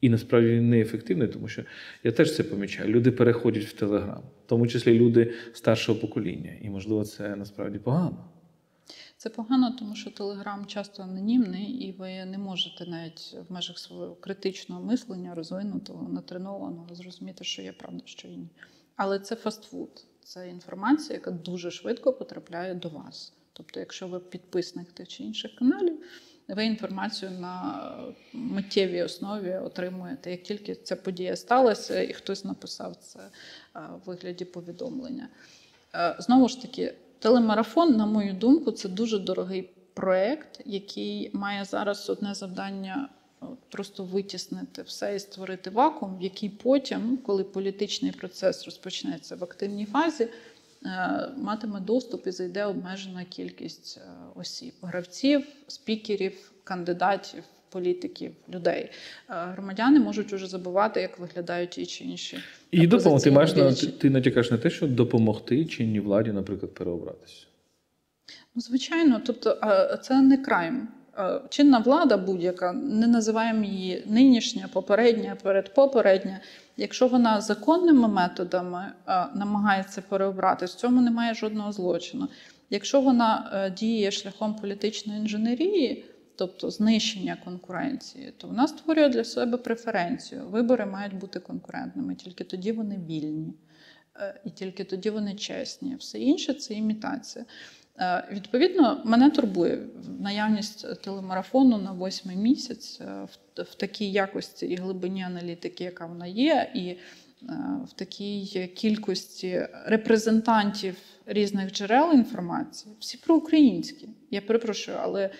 І 0.00 0.08
насправді 0.08 0.48
він 0.48 0.70
неефективний, 0.70 1.28
тому 1.28 1.48
що 1.48 1.62
я 2.04 2.12
теж 2.12 2.36
це 2.36 2.42
помічаю. 2.42 2.88
Люди 2.90 3.10
переходять 3.10 3.64
в 3.64 3.72
Телеграм, 3.72 4.22
в 4.44 4.48
тому 4.48 4.66
числі 4.66 4.98
люди 4.98 5.32
старшого 5.52 5.98
покоління. 5.98 6.52
І, 6.62 6.70
можливо, 6.70 7.04
це 7.04 7.36
насправді 7.36 7.78
погано. 7.78 8.24
Це 9.16 9.30
погано, 9.30 9.76
тому 9.78 9.94
що 9.94 10.10
Телеграм 10.10 10.66
часто 10.66 11.02
анонімний, 11.02 11.64
і 11.64 11.92
ви 11.92 12.24
не 12.24 12.38
можете 12.38 12.86
навіть 12.86 13.36
в 13.48 13.52
межах 13.52 13.78
свого 13.78 14.14
критичного 14.14 14.82
мислення, 14.84 15.34
розвинутого, 15.34 16.08
натренованого, 16.08 16.94
зрозуміти, 16.94 17.44
що 17.44 17.62
є 17.62 17.72
правда, 17.72 18.02
що 18.04 18.28
і 18.28 18.36
ні. 18.36 18.48
Але 18.96 19.18
це 19.18 19.36
фастфуд, 19.36 20.06
це 20.24 20.48
інформація, 20.48 21.14
яка 21.14 21.30
дуже 21.30 21.70
швидко 21.70 22.12
потрапляє 22.12 22.74
до 22.74 22.88
вас. 22.88 23.32
Тобто, 23.52 23.80
якщо 23.80 24.08
ви 24.08 24.20
підписник 24.20 24.92
тих 24.92 25.08
чи 25.08 25.22
інших 25.22 25.54
каналів, 25.54 25.98
ви 26.48 26.64
інформацію 26.64 27.30
на 27.30 27.84
миттєвій 28.32 29.02
основі 29.02 29.54
отримуєте, 29.54 30.30
як 30.30 30.42
тільки 30.42 30.74
ця 30.74 30.96
подія 30.96 31.36
сталася, 31.36 32.02
і 32.02 32.12
хтось 32.12 32.44
написав 32.44 32.96
це 32.96 33.18
е, 33.18 33.28
в 33.74 34.06
вигляді 34.06 34.44
повідомлення. 34.44 35.28
Е, 35.94 36.16
Знову 36.18 36.48
ж 36.48 36.62
таки, 36.62 36.94
телемарафон, 37.18 37.96
на 37.96 38.06
мою 38.06 38.32
думку, 38.32 38.70
це 38.70 38.88
дуже 38.88 39.18
дорогий 39.18 39.70
проєкт, 39.94 40.60
який 40.64 41.30
має 41.32 41.64
зараз 41.64 42.10
одне 42.10 42.34
завдання. 42.34 43.08
Просто 43.68 44.04
витіснити 44.04 44.82
все 44.82 45.14
і 45.16 45.18
створити 45.18 45.70
вакуум, 45.70 46.18
в 46.18 46.22
який 46.22 46.48
потім, 46.48 47.18
коли 47.26 47.44
політичний 47.44 48.12
процес 48.12 48.64
розпочнеться 48.64 49.36
в 49.36 49.44
активній 49.44 49.86
фазі, 49.86 50.24
е, 50.24 50.30
матиме 51.36 51.80
доступ 51.80 52.26
і 52.26 52.30
зайде 52.30 52.64
обмежена 52.64 53.24
кількість 53.24 53.98
е, 53.98 54.10
осіб, 54.34 54.72
гравців, 54.82 55.46
спікерів, 55.66 56.52
кандидатів, 56.64 57.42
політиків, 57.68 58.32
людей. 58.54 58.82
Е, 58.82 58.90
Громадяни 59.28 60.00
можуть 60.00 60.32
уже 60.32 60.46
забувати, 60.46 61.00
як 61.00 61.18
виглядають 61.18 61.70
ті 61.70 61.86
чи 61.86 62.04
інші. 62.04 62.38
І 62.70 62.86
допомогти. 62.86 63.24
Ти 63.24 63.30
маєш 63.30 63.56
на 63.56 63.74
ти, 63.74 63.86
ти 63.86 64.10
натякаєш 64.10 64.50
на 64.50 64.58
те, 64.58 64.70
що 64.70 64.86
допомогти 64.86 65.64
чинній 65.64 66.00
владі, 66.00 66.32
наприклад, 66.32 66.74
переобратися. 66.74 67.46
Ну, 68.54 68.62
звичайно, 68.62 69.20
тобто 69.26 69.58
це 70.02 70.20
не 70.20 70.36
крайм. 70.36 70.88
Чинна 71.48 71.78
влада 71.78 72.16
будь-яка, 72.16 72.72
не 72.72 73.06
називаємо 73.06 73.64
її 73.64 74.04
нинішня, 74.06 74.68
попередня, 74.72 75.36
передпопередня. 75.42 76.40
Якщо 76.76 77.08
вона 77.08 77.40
законними 77.40 78.08
методами 78.08 78.92
намагається 79.34 80.02
переобратись, 80.08 80.74
в 80.74 80.76
цьому 80.76 81.00
немає 81.00 81.34
жодного 81.34 81.72
злочину. 81.72 82.28
Якщо 82.70 83.00
вона 83.00 83.50
е, 83.52 83.70
діє 83.70 84.10
шляхом 84.10 84.54
політичної 84.54 85.20
інженерії, 85.20 86.04
тобто 86.36 86.70
знищення 86.70 87.36
конкуренції, 87.44 88.32
то 88.36 88.46
вона 88.46 88.68
створює 88.68 89.08
для 89.08 89.24
себе 89.24 89.56
преференцію. 89.56 90.46
Вибори 90.48 90.86
мають 90.86 91.14
бути 91.14 91.40
конкурентними, 91.40 92.14
тільки 92.14 92.44
тоді 92.44 92.72
вони 92.72 92.98
вільні. 93.08 93.54
Е, 94.16 94.40
І 94.44 94.50
тільки 94.50 94.84
тоді 94.84 95.10
вони 95.10 95.34
чесні. 95.34 95.96
Все 95.96 96.18
інше 96.18 96.54
це 96.54 96.74
імітація. 96.74 97.44
Е, 98.00 98.28
Відповідно, 98.30 99.00
мене 99.04 99.30
турбує 99.30 99.78
наявність 100.20 101.02
телемарафону 101.02 101.78
на 101.78 101.92
восьмий 101.92 102.36
місяць 102.36 103.00
е, 103.00 103.26
в, 103.62 103.74
такій 103.74 104.12
якості 104.12 104.66
і 104.66 104.76
глибині 104.76 105.22
аналітики, 105.22 105.84
яка 105.84 106.06
вона 106.06 106.26
є, 106.26 106.70
і 106.74 106.88
е, 106.88 106.98
в 107.88 107.92
такій 107.92 108.66
кількості 108.76 109.68
репрезентантів 109.86 110.96
різних 111.26 111.72
джерел 111.72 112.12
інформації, 112.12 112.94
всі 113.00 113.18
проукраїнські. 113.18 114.08
Я 114.30 114.40
перепрошую, 114.40 114.96
але 115.02 115.30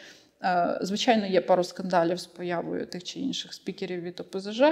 звичайно 0.81 1.27
є 1.27 1.41
пару 1.41 1.65
скандалів 1.65 2.21
з 2.21 2.27
появою 2.27 2.87
тих 2.87 3.05
чи 3.05 3.21
інших 3.21 3.55
спікерів 3.55 4.01
від 4.01 4.21
ОПЗЖ. 4.21 4.63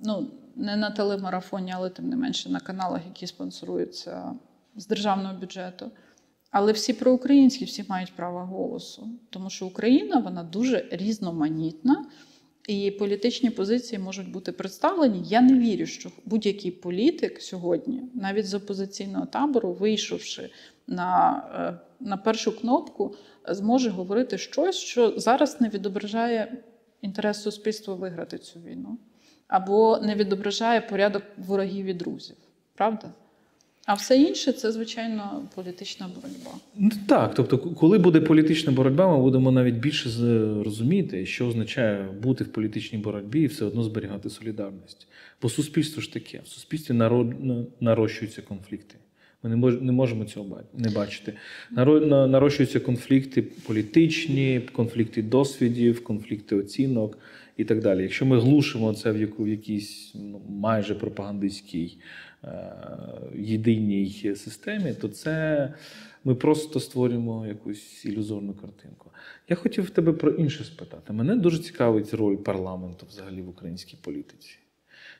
Ну, 0.00 0.30
не 0.56 0.76
на 0.76 0.90
телемарафоні, 0.90 1.72
але 1.76 1.90
тим 1.90 2.08
не 2.08 2.16
менше 2.16 2.48
на 2.48 2.60
каналах, 2.60 3.00
які 3.06 3.26
спонсоруються 3.26 4.34
з 4.76 4.86
державного 4.86 5.34
бюджету. 5.34 5.90
Але 6.50 6.72
всі 6.72 6.92
проукраїнські, 6.92 7.64
всі 7.64 7.84
мають 7.88 8.12
право 8.16 8.38
голосу, 8.38 9.08
тому 9.30 9.50
що 9.50 9.66
Україна 9.66 10.18
вона 10.18 10.42
дуже 10.42 10.88
різноманітна, 10.90 12.06
і 12.68 12.90
політичні 12.90 13.50
позиції 13.50 13.98
можуть 13.98 14.30
бути 14.30 14.52
представлені. 14.52 15.22
Я 15.24 15.40
не 15.40 15.58
вірю, 15.58 15.86
що 15.86 16.10
будь-який 16.24 16.70
політик 16.70 17.42
сьогодні, 17.42 18.02
навіть 18.14 18.46
з 18.46 18.54
опозиційного 18.54 19.26
табору, 19.26 19.72
вийшовши 19.72 20.50
на, 20.86 21.42
е, 21.54 22.04
на 22.06 22.16
першу 22.16 22.60
кнопку, 22.60 23.14
зможе 23.48 23.90
говорити 23.90 24.38
щось, 24.38 24.76
що 24.76 25.14
зараз 25.16 25.60
не 25.60 25.68
відображає 25.68 26.62
інтерес 27.02 27.42
суспільства 27.42 27.94
виграти 27.94 28.38
цю 28.38 28.60
війну, 28.60 28.98
або 29.48 29.98
не 30.02 30.14
відображає 30.14 30.80
порядок 30.80 31.22
ворогів 31.38 31.86
і 31.86 31.94
друзів. 31.94 32.36
Правда? 32.74 33.12
А 33.86 33.94
все 33.94 34.16
інше 34.18 34.52
це, 34.52 34.72
звичайно, 34.72 35.42
політична 35.54 36.06
боротьба. 36.14 36.50
Ну, 36.76 36.90
Так, 37.06 37.34
тобто, 37.34 37.58
коли 37.58 37.98
буде 37.98 38.20
політична 38.20 38.72
боротьба, 38.72 39.16
ми 39.16 39.22
будемо 39.22 39.50
навіть 39.50 39.74
більше 39.74 40.08
розуміти, 40.64 41.26
що 41.26 41.46
означає 41.46 42.08
бути 42.22 42.44
в 42.44 42.48
політичній 42.52 42.98
боротьбі 42.98 43.40
і 43.40 43.46
все 43.46 43.64
одно 43.64 43.82
зберігати 43.82 44.30
солідарність. 44.30 45.06
Бо 45.42 45.48
суспільство 45.48 46.02
ж 46.02 46.12
таке, 46.12 46.40
в 46.44 46.48
суспільстві 46.48 46.94
народ, 46.94 47.34
нарощуються 47.80 48.42
конфлікти. 48.42 48.94
Ми 49.42 49.50
не, 49.50 49.56
мож, 49.56 49.80
не 49.80 49.92
можемо 49.92 50.24
цього 50.24 50.60
не 50.74 50.90
бачити. 50.90 51.34
Наро- 51.76 52.06
на- 52.06 52.26
Нарощуються 52.26 52.80
конфлікти 52.80 53.42
політичні, 53.42 54.60
конфлікти 54.72 55.22
досвідів, 55.22 56.04
конфлікти 56.04 56.56
оцінок 56.56 57.18
і 57.56 57.64
так 57.64 57.80
далі. 57.80 58.02
Якщо 58.02 58.26
ми 58.26 58.40
глушимо 58.40 58.94
це 58.94 59.12
в, 59.12 59.20
яку, 59.20 59.44
в 59.44 59.48
якійсь 59.48 60.12
ну, 60.14 60.40
майже 60.48 60.94
пропагандистській 60.94 61.98
єдиній 63.34 64.34
системі, 64.36 64.94
то 64.94 65.08
це 65.08 65.74
ми 66.24 66.34
просто 66.34 66.80
створюємо 66.80 67.46
якусь 67.46 68.04
ілюзорну 68.04 68.54
картинку. 68.54 69.10
Я 69.48 69.56
хотів 69.56 69.84
в 69.84 69.90
тебе 69.90 70.12
про 70.12 70.30
інше 70.30 70.64
спитати. 70.64 71.12
Мене 71.12 71.36
дуже 71.36 71.58
цікавить 71.58 72.14
роль 72.14 72.36
парламенту 72.36 73.06
взагалі 73.08 73.42
в 73.42 73.48
українській 73.48 73.96
політиці. 74.02 74.58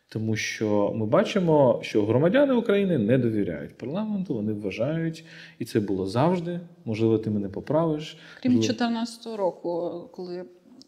Тому 0.09 0.37
що 0.37 0.93
ми 0.95 1.07
бачимо, 1.07 1.81
що 1.83 2.07
громадяни 2.07 2.55
України 2.55 2.99
не 2.99 3.19
довіряють 3.19 3.79
парламенту, 3.79 4.35
вони 4.35 4.53
вважають, 4.53 5.25
і 5.59 5.65
це 5.65 5.81
було 5.81 6.07
завжди. 6.07 6.61
Можливо, 6.85 7.19
ти 7.19 7.31
мене 7.31 7.49
поправиш. 7.49 8.17
Крім 8.43 8.53
Можливо, 8.53 8.79
2014 8.79 9.39
року, 9.39 10.03
коли 10.13 10.45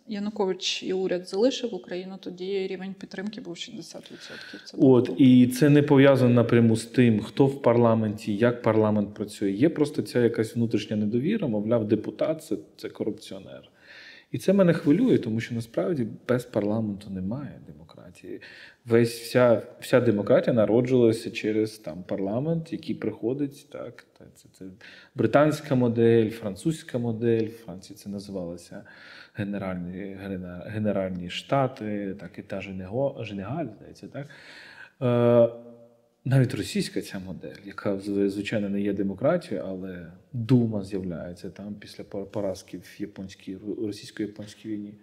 Янукович 0.09 0.83
і 0.83 0.93
уряд 0.93 1.29
залишив 1.29 1.75
Україну, 1.75 2.15
тоді 2.21 2.67
рівень 2.67 2.95
підтримки 2.95 3.41
був 3.41 3.55
60%. 3.55 4.01
Це 4.65 4.77
От 4.79 5.07
було. 5.07 5.19
і 5.19 5.47
це 5.47 5.71
не 5.71 5.83
пов'язано 5.83 6.35
напряму 6.35 6.77
з 6.77 6.85
тим, 6.87 7.21
хто 7.21 7.47
в 7.47 7.63
парламенті, 7.63 8.37
як 8.37 8.63
парламент 8.63 9.15
працює. 9.15 9.51
Є 9.51 9.69
просто 9.69 10.03
ця 10.03 10.21
якась 10.21 10.57
внутрішня 10.57 10.97
недовіра, 10.97 11.49
мовляв, 11.49 11.89
депутат 11.89 12.45
це, 12.45 12.57
це 12.77 12.89
корупціонер. 12.89 13.71
І 14.33 14.39
це 14.39 14.53
мене 14.53 14.73
хвилює, 14.73 15.19
тому 15.19 15.41
що 15.41 15.55
насправді 15.55 16.07
без 16.29 16.45
парламенту 16.45 17.11
немає 17.11 17.61
демократії. 17.67 18.41
Весь 18.85 19.21
вся, 19.21 19.63
вся 19.81 20.01
демократія 20.01 20.55
народжувалася 20.55 21.31
через 21.31 21.79
там 21.79 22.03
парламент, 22.03 22.73
який 22.73 22.95
приходить. 22.95 23.67
Так, 23.71 24.07
та 24.19 24.25
це, 24.35 24.49
це 24.53 24.65
британська 25.15 25.75
модель, 25.75 26.31
французька 26.31 26.99
модель. 26.99 27.47
В 27.47 27.65
Франції 27.65 27.97
це 27.97 28.11
називалося 28.11 28.85
генеральні, 29.35 30.17
генеральні 30.67 31.31
штати, 31.31 32.17
так 32.21 32.39
і 32.39 32.43
та 32.43 32.61
Женего- 32.61 33.25
Женегаль, 33.25 33.67
здається, 33.77 34.09
так. 34.09 34.27
Навіть 36.25 36.55
російська 36.55 37.03
ця 37.03 37.19
модель, 37.19 37.57
яка 37.65 37.99
звичайно 38.01 38.69
не 38.69 38.81
є 38.81 38.93
демократією, 38.93 39.67
але 39.69 40.13
дума 40.33 40.85
з'являється 40.85 41.51
там 41.51 41.75
після 41.75 42.05
поразки 42.05 42.79
в 42.79 43.01
японській 43.01 43.57
російсько-японській 43.57 44.69
війні. 44.69 44.95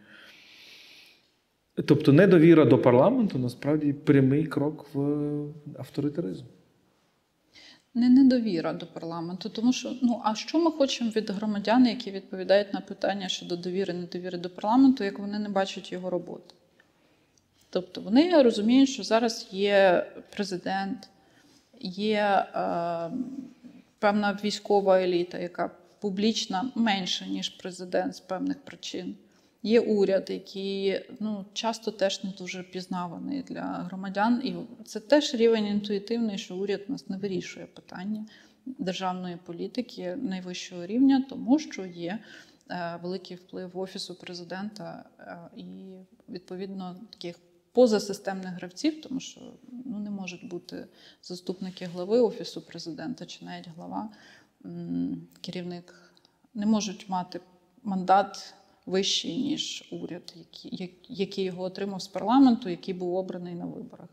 Тобто 1.86 2.14
недовіра 2.14 2.66
до 2.66 2.78
парламенту 2.78 3.40
насправді 3.40 3.94
прямий 3.94 4.46
крок 4.46 4.86
в 4.94 5.00
авторитаризм. 5.78 6.46
Не 7.94 8.10
недовіра 8.10 8.74
до 8.74 8.86
парламенту, 8.86 9.50
тому 9.50 9.74
що 9.74 9.96
ну 10.02 10.22
а 10.24 10.36
що 10.36 10.60
ми 10.60 10.72
хочемо 10.72 11.10
від 11.10 11.30
громадян, 11.30 11.86
які 11.86 12.12
відповідають 12.12 12.74
на 12.74 12.82
питання 12.82 13.30
щодо 13.30 13.58
довіри, 13.58 13.94
недовіри 13.94 14.38
до 14.38 14.50
парламенту, 14.50 15.04
як 15.04 15.20
вони 15.20 15.40
не 15.40 15.50
бачать 15.50 15.92
його 15.92 16.10
роботи? 16.10 16.56
Тобто 17.70 18.02
вони 18.02 18.42
розуміють, 18.42 18.90
що 18.90 19.04
зараз 19.04 19.48
є 19.52 20.06
президент, 20.30 21.10
є 21.80 22.20
е, 22.20 23.12
певна 24.00 24.40
військова 24.44 25.00
еліта, 25.00 25.40
яка 25.40 25.72
публічна 26.00 26.72
менше, 26.76 27.28
ніж 27.28 27.50
президент 27.50 28.16
з 28.16 28.20
певних 28.20 28.62
причин. 28.62 29.16
Є 29.64 29.80
уряд, 29.80 30.30
який 30.30 31.02
ну, 31.20 31.46
часто 31.54 31.92
теж 31.92 32.24
не 32.24 32.32
дуже 32.38 32.64
пізнаваний 32.64 33.42
для 33.42 33.62
громадян. 33.62 34.42
І 34.44 34.56
це 34.86 35.00
теж 35.00 35.36
рівень 35.36 35.66
інтуїтивний, 35.66 36.38
що 36.38 36.56
уряд 36.56 36.82
у 36.88 36.92
нас 36.92 37.10
не 37.10 37.18
вирішує 37.18 37.66
питання 37.66 38.26
державної 38.66 39.38
політики 39.46 40.16
найвищого 40.16 40.86
рівня, 40.86 41.26
тому 41.30 41.60
що 41.60 41.86
є 41.86 42.20
е, 42.70 43.00
великий 43.04 43.38
вплив 43.38 43.78
офісу 43.80 44.16
президента 44.16 45.06
е, 45.20 45.38
і 45.58 45.94
відповідно 46.30 46.96
таких 47.10 47.36
позасистемних 47.74 48.54
гравців, 48.54 49.02
тому 49.02 49.20
що 49.20 49.42
ну, 49.86 50.00
не 50.00 50.10
можуть 50.10 50.48
бути 50.48 50.88
заступники 51.24 51.86
глави 51.86 52.20
офісу 52.20 52.62
президента 52.62 53.26
чи 53.26 53.46
навіть 53.46 53.68
глава, 53.76 54.10
керівник, 55.42 56.12
не 56.54 56.66
можуть 56.66 57.10
мати 57.10 57.40
мандат 57.84 58.54
вищий, 58.86 59.38
ніж 59.38 59.84
уряд, 59.92 60.36
який, 61.10 61.46
його 61.46 61.64
отримав 61.64 62.02
з 62.02 62.08
парламенту, 62.08 62.70
який 62.70 62.94
був 62.94 63.16
обраний 63.16 63.56
на 63.56 63.66
виборах. 63.66 64.08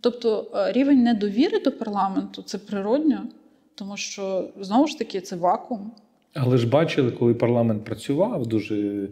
Тобто 0.00 0.50
е, 0.54 0.72
рівень 0.72 1.02
недовіри 1.02 1.60
до 1.60 1.72
парламенту 1.72 2.42
це 2.42 2.58
природньо, 2.58 3.26
тому 3.74 3.96
що 3.96 4.50
знову 4.60 4.86
ж 4.86 4.98
таки 4.98 5.20
це 5.20 5.36
вакуум. 5.36 5.92
Але 6.34 6.58
ж 6.58 6.68
бачили, 6.68 7.10
коли 7.10 7.34
парламент 7.34 7.84
працював, 7.84 8.46
дуже 8.46 9.08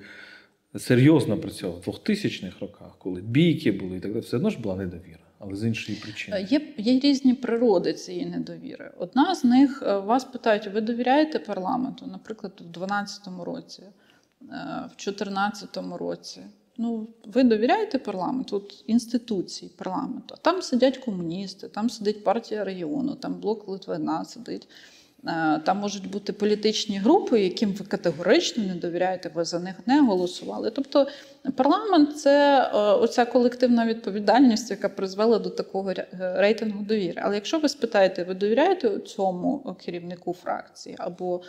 серйозно 0.78 1.38
працював 1.38 1.82
в 1.86 1.88
2000-х 1.88 2.60
роках, 2.60 2.96
коли 2.98 3.20
бійки 3.20 3.72
були 3.72 3.96
і 3.96 4.00
так 4.00 4.12
далі, 4.12 4.22
все 4.22 4.36
одно 4.36 4.50
ж 4.50 4.58
була 4.58 4.76
недовіра, 4.76 5.18
але 5.38 5.56
з 5.56 5.64
іншої 5.64 5.98
причини. 5.98 6.46
Є, 6.50 6.74
є 6.78 7.00
різні 7.00 7.34
природи 7.34 7.92
цієї 7.92 8.26
недовіри. 8.26 8.90
Одна 8.98 9.34
з 9.34 9.44
них 9.44 9.82
е, 9.86 9.98
вас 9.98 10.24
питають: 10.24 10.66
ви 10.66 10.80
довіряєте 10.80 11.38
парламенту, 11.38 12.06
наприклад, 12.06 12.52
в 12.56 12.62
2012 12.62 13.28
році, 13.44 13.82
е, 13.82 13.92
в 14.86 14.96
2014 14.96 15.78
році. 15.98 16.40
Ну, 16.76 17.08
ви 17.24 17.42
довіряєте 17.44 17.98
парламенту, 17.98 18.56
от 18.56 18.84
інституції 18.86 19.70
парламенту. 19.76 20.34
Там 20.42 20.62
сидять 20.62 20.98
комуністи, 20.98 21.68
там 21.68 21.90
сидить 21.90 22.24
партія 22.24 22.64
регіону, 22.64 23.14
там 23.14 23.34
блок 23.34 23.68
Литвина 23.68 24.24
сидить. 24.24 24.68
Е, 25.26 25.60
Там 25.64 25.78
можуть 25.78 26.10
бути 26.10 26.32
політичні 26.32 26.98
групи, 26.98 27.40
яким 27.40 27.72
ви 27.72 27.84
категорично 27.84 28.64
не 28.64 28.74
довіряєте, 28.74 29.30
ви 29.34 29.44
за 29.44 29.58
них 29.58 29.74
не 29.86 30.00
голосували. 30.00 30.70
Тобто 30.70 31.06
парламент 31.56 32.18
це 32.18 32.62
е, 32.62 32.78
оця 32.78 33.24
колективна 33.24 33.86
відповідальність, 33.86 34.70
яка 34.70 34.88
призвела 34.88 35.38
до 35.38 35.50
такого 35.50 35.90
е, 35.90 36.06
рейтингу 36.36 36.84
довіри. 36.84 37.22
Але 37.24 37.34
якщо 37.34 37.58
ви 37.58 37.68
спитаєте, 37.68 38.24
ви 38.24 38.34
довіряєте 38.34 38.98
цьому 38.98 39.76
керівнику 39.84 40.32
фракції 40.32 40.96
або 40.98 41.40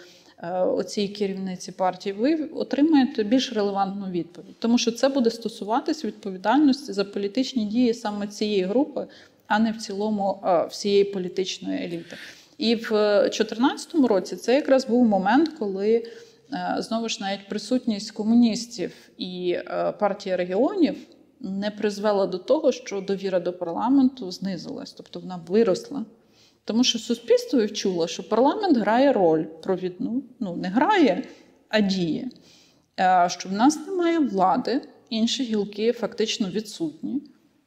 оцій 0.51 1.07
керівниці 1.07 1.71
партії, 1.71 2.13
ви 2.13 2.35
отримаєте 2.35 3.23
більш 3.23 3.53
релевантну 3.53 4.09
відповідь, 4.11 4.59
тому 4.59 4.77
що 4.77 4.91
це 4.91 5.09
буде 5.09 5.29
стосуватись 5.29 6.05
відповідальності 6.05 6.93
за 6.93 7.05
політичні 7.05 7.65
дії 7.65 7.93
саме 7.93 8.27
цієї 8.27 8.63
групи, 8.63 9.07
а 9.47 9.59
не 9.59 9.71
в 9.71 9.77
цілому 9.77 10.43
всієї 10.69 11.03
політичної 11.03 11.83
еліти. 11.83 12.15
І 12.57 12.75
в 12.75 12.89
2014 12.89 13.95
році 13.95 14.35
це 14.35 14.55
якраз 14.55 14.87
був 14.87 15.05
момент, 15.05 15.49
коли 15.59 16.05
е, 16.53 16.75
знову 16.79 17.09
ж 17.09 17.17
навіть 17.21 17.49
присутність 17.49 18.11
комуністів 18.11 18.93
і 19.17 19.51
е, 19.51 19.91
партії 19.91 20.35
регіонів 20.35 20.95
не 21.39 21.71
призвела 21.71 22.25
до 22.25 22.37
того, 22.37 22.71
що 22.71 23.01
довіра 23.01 23.39
до 23.39 23.53
парламенту 23.53 24.31
знизилась, 24.31 24.91
тобто 24.91 25.19
вона 25.19 25.39
виросла. 25.47 26.05
Тому 26.65 26.83
що 26.83 26.99
суспільство 26.99 27.61
відчуло, 27.61 28.07
що 28.07 28.29
парламент 28.29 28.77
грає 28.77 29.13
роль 29.13 29.43
провідну, 29.43 30.23
ну 30.39 30.55
не 30.55 30.67
грає, 30.67 31.23
а 31.69 31.81
діє. 31.81 32.29
Е, 32.99 33.27
Що 33.29 33.49
в 33.49 33.51
нас 33.51 33.87
немає 33.87 34.19
влади, 34.19 34.81
інші 35.09 35.43
гілки 35.43 35.91
фактично 35.91 36.49
відсутні. 36.49 37.21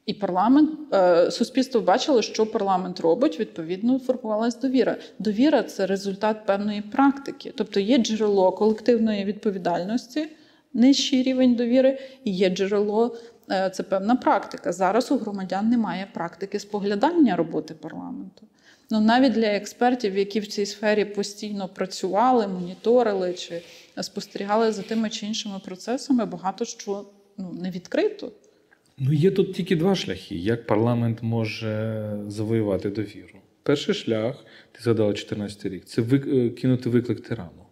І 0.09 0.15
парламент 0.15 0.71
е, 0.95 1.31
суспільство 1.31 1.81
бачило, 1.81 2.23
що 2.23 2.47
парламент 2.47 3.01
робить. 3.01 3.41
Відповідно, 3.41 3.99
формувалась 3.99 4.59
довіра. 4.61 4.97
Довіра 5.19 5.63
це 5.63 5.87
результат 5.87 6.47
певної 6.47 6.83
практики, 6.83 7.53
тобто 7.57 7.81
є 7.81 7.99
джерело 7.99 8.53
колективної 8.53 9.25
відповідальності, 9.25 10.29
нижчий 10.73 11.23
рівень 11.23 11.55
довіри, 11.55 11.99
і 12.25 12.31
є 12.31 12.51
джерело 12.51 13.17
е, 13.51 13.71
це 13.71 13.83
певна 13.83 14.17
практика. 14.17 14.73
Зараз 14.73 15.13
у 15.13 15.17
громадян 15.17 15.69
немає 15.69 16.09
практики 16.15 16.61
споглядання 16.61 17.37
роботи 17.37 17.75
парламенту. 17.75 18.47
Ну 18.91 19.01
навіть 19.01 19.33
для 19.33 19.47
експертів, 19.47 20.19
які 20.19 20.41
в 20.41 20.47
цій 20.47 20.67
сфері 20.67 21.05
постійно 21.05 21.69
працювали, 21.69 22.49
моніторили 22.49 23.35
чи 23.35 23.63
спостерігали 24.01 24.73
за 24.73 24.83
тими 24.83 25.11
чи 25.11 25.27
іншими 25.27 25.61
процесами, 25.65 26.25
багато 26.25 26.65
що 26.65 27.05
ну 27.37 27.53
не 27.53 27.71
відкрито. 27.71 28.33
Ну, 29.01 29.13
є 29.13 29.31
тут 29.31 29.53
тільки 29.53 29.77
два 29.77 29.95
шляхи, 29.95 30.35
як 30.35 30.67
парламент 30.67 31.19
може 31.23 32.05
завоювати 32.27 32.91
довіру. 32.91 33.39
Перший 33.63 33.95
шлях, 33.95 34.45
ти 34.73 34.83
згадала 34.83 35.13
14 35.13 35.67
рік, 35.67 35.85
це 35.85 36.03
е, 36.03 36.51
кинути 36.51 36.91
виклик 36.91 37.21
тирану. 37.21 37.63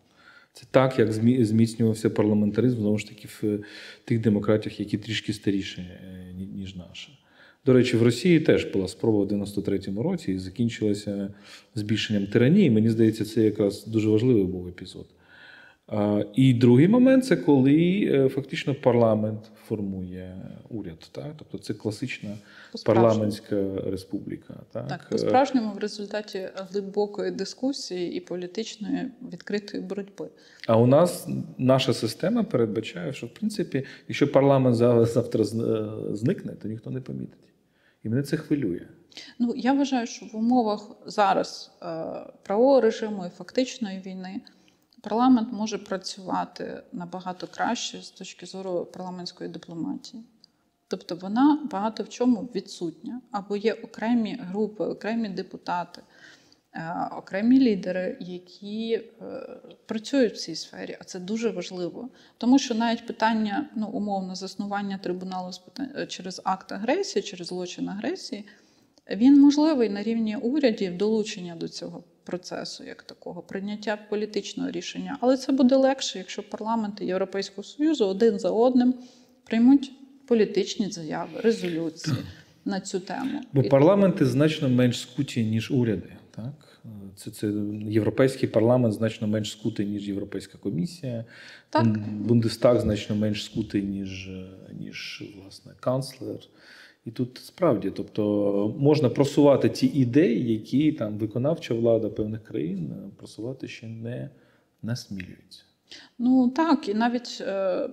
Це 0.52 0.64
так, 0.70 0.98
як 0.98 1.12
зміцнювався 1.12 2.10
парламентаризм 2.10 2.76
знову 2.76 2.98
ж 2.98 3.08
таки 3.08 3.28
в 3.28 3.40
е, 3.44 3.58
тих 4.04 4.20
демократіях, 4.20 4.80
які 4.80 4.98
трішки 4.98 5.32
старіші, 5.32 5.80
е, 5.80 6.34
ніж 6.56 6.76
наша. 6.76 7.12
До 7.66 7.72
речі, 7.72 7.96
в 7.96 8.02
Росії 8.02 8.40
теж 8.40 8.64
була 8.64 8.88
спроба 8.88 9.18
в 9.18 9.28
93-му 9.28 10.02
році 10.02 10.32
і 10.32 10.38
закінчилася 10.38 11.34
збільшенням 11.74 12.26
тиранії. 12.26 12.70
Мені 12.70 12.90
здається, 12.90 13.24
це 13.24 13.42
якраз 13.42 13.86
дуже 13.86 14.08
важливий 14.08 14.44
був 14.44 14.68
епізод. 14.68 15.06
І 16.34 16.54
другий 16.54 16.88
момент 16.88 17.24
це 17.24 17.36
коли 17.36 18.30
фактично 18.34 18.74
парламент 18.74 19.50
формує 19.68 20.36
уряд. 20.68 21.08
Так? 21.12 21.26
Тобто 21.38 21.58
це 21.58 21.74
класична 21.74 22.30
парламентська 22.84 23.64
республіка. 23.86 24.54
Так, 24.72 24.88
Так, 24.88 25.00
Е, 25.06 25.08
по-справжньому 25.10 25.72
в 25.74 25.78
результаті 25.78 26.48
глибокої 26.56 27.30
дискусії 27.30 28.12
і 28.14 28.20
політичної 28.20 29.10
відкритої 29.32 29.82
боротьби. 29.82 30.28
А 30.66 30.78
у 30.78 30.86
нас 30.86 31.28
наша 31.58 31.94
система 31.94 32.42
передбачає, 32.42 33.12
що 33.12 33.26
в 33.26 33.34
принципі, 33.34 33.84
якщо 34.08 34.32
парламент 34.32 34.76
за- 34.76 35.04
завтра 35.04 35.42
е, 35.42 35.46
зникне, 36.16 36.52
то 36.52 36.68
ніхто 36.68 36.90
не 36.90 37.00
помітить. 37.00 37.38
І 38.04 38.08
мене 38.08 38.22
це 38.22 38.36
хвилює. 38.36 38.80
Ну 39.38 39.52
я 39.56 39.72
вважаю, 39.72 40.06
що 40.06 40.26
в 40.26 40.36
умовах 40.36 40.90
зараз 41.06 41.70
е, 41.82 41.86
правового 42.42 42.80
режиму 42.80 43.26
і 43.26 43.30
фактичної 43.30 44.02
війни 44.06 44.40
парламент 45.08 45.48
може 45.52 45.78
працювати 45.78 46.82
набагато 46.92 47.46
краще 47.46 48.02
з 48.02 48.10
точки 48.10 48.46
зору 48.46 48.84
парламентської 48.84 49.50
дипломатії. 49.50 50.22
Тобто 50.88 51.16
вона 51.16 51.68
багато 51.70 52.02
в 52.02 52.08
чому 52.08 52.48
відсутня, 52.54 53.20
або 53.30 53.56
є 53.56 53.72
окремі 53.72 54.38
групи, 54.40 54.84
окремі 54.84 55.28
депутати, 55.28 56.02
е, 56.72 57.08
окремі 57.18 57.60
лідери, 57.60 58.16
які 58.20 58.92
е, 58.92 59.02
працюють 59.86 60.34
в 60.34 60.36
цій 60.36 60.54
сфері, 60.54 60.96
а 61.00 61.04
це 61.04 61.20
дуже 61.20 61.50
важливо. 61.50 62.08
Тому 62.38 62.58
що 62.58 62.74
навіть 62.74 63.06
питання 63.06 63.70
ну, 63.74 63.88
умовно 63.88 64.34
заснування 64.34 64.98
трибуналу 64.98 65.52
з 65.52 65.58
питань- 65.58 65.92
е, 65.96 66.06
через 66.06 66.40
акт 66.44 66.72
агресії, 66.72 67.22
через 67.22 67.46
злочин 67.46 67.88
агресії, 67.88 68.44
він 69.10 69.40
можливий 69.40 69.88
на 69.88 70.02
рівні 70.02 70.36
урядів 70.36 70.96
долучення 70.96 71.56
до 71.56 71.68
цього 71.68 72.04
процесу, 72.26 72.84
як 72.84 73.02
такого, 73.02 73.42
прийняття 73.42 73.98
політичного 74.10 74.70
рішення. 74.70 75.18
Але 75.20 75.36
це 75.36 75.52
буде 75.52 75.76
легше, 75.76 76.18
якщо 76.18 76.42
парламенти 76.42 77.04
Європейського 77.04 77.62
Союзу 77.62 78.06
один 78.06 78.38
за 78.38 78.50
одним 78.50 78.94
приймуть 79.44 79.92
політичні 80.26 80.90
заяви, 80.90 81.40
резолюції 81.40 82.16
на 82.64 82.80
цю 82.80 83.00
тему. 83.00 83.40
Бо 83.52 83.62
І- 83.62 83.68
парламенти 83.68 84.26
значно 84.26 84.68
менш 84.68 85.00
скуті, 85.00 85.44
ніж 85.44 85.70
уряди. 85.70 86.12
Так? 86.30 86.82
Це, 87.16 87.30
це 87.30 87.52
європейський 87.88 88.48
парламент 88.48 88.94
значно 88.94 89.26
менш 89.28 89.50
скутий, 89.52 89.86
ніж 89.86 90.08
Європейська 90.08 90.58
комісія. 90.58 91.24
Так. 91.70 91.86
Бун- 91.86 92.22
Бундестаг 92.26 92.80
значно 92.80 93.16
менш 93.16 93.44
скутий, 93.44 93.82
ніж, 93.82 94.28
ніж 94.80 95.22
власне 95.42 95.72
канцлер. 95.80 96.38
І 97.06 97.10
тут 97.10 97.38
справді, 97.44 97.90
тобто 97.90 98.74
можна 98.78 99.08
просувати 99.08 99.68
ті 99.68 99.86
ідеї, 99.86 100.52
які 100.52 100.92
там 100.92 101.18
виконавча 101.18 101.74
влада 101.74 102.08
певних 102.08 102.44
країн 102.44 102.92
е, 102.92 103.10
просувати 103.16 103.68
ще 103.68 103.86
не 103.86 104.30
насмілюється. 104.82 105.62
Ну 106.18 106.48
так, 106.48 106.88
і 106.88 106.94
навіть 106.94 107.38
е, 107.40 107.88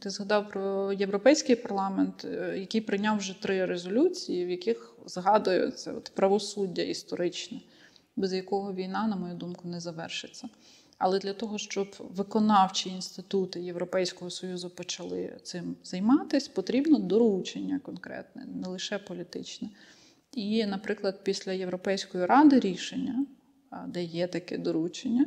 ти 0.00 0.10
згадав 0.10 0.48
про 0.48 0.92
європейський 0.92 1.56
парламент, 1.56 2.24
е, 2.24 2.58
який 2.58 2.80
прийняв 2.80 3.18
вже 3.18 3.42
три 3.42 3.66
резолюції, 3.66 4.46
в 4.46 4.50
яких 4.50 4.94
згадується 5.06 5.92
от 5.92 6.12
правосуддя 6.14 6.82
історичне, 6.82 7.60
без 8.16 8.32
якого 8.32 8.74
війна, 8.74 9.06
на 9.06 9.16
мою 9.16 9.34
думку, 9.34 9.68
не 9.68 9.80
завершиться. 9.80 10.48
Але 11.00 11.18
для 11.18 11.32
того, 11.32 11.58
щоб 11.58 11.96
виконавчі 11.98 12.90
інститути 12.90 13.60
Європейського 13.60 14.30
Союзу 14.30 14.70
почали 14.70 15.36
цим 15.42 15.76
займатися, 15.84 16.50
потрібно 16.54 16.98
доручення 16.98 17.78
конкретне, 17.78 18.44
не 18.54 18.68
лише 18.68 18.98
політичне. 18.98 19.68
І, 20.32 20.66
наприклад, 20.66 21.24
після 21.24 21.52
Європейської 21.52 22.26
ради 22.26 22.60
рішення, 22.60 23.26
де 23.86 24.04
є 24.04 24.26
таке 24.26 24.58
доручення, 24.58 25.26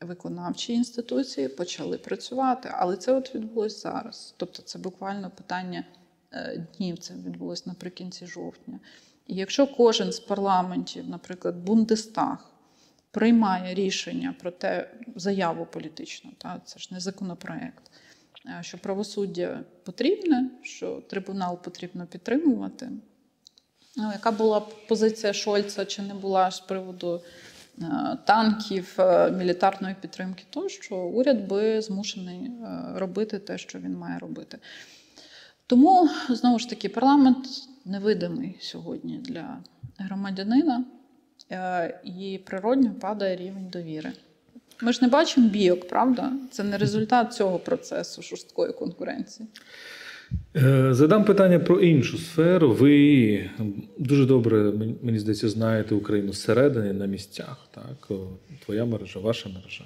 виконавчі 0.00 0.72
інституції 0.72 1.48
почали 1.48 1.98
працювати. 1.98 2.70
Але 2.72 2.96
це 2.96 3.12
от 3.12 3.34
відбулось 3.34 3.82
зараз. 3.82 4.34
Тобто, 4.36 4.62
це 4.62 4.78
буквально 4.78 5.30
питання 5.30 5.84
е, 6.32 6.66
днів. 6.78 6.98
Це 6.98 7.14
відбулось 7.14 7.66
наприкінці 7.66 8.26
жовтня. 8.26 8.80
І 9.26 9.34
якщо 9.34 9.66
кожен 9.66 10.12
з 10.12 10.20
парламентів, 10.20 11.08
наприклад, 11.08 11.56
Бундестаг, 11.56 12.49
приймає 13.10 13.74
рішення 13.74 14.34
про 14.40 14.50
те, 14.50 14.90
заяву 15.16 15.66
політичну, 15.66 16.30
та 16.38 16.60
це 16.64 16.78
ж 16.78 16.88
не 16.90 17.00
законопроект, 17.00 17.90
е, 18.46 18.58
що 18.62 18.78
правосуддя 18.78 19.60
потрібне, 19.84 20.50
що 20.62 21.02
трибунал 21.10 21.62
потрібно 21.62 22.06
підтримувати. 22.06 22.90
Ну, 23.96 24.10
яка 24.12 24.30
була 24.30 24.60
позиція 24.60 25.32
Шольца 25.32 25.84
чи 25.84 26.02
не 26.02 26.14
була 26.14 26.50
з 26.50 26.60
приводу 26.60 27.22
е, 27.78 28.18
танків, 28.26 28.94
е, 28.98 29.30
мілітарної 29.30 29.96
підтримки, 30.00 30.44
то 30.50 30.68
що 30.68 30.96
уряд 30.96 31.48
би 31.48 31.82
змушений 31.82 32.50
робити 32.94 33.38
те, 33.38 33.58
що 33.58 33.78
він 33.78 33.96
має 33.96 34.18
робити. 34.18 34.58
Тому 35.66 36.08
знову 36.28 36.58
ж 36.58 36.68
таки 36.68 36.88
парламент 36.88 37.46
невидимий 37.84 38.56
сьогодні 38.60 39.18
для 39.18 39.58
громадянина, 39.98 40.84
і 42.04 42.40
природньо 42.44 42.94
падає 43.00 43.36
рівень 43.36 43.68
довіри. 43.72 44.12
Ми 44.82 44.92
ж 44.92 44.98
не 45.02 45.08
бачимо 45.08 45.48
бійок, 45.48 45.88
правда? 45.88 46.32
Це 46.50 46.64
не 46.64 46.78
результат 46.78 47.34
цього 47.34 47.58
процесу 47.58 48.22
жорсткої 48.22 48.72
конкуренції. 48.72 49.48
Е, 50.56 50.94
Задам 50.94 51.24
питання 51.24 51.58
про 51.58 51.80
іншу 51.80 52.18
сферу. 52.18 52.72
Ви 52.72 53.50
дуже 53.98 54.26
добре, 54.26 54.72
мені 55.02 55.18
здається, 55.18 55.48
знаєте 55.48 55.94
Україну 55.94 56.32
зсередини 56.32 56.92
на 56.92 57.06
місцях. 57.06 57.68
Так? 57.74 58.08
Твоя 58.64 58.84
мережа, 58.84 59.20
ваша 59.20 59.48
мережа. 59.48 59.84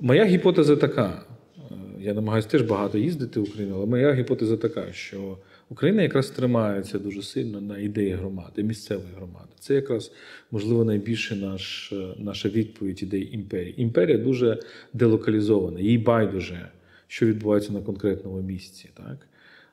Моя 0.00 0.24
гіпотеза 0.24 0.76
така. 0.76 1.22
е, 1.70 1.74
Я 2.00 2.14
намагаюся 2.14 2.48
теж 2.48 2.62
багато 2.62 2.98
їздити 2.98 3.40
в 3.40 3.42
Україну, 3.42 3.76
але 3.76 3.86
моя 3.86 4.12
гіпотеза 4.14 4.56
така, 4.56 4.92
що 4.92 5.38
Україна 5.68 6.02
якраз 6.02 6.30
тримається 6.30 6.98
дуже 6.98 7.22
сильно 7.22 7.60
на 7.60 7.78
ідеї 7.78 8.12
громади, 8.12 8.62
місцевої 8.62 9.14
громади. 9.16 9.48
Це 9.58 9.74
якраз, 9.74 10.12
можливо, 10.50 10.84
найбільше 10.84 11.36
наш, 11.36 11.92
е, 11.92 12.14
наша 12.18 12.48
відповідь 12.48 13.02
ідеї 13.02 13.34
імперії. 13.34 13.82
Імперія 13.82 14.18
дуже 14.18 14.60
делокалізована, 14.92 15.80
їй 15.80 15.98
байдуже, 15.98 16.68
що 17.06 17.26
відбувається 17.26 17.72
на 17.72 17.80
конкретному 17.80 18.42
місці. 18.42 18.90
Так? 18.94 19.28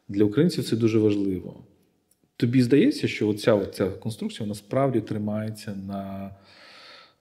Для 0.08 0.24
українців 0.24 0.64
це 0.64 0.76
дуже 0.76 1.00
важливо. 1.00 1.64
Тобі 2.38 2.62
здається, 2.62 3.08
що 3.08 3.30
оця, 3.30 3.54
оця 3.54 3.90
конструкція 3.90 4.50
насправді 4.50 5.02
тримається 5.02 5.76
на, 5.88 6.32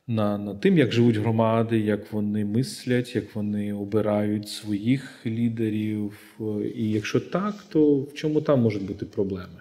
на, 0.06 0.38
на 0.38 0.54
тим, 0.54 0.78
як 0.78 0.92
живуть 0.92 1.16
громади, 1.16 1.80
як 1.80 2.12
вони 2.12 2.44
мислять, 2.44 3.14
як 3.14 3.34
вони 3.34 3.72
обирають 3.72 4.48
своїх 4.48 5.26
лідерів. 5.26 6.36
І 6.74 6.90
якщо 6.90 7.20
так, 7.20 7.54
то 7.68 8.00
в 8.00 8.14
чому 8.14 8.40
там 8.40 8.60
можуть 8.62 8.86
бути 8.86 9.06
проблеми? 9.06 9.60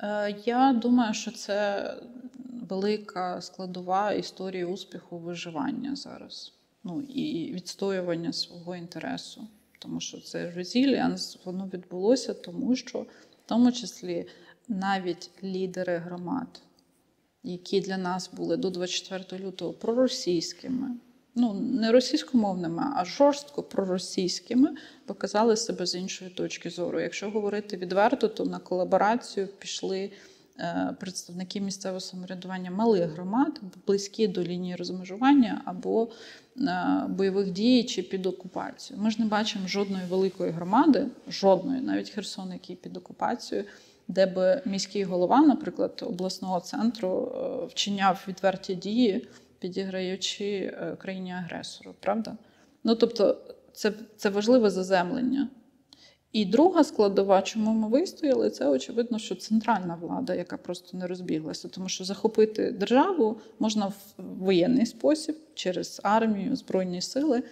Е, 0.00 0.36
Я 0.44 0.72
думаю, 0.82 1.14
що 1.14 1.30
це 1.30 1.94
велика 2.68 3.40
складова 3.40 4.12
історії 4.12 4.64
успіху 4.64 5.18
виживання 5.18 5.96
зараз. 5.96 6.52
Ну 6.84 7.02
і 7.02 7.52
відстоювання 7.52 8.32
свого 8.32 8.76
інтересу. 8.76 9.48
Тому 9.78 10.00
що 10.00 10.20
це 10.20 10.50
резіліанс, 10.50 11.38
воно 11.44 11.70
відбулося, 11.74 12.34
тому 12.34 12.76
що 12.76 12.98
в 12.98 13.06
тому 13.46 13.72
числі 13.72 14.26
навіть 14.68 15.30
лідери 15.44 15.96
громад, 15.96 16.62
які 17.46 17.80
для 17.80 17.96
нас 17.96 18.30
були 18.32 18.56
до 18.56 18.70
24 18.70 19.44
лютого 19.44 19.72
проросійськими, 19.72 20.90
ну 21.34 21.54
не 21.54 21.92
російськомовними, 21.92 22.82
а 22.96 23.04
жорстко 23.04 23.62
проросійськими, 23.62 24.74
показали 25.06 25.56
себе 25.56 25.86
з 25.86 25.94
іншої 25.94 26.30
точки 26.30 26.70
зору. 26.70 27.00
Якщо 27.00 27.30
говорити 27.30 27.76
відверто, 27.76 28.28
то 28.28 28.44
на 28.44 28.58
колаборацію 28.58 29.46
пішли 29.58 30.10
е, 30.58 30.96
представники 31.00 31.60
місцевого 31.60 32.00
самоврядування 32.00 32.70
малих 32.70 33.10
громад, 33.10 33.60
близькі 33.86 34.28
до 34.28 34.42
лінії 34.42 34.76
розмежування 34.76 35.62
або 35.64 36.08
е, 36.58 37.06
бойових 37.08 37.50
дій 37.50 37.84
чи 37.84 38.02
під 38.02 38.26
окупацією. 38.26 39.04
Ми 39.04 39.10
ж 39.10 39.20
не 39.20 39.26
бачимо 39.26 39.68
жодної 39.68 40.04
великої 40.08 40.50
громади, 40.50 41.06
жодної, 41.28 41.80
навіть 41.80 42.10
Херсон, 42.10 42.52
який 42.52 42.76
під 42.76 42.96
окупацією, 42.96 43.66
де 44.08 44.26
би 44.26 44.62
міський 44.64 45.04
голова, 45.04 45.40
наприклад, 45.40 46.02
обласного 46.06 46.60
центру 46.60 47.32
е, 47.34 47.66
вчиняв 47.66 48.24
відверті 48.28 48.74
дії, 48.74 49.28
підіграючи 49.58 50.44
е, 50.44 50.96
країні 50.98 51.32
агресору, 51.32 51.94
правда? 52.00 52.36
Ну 52.84 52.94
тобто, 52.94 53.38
це, 53.72 53.92
це 54.16 54.28
важливе 54.30 54.70
заземлення. 54.70 55.48
І 56.32 56.44
друга 56.44 56.84
складова, 56.84 57.42
чому 57.42 57.72
ми 57.72 57.88
вистояли, 57.88 58.50
це 58.50 58.68
очевидно, 58.68 59.18
що 59.18 59.34
центральна 59.34 59.98
влада, 60.00 60.34
яка 60.34 60.56
просто 60.56 60.96
не 60.96 61.06
розбіглася, 61.06 61.68
тому 61.68 61.88
що 61.88 62.04
захопити 62.04 62.70
державу 62.70 63.40
можна 63.58 63.86
в 63.86 63.94
воєнний 64.18 64.86
спосіб 64.86 65.36
через 65.54 66.00
армію, 66.04 66.56
збройні 66.56 67.00
сили. 67.00 67.42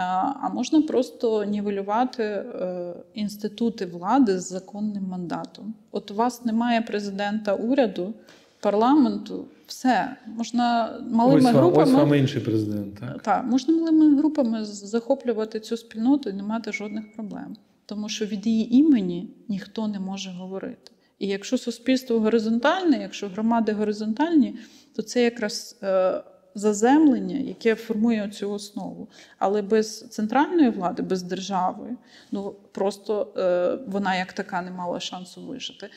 А 0.00 0.48
можна 0.48 0.82
просто 0.82 1.44
нівелювати 1.44 2.22
е, 2.22 2.94
інститути 3.14 3.86
влади 3.86 4.40
з 4.40 4.48
законним 4.48 5.04
мандатом. 5.04 5.74
От 5.90 6.10
у 6.10 6.14
вас 6.14 6.44
немає 6.44 6.82
президента 6.82 7.54
уряду, 7.54 8.14
парламенту, 8.60 9.44
все 9.66 10.16
можна 10.26 10.98
малими 11.10 11.50
ось, 11.50 11.56
групами. 11.56 11.82
ось 11.82 11.92
вам 11.92 12.14
інший 12.14 12.40
президент. 12.40 13.00
Так? 13.00 13.22
Так, 13.22 13.44
можна 13.44 13.74
малими 13.74 14.16
групами 14.16 14.64
захоплювати 14.64 15.60
цю 15.60 15.76
спільноту 15.76 16.30
і 16.30 16.32
не 16.32 16.42
мати 16.42 16.72
жодних 16.72 17.14
проблем, 17.14 17.56
тому 17.86 18.08
що 18.08 18.26
від 18.26 18.46
її 18.46 18.76
імені 18.76 19.30
ніхто 19.48 19.88
не 19.88 20.00
може 20.00 20.30
говорити. 20.30 20.92
І 21.18 21.26
якщо 21.26 21.58
суспільство 21.58 22.20
горизонтальне, 22.20 22.98
якщо 23.02 23.28
громади 23.28 23.72
горизонтальні, 23.72 24.58
то 24.96 25.02
це 25.02 25.22
якраз 25.22 25.78
е, 25.82 26.22
заземлення, 26.58 27.36
яке 27.36 27.74
формує 27.74 28.28
цю 28.28 28.52
основу. 28.52 29.08
Але 29.38 29.62
без 29.62 30.08
центральної 30.08 30.70
влади, 30.70 31.02
без 31.02 31.22
держави, 31.22 31.96
ну 32.32 32.54
просто 32.72 33.32
е, 33.36 33.78
вона 33.86 34.16
як 34.16 34.32
така 34.32 34.62
не 34.62 34.70
мала 34.70 35.00
шансу 35.00 35.46
вижити. 35.46 35.90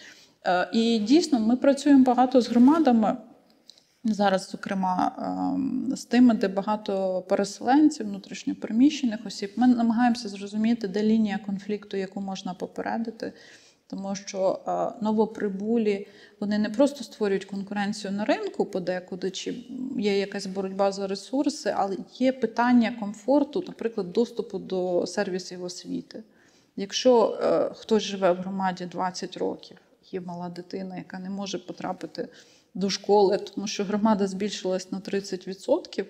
Е, 0.48 0.70
і 0.74 1.00
дійсно, 1.00 1.40
ми 1.40 1.58
працюємо 1.58 2.04
багато 2.04 2.42
з 2.42 2.50
громадами. 2.50 3.18
Зараз, 4.04 4.50
зокрема, 4.52 5.12
ем, 5.18 5.94
з 5.96 6.06
тими, 6.06 6.34
де 6.34 6.48
багато 6.48 7.22
переселенців, 7.30 8.06
внутрішньопереміщених 8.06 9.26
осіб, 9.26 9.54
ми 9.56 9.68
намагаємося 9.68 10.30
зрозуміти, 10.30 10.88
де 10.88 11.04
лінія 11.04 11.40
конфлікту, 11.46 11.98
яку 11.98 12.22
можна 12.22 12.54
попередити. 12.54 13.34
Тому 13.92 14.16
що 14.16 14.60
е, 14.68 15.04
новоприбулі 15.04 16.08
вони 16.40 16.58
не 16.58 16.70
просто 16.70 17.04
створюють 17.04 17.46
конкуренцію 17.46 18.14
на 18.14 18.26
ринку 18.26 18.66
подекуди, 18.66 19.32
чи 19.32 19.56
є 19.98 20.20
якась 20.20 20.46
боротьба 20.46 20.92
за 20.92 21.08
ресурси, 21.08 21.74
але 21.78 21.98
є 22.20 22.34
питання 22.34 22.96
комфорту, 23.00 23.64
наприклад, 23.68 24.14
доступу 24.14 24.60
до 24.60 25.08
сервісів 25.08 25.64
освіти. 25.64 26.24
Якщо 26.76 27.40
е, 27.42 27.70
хтось 27.76 28.04
живе 28.04 28.32
в 28.32 28.36
громаді 28.36 28.86
20 28.86 29.38
років, 29.38 29.78
є 30.12 30.22
мала 30.22 30.50
дитина, 30.50 30.98
яка 30.98 31.20
не 31.20 31.30
може 31.30 31.58
потрапити 31.60 32.28
до 32.74 32.90
школи, 32.90 33.38
тому 33.38 33.68
що 33.68 33.84
громада 33.84 34.28
збільшилась 34.28 34.92
на 34.92 35.00
30%, 35.00 36.06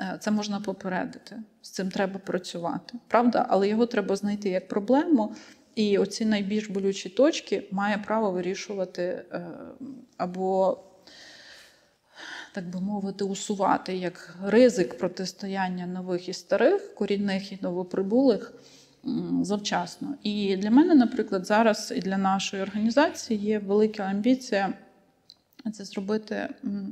е, 0.00 0.18
це 0.20 0.30
можна 0.30 0.60
попередити. 0.60 1.36
З 1.62 1.70
цим 1.70 1.90
треба 1.90 2.18
працювати. 2.18 2.98
Правда? 3.08 3.46
Але 3.48 3.68
його 3.68 3.86
треба 3.86 4.16
знайти 4.16 4.48
як 4.48 4.68
проблему. 4.68 5.34
І 5.74 5.98
оці 5.98 6.24
найбільш 6.24 6.68
болючі 6.68 7.08
точки 7.08 7.68
має 7.70 7.98
право 7.98 8.30
вирішувати 8.30 9.02
е, 9.02 9.46
або, 10.16 10.78
так 12.54 12.70
би 12.70 12.80
мовити, 12.80 13.24
усувати 13.24 13.96
як 13.96 14.36
ризик 14.44 14.98
протистояння 14.98 15.86
нових 15.86 16.28
і 16.28 16.32
старих, 16.32 16.94
корінних 16.94 17.52
і 17.52 17.58
новоприбулих 17.62 18.54
завчасно. 19.42 20.14
І 20.22 20.56
для 20.56 20.70
мене, 20.70 20.94
наприклад, 20.94 21.46
зараз 21.46 21.92
і 21.96 22.00
для 22.00 22.18
нашої 22.18 22.62
організації 22.62 23.40
є 23.40 23.58
велика 23.58 24.02
амбіція 24.02 24.74
це 25.72 25.84
зробити, 25.84 26.48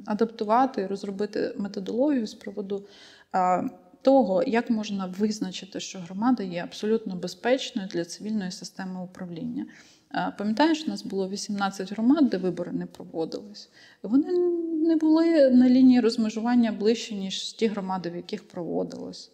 адаптувати, 0.07 0.87
розробити 0.87 1.55
методологію 1.57 2.27
з 2.27 2.35
приводу 2.35 2.85
того, 4.03 4.43
як 4.43 4.71
можна 4.71 5.15
визначити, 5.19 5.81
що 5.81 5.99
громада 5.99 6.43
є 6.43 6.63
абсолютно 6.63 7.17
безпечною 7.17 7.89
для 7.89 8.05
цивільної 8.05 8.51
системи 8.51 9.03
управління. 9.03 9.67
Пам'ятаєш, 10.39 10.85
у 10.87 10.91
нас 10.91 11.05
було 11.05 11.29
18 11.29 11.93
громад, 11.93 12.29
де 12.29 12.37
вибори 12.37 12.73
не 12.73 12.87
проводились. 12.87 13.71
Вони 14.03 14.33
не 14.87 14.97
були 14.97 15.51
на 15.51 15.69
лінії 15.69 16.01
розмежування 16.01 16.73
ближче, 16.73 17.15
ніж 17.15 17.53
ті 17.53 17.67
громади, 17.67 18.11
в 18.11 18.17
яких 18.17 18.49
проводилось. 18.49 19.31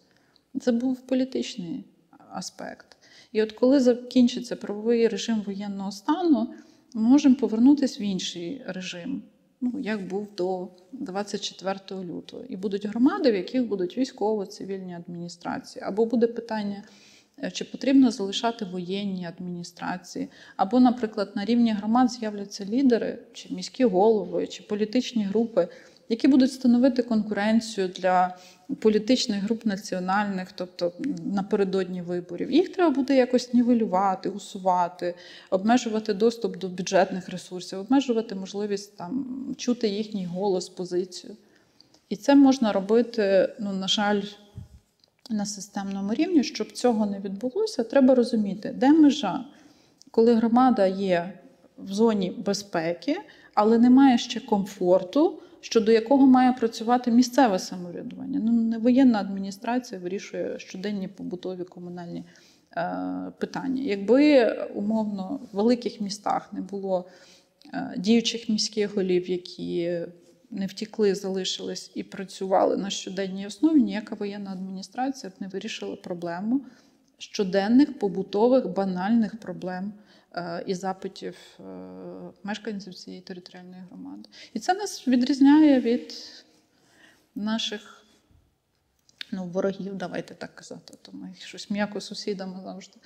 Це 0.61 0.71
був 0.71 1.01
політичний 1.01 1.85
аспект. 2.31 2.97
І 3.31 3.43
от 3.43 3.51
коли 3.51 3.79
закінчиться 3.79 4.55
правовий 4.55 5.07
режим 5.07 5.41
воєнного 5.41 5.91
стану, 5.91 6.53
ми 6.93 7.01
можемо 7.01 7.35
повернутися 7.35 7.99
в 7.99 8.01
інший 8.01 8.61
режим, 8.67 9.23
ну 9.61 9.79
як 9.79 10.07
був 10.07 10.27
до 10.37 10.67
24 10.91 11.79
лютого. 12.03 12.43
І 12.49 12.55
будуть 12.57 12.85
громади, 12.85 13.31
в 13.31 13.35
яких 13.35 13.67
будуть 13.67 13.97
військово-цивільні 13.97 14.95
адміністрації, 14.95 15.85
або 15.85 16.05
буде 16.05 16.27
питання. 16.27 16.83
е, 17.43 17.51
Чи 17.51 17.65
потрібно 17.65 18.11
залишати 18.11 18.65
воєнні 18.65 19.25
адміністрації, 19.25 20.27
або, 20.55 20.79
наприклад, 20.79 21.31
на 21.35 21.45
рівні 21.45 21.71
громад 21.71 22.11
з'являться 22.11 22.65
лідери, 22.65 23.19
чи 23.33 23.53
міські 23.53 23.85
голови, 23.85 24.47
чи 24.47 24.63
політичні 24.63 25.23
групи, 25.23 25.67
які 26.09 26.27
будуть 26.27 26.53
становити 26.53 27.03
конкуренцію 27.03 27.87
для 27.87 28.37
політичних 28.79 29.43
груп 29.43 29.65
національних, 29.65 30.51
тобто 30.55 30.93
напередодні 31.25 32.01
виборів. 32.01 32.51
Їх 32.51 32.69
треба 32.69 32.89
буде 32.89 33.15
якось 33.15 33.53
нівелювати, 33.53 34.29
усувати, 34.29 35.15
обмежувати 35.49 36.13
доступ 36.13 36.57
до 36.57 36.67
бюджетних 36.69 37.29
ресурсів, 37.29 37.79
обмежувати 37.79 38.35
можливість 38.35 38.97
там 38.97 39.25
чути 39.57 39.87
їхній 39.87 40.25
голос, 40.25 40.69
позицію. 40.69 41.35
І 42.09 42.15
це 42.15 42.35
можна 42.35 42.71
робити, 42.71 43.53
ну, 43.59 43.73
на 43.73 43.87
жаль, 43.87 44.21
на 45.29 45.45
системному 45.45 46.13
рівні. 46.13 46.43
Щоб 46.43 46.71
цього 46.71 47.05
не 47.05 47.19
відбулося, 47.19 47.83
треба 47.83 48.15
розуміти, 48.15 48.75
де 48.77 48.93
межа, 48.93 49.45
коли 50.11 50.33
громада 50.33 50.85
є 50.85 51.39
в 51.77 51.93
зоні 51.93 52.31
безпеки, 52.45 53.17
але 53.53 53.77
немає 53.77 54.17
ще 54.17 54.39
комфорту, 54.39 55.39
щодо 55.65 55.91
якого 55.91 56.27
має 56.27 56.53
працювати 56.53 57.11
місцеве 57.11 57.59
самоврядування. 57.59 58.39
Ну, 58.43 58.51
не 58.51 58.77
воєнна 58.77 59.19
адміністрація 59.19 60.01
вирішує 60.01 60.59
щоденні 60.59 61.07
побутові 61.07 61.63
комунальні 61.63 62.23
е, 62.77 63.31
питання. 63.39 63.83
Якби 63.83 64.51
умовно 64.75 65.39
в 65.51 65.55
великих 65.55 66.01
містах 66.01 66.53
не 66.53 66.61
було 66.61 67.05
е, 67.73 67.93
діючих 67.97 68.49
міських 68.49 68.95
голів, 68.95 69.29
які 69.29 69.99
не 70.51 70.65
втікли, 70.65 71.15
залишились 71.15 71.91
і 71.95 72.03
працювали 72.03 72.77
на 72.77 72.89
щоденній 72.89 73.47
основі, 73.47 73.81
ніяка 73.81 74.15
воєнна 74.15 74.51
адміністрація 74.51 75.29
б 75.29 75.33
не 75.39 75.47
вирішила 75.47 75.95
проблему 75.95 76.61
щоденних 77.17 77.99
побутових 77.99 78.69
банальних 78.69 79.39
проблем 79.39 79.93
і 80.65 80.75
запитів 80.75 81.37
е, 81.59 81.63
мешканців 82.43 82.93
цієї 82.93 83.21
територіальної 83.21 83.83
громади. 83.89 84.29
І 84.53 84.59
це 84.59 84.73
нас 84.73 85.07
відрізняє 85.07 85.79
від 85.79 86.13
наших 87.35 88.05
ну, 89.31 89.45
ворогів, 89.45 89.95
давайте 89.95 90.33
так 90.33 90.55
казати, 90.55 90.93
то 91.01 91.11
ми 91.11 91.33
щось 91.39 91.69
м'яко 91.69 92.01
сусідами 92.01 92.61
завжди. 92.63 92.97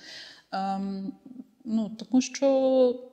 Ем, 0.52 1.12
ну, 1.64 1.88
тому 1.88 2.20
що 2.20 3.10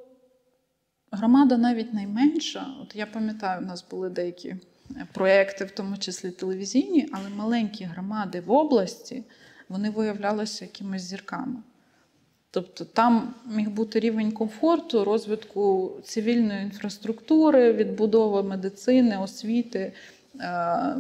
громада 1.12 1.58
навіть 1.58 1.94
найменша. 1.94 2.68
От 2.82 2.96
я 2.96 3.06
пам'ятаю, 3.06 3.62
у 3.62 3.66
нас 3.66 3.86
були 3.90 4.10
деякі 4.10 4.50
е, 4.50 5.08
проекти, 5.14 5.66
в 5.66 5.72
тому 5.72 5.98
числі 5.98 6.32
телевізійні, 6.32 7.10
але 7.12 7.30
маленькі 7.30 7.86
громади 7.86 8.42
в 8.42 8.52
області 8.52 9.24
вони 9.70 9.90
виявлялися 9.90 10.66
якимись 10.66 11.02
зірками. 11.02 11.64
Тобто 12.52 12.86
там 12.86 13.34
міг 13.46 13.70
бути 13.70 14.00
рівень 14.00 14.32
комфорту, 14.32 15.04
розвитку 15.04 15.92
цивільної 16.04 16.64
інфраструктури, 16.64 17.74
відбудови 17.74 18.44
медицини, 18.44 19.18
освіти 19.18 19.94
е, 20.40 20.96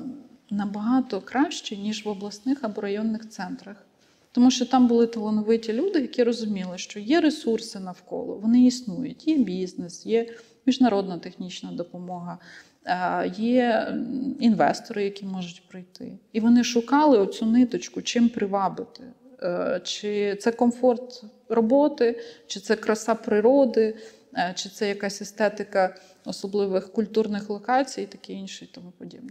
набагато 0.49 1.21
краще, 1.21 1.77
ніж 1.77 2.05
в 2.05 2.09
обласних 2.09 2.57
або 2.61 2.81
районних 2.81 3.29
центрах. 3.29 3.87
Тому 4.31 4.51
що 4.51 4.65
там 4.65 4.87
були 4.87 5.07
талановиті 5.07 5.73
люди, 5.73 6.01
які 6.01 6.23
розуміли, 6.23 6.77
що 6.77 6.99
є 6.99 7.21
ресурси 7.21 7.79
навколо, 7.79 8.35
вони 8.35 8.65
існують, 8.65 9.27
є 9.27 9.37
бізнес, 9.37 10.05
є 10.05 10.29
міжнародна 10.65 11.17
технічна 11.17 11.71
допомога, 11.71 12.37
е, 12.85 13.33
є 13.37 13.95
інвестори, 14.39 15.03
які 15.03 15.25
можуть 15.25 15.63
прийти. 15.69 16.17
І 16.33 16.39
вони 16.39 16.63
шукали 16.63 17.17
оцю 17.17 17.45
ниточку, 17.45 18.01
чим 18.01 18.29
привабити. 18.29 19.03
Е, 19.43 19.81
Чи 19.83 20.35
це 20.35 20.51
комфорт 20.51 21.23
роботи, 21.49 22.19
чи 22.47 22.59
це 22.59 22.75
краса 22.75 23.15
природи, 23.15 23.95
е, 24.37 24.53
чи 24.55 24.69
це 24.69 24.89
якась 24.89 25.21
естетика 25.21 25.95
особливих 26.25 26.91
культурних 26.91 27.49
локацій 27.49 28.01
і 28.01 28.05
таке 28.05 28.33
інше, 28.33 28.65
і 28.65 28.67
тому 28.75 28.93
подібне. 28.97 29.29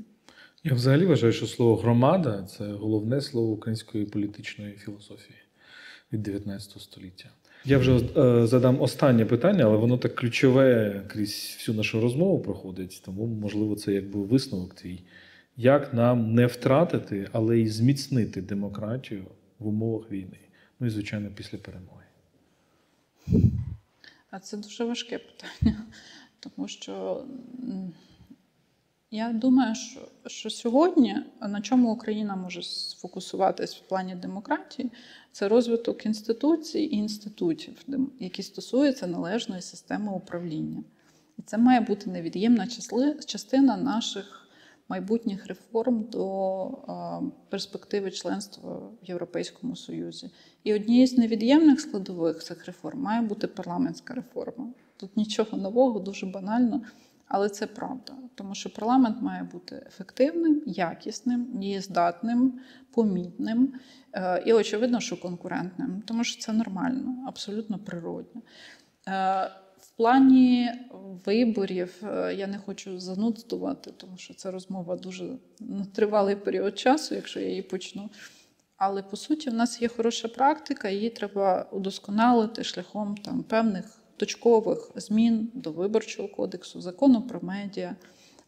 Я 0.64 0.74
взагалі 0.74 1.07
вважаю, 1.07 1.32
що 1.32 1.46
слово 1.46 1.76
громада 1.76 2.42
це 2.42 2.64
головне 2.64 3.20
слово 3.20 3.52
української 3.52 4.04
політичної 4.04 4.72
філософії 4.72 5.38
від 6.12 6.22
19 6.22 6.82
століття. 6.82 7.28
Я 7.64 7.78
вже 7.78 8.00
е, 8.16 8.46
задам 8.46 8.80
останнє 8.82 9.24
питання, 9.24 9.64
але 9.64 9.76
воно 9.76 9.98
так 9.98 10.14
ключове 10.14 11.02
крізь 11.09 11.57
всю 11.59 11.76
нашу 11.76 12.00
розмову 12.00 12.40
проходить, 12.40 13.02
тому, 13.04 13.26
можливо, 13.26 13.76
це 13.76 13.92
якби 13.92 14.22
висновок 14.22 14.74
твій. 14.74 15.00
Як 15.57 15.94
нам 15.94 16.34
не 16.34 16.46
втратити, 16.46 17.28
але 17.32 17.59
й 17.59 17.68
зміцнити 17.68 18.42
демократію 18.42 19.24
в 19.59 19.66
умовах 19.66 20.11
війни? 20.11 20.38
Ну 20.80 20.86
і, 20.86 20.90
звичайно, 20.90 21.30
після 21.34 21.59
перемоги. 21.59 22.04
А 24.30 24.38
це 24.38 24.57
дуже 24.57 24.84
важке 24.84 25.18
питання, 25.18 25.86
тому 26.40 26.68
що 26.68 27.24
я 29.11 29.32
думаю, 29.32 29.74
що, 29.74 30.09
що 30.26 30.50
сьогодні 30.50 31.16
на 31.40 31.61
чому 31.61 31.92
Україна 31.92 32.36
може 32.36 32.62
сфокусуватись 32.62 33.76
в 33.76 33.88
плані 33.88 34.14
демократії, 34.14 34.90
це 35.32 35.48
розвиток 35.48 36.07
інституцій 36.07 36.78
і 36.78 36.96
інститутів, 36.96 37.84
які 38.20 38.42
стосуються 38.42 39.07
належної 39.07 39.62
системи 39.62 40.12
управління. 40.12 40.82
І 41.38 41.42
це 41.42 41.59
має 41.59 41.80
бути 41.80 42.11
невід'ємна 42.11 42.66
частина 43.26 43.76
наших 43.76 44.36
майбутніх 44.89 45.47
реформ 45.47 46.05
до 46.12 46.66
е, 46.66 47.30
перспективи 47.49 48.11
членства 48.11 48.70
в 48.72 49.05
Європейському 49.05 49.76
Союзі. 49.76 50.30
І 50.64 50.74
однією 50.74 51.07
з 51.07 51.18
невід'ємних 51.18 51.80
складових 51.80 52.43
цих 52.43 52.66
реформ 52.66 53.01
має 53.01 53.22
бути 53.22 53.47
парламентська 53.47 54.14
реформа. 54.14 54.68
Тут 54.97 55.16
нічого 55.16 55.59
нового, 55.59 56.01
дуже 56.01 56.26
банально, 56.26 56.82
але 57.28 57.49
це 57.49 57.66
правда. 57.66 58.12
Тому 58.34 58.55
що 58.55 58.74
парламент 58.74 59.22
має 59.22 59.43
бути 59.43 59.82
ефективним, 59.87 60.62
якісним, 60.66 61.47
дієздатним, 61.55 62.61
помітним 62.91 63.72
е, 64.12 64.43
і, 64.47 64.53
очевидно, 64.53 65.01
що 65.01 65.20
конкурентним, 65.20 66.03
тому 66.07 66.24
що 66.24 66.43
це 66.43 66.53
нормально, 66.53 67.24
абсолютно 67.26 67.78
природньо. 67.78 68.43
Плані 69.97 70.70
виборів 71.24 72.03
е, 72.03 72.34
я 72.34 72.47
не 72.47 72.59
хочу 72.59 73.01
занудствувати, 73.01 73.90
тому 73.97 74.16
що 74.16 74.34
це 74.34 74.51
розмова 74.51 74.97
дуже 74.97 75.36
тривалий 75.94 76.36
період 76.36 76.78
часу, 76.78 77.14
якщо 77.14 77.40
я 77.40 77.49
її 77.49 77.62
почну. 77.62 78.11
Але 78.76 79.03
по 79.03 79.16
суті, 79.16 79.51
в 79.51 79.55
нас 79.55 79.82
є 79.82 79.88
хороша 79.88 80.28
практика, 80.28 80.88
її 80.88 81.11
треба 81.11 81.68
удосконалити 81.72 82.64
шляхом 82.64 83.16
там 83.16 83.42
певних 83.42 83.99
точкових 84.16 84.90
змін 84.94 85.51
до 85.55 85.72
виборчого 85.72 86.28
кодексу, 86.28 86.80
закону 86.80 87.22
про 87.22 87.40
медіа, 87.40 87.97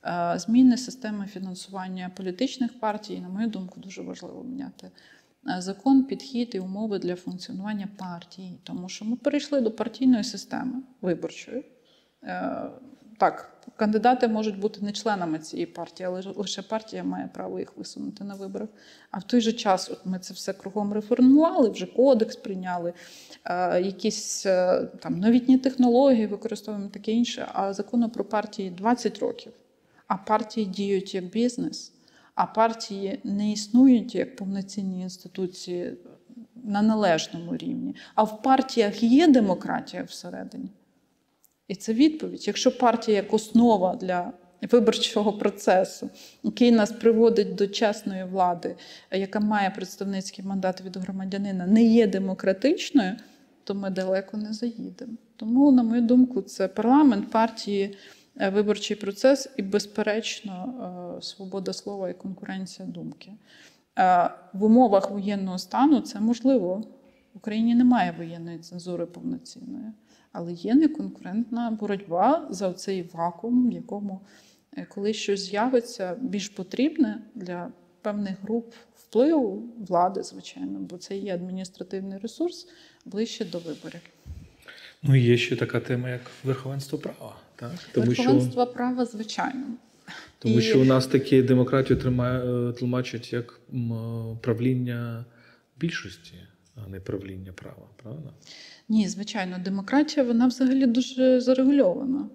е, 0.04 0.34
зміни 0.38 0.76
системи 0.76 1.26
фінансування 1.26 2.10
політичних 2.16 2.80
партій. 2.80 3.20
На 3.20 3.28
мою 3.28 3.48
думку, 3.48 3.80
дуже 3.80 4.02
важливо 4.02 4.44
міняти 4.44 4.90
закон, 5.58 6.04
підхід 6.04 6.50
і 6.54 6.60
умови 6.60 6.98
для 6.98 7.16
функціонування 7.16 7.88
партій, 7.98 8.58
тому 8.64 8.88
що 8.88 9.04
ми 9.04 9.16
перейшли 9.16 9.60
до 9.60 9.70
партійної 9.70 10.24
системи 10.24 10.82
виборчої. 11.00 11.64
Е, 12.22 12.70
Так, 13.18 13.52
кандидати 13.76 14.28
можуть 14.28 14.58
бути 14.58 14.80
не 14.80 14.92
членами 14.92 15.38
цієї 15.38 15.66
партії, 15.66 16.06
але 16.06 16.22
лише 16.36 16.62
партія 16.62 17.04
має 17.04 17.28
право 17.34 17.58
їх 17.58 17.76
висунути 17.76 18.24
на 18.24 18.34
виборах. 18.34 18.68
А 19.10 19.18
в 19.18 19.22
той 19.22 19.40
же 19.40 19.52
час, 19.52 19.90
от 19.90 20.06
ми 20.06 20.18
це 20.18 20.34
все 20.34 20.52
кругом 20.52 20.92
реформували, 20.92 21.70
вже 21.70 21.86
кодекс 21.86 22.36
прийняли, 22.36 22.92
е, 23.44 23.82
якісь 23.82 24.46
е, 24.46 24.86
там 25.02 25.20
новітні 25.20 25.58
технології 25.58 26.26
використовуємо 26.26 26.90
таке 26.90 27.12
інше. 27.12 27.48
А 27.52 27.72
закону 27.72 28.08
про 28.10 28.24
партії 28.24 28.70
20 28.70 29.18
років. 29.18 29.52
А 30.06 30.16
партії 30.16 30.66
діють 30.66 31.14
як 31.14 31.24
бізнес, 31.24 31.92
а 32.38 32.46
партії 32.46 33.20
не 33.24 33.52
існують 33.52 34.14
як 34.14 34.36
повноцінні 34.36 35.00
інституції 35.02 35.92
на 36.64 36.82
належному 36.82 37.56
рівні. 37.56 37.94
А 38.14 38.22
в 38.22 38.42
партіях 38.42 39.02
є 39.02 39.28
демократія 39.28 40.02
всередині. 40.02 40.70
І 41.68 41.74
це 41.74 41.92
відповідь. 41.92 42.46
Якщо 42.46 42.78
партія 42.78 43.16
як 43.16 43.34
основа 43.34 43.96
для 43.96 44.32
виборчого 44.62 45.32
процесу, 45.32 46.10
який 46.42 46.72
нас 46.72 46.92
приводить 46.92 47.54
до 47.54 47.66
чесної 47.66 48.24
влади, 48.24 48.76
яка 49.10 49.40
має 49.40 49.70
представницький 49.70 50.44
мандат 50.44 50.80
від 50.80 50.96
громадянина, 50.96 51.66
не 51.66 51.82
є 51.82 52.06
демократичною, 52.06 53.16
то 53.64 53.74
ми 53.74 53.90
далеко 53.90 54.36
не 54.36 54.52
заїдемо. 54.52 55.12
Тому, 55.36 55.72
на 55.72 55.82
мою 55.82 56.02
думку, 56.02 56.42
це 56.42 56.68
парламент, 56.68 57.30
партії, 57.30 57.96
виборчий 58.38 58.96
процес 58.96 59.48
і, 59.56 59.62
безперечно, 59.62 60.74
е, 61.18 61.22
свобода 61.22 61.72
слова 61.72 62.10
і 62.10 62.14
конкуренція 62.14 62.88
думки. 62.88 63.32
Е, 63.98 64.30
В 64.52 64.64
умовах 64.64 65.10
воєнного 65.10 65.58
стану 65.58 66.00
це 66.00 66.20
можливо. 66.20 66.84
В 67.34 67.36
Україні 67.36 67.74
немає 67.74 68.14
воєнної 68.18 68.58
цензури 68.58 69.06
повноцінної, 69.06 69.92
але 70.32 70.52
є 70.52 70.74
неконкурентна 70.74 71.70
боротьба 71.80 72.46
за 72.50 72.72
цей 72.72 73.02
вакуум, 73.02 73.70
в 73.70 73.72
якому 73.72 74.20
е, 74.76 74.86
коли 74.90 75.12
щось 75.12 75.40
з'явиться 75.40 76.16
більш 76.20 76.48
потрібне 76.48 77.22
для 77.34 77.68
певних 78.02 78.42
груп 78.42 78.74
впливу 78.96 79.62
влади, 79.88 80.22
звичайно, 80.22 80.78
бо 80.78 80.98
це 80.98 81.16
є 81.16 81.34
адміністративний 81.34 82.18
ресурс 82.18 82.68
ближче 83.04 83.44
до 83.44 83.58
виборів. 83.58 84.00
Ну 85.02 85.14
є 85.14 85.36
ще 85.36 85.56
така 85.56 85.80
тема, 85.80 86.10
як 86.10 86.20
верховенство 86.44 86.98
права. 86.98 87.36
Так? 87.58 87.70
Тому, 87.92 88.14
що, 88.14 88.66
права, 88.74 89.04
звичайно. 89.04 89.66
тому 90.38 90.58
І- 90.58 90.62
що 90.62 90.80
у 90.80 90.84
нас 90.84 91.06
такі 91.06 91.42
демократію 91.42 92.00
тримає, 92.00 92.68
е, 92.68 92.72
тлумачать 92.72 93.32
як 93.32 93.60
е, 93.74 93.78
правління 94.40 95.24
більшості, 95.76 96.34
а 96.74 96.88
не 96.88 97.00
правління 97.00 97.52
права. 97.52 97.88
Правда? 98.02 98.30
Ні, 98.88 99.08
звичайно, 99.08 99.58
демократія 99.64 100.26
вона 100.26 100.46
взагалі 100.46 100.86
дуже 100.86 101.40
зарегульована. 101.40 102.28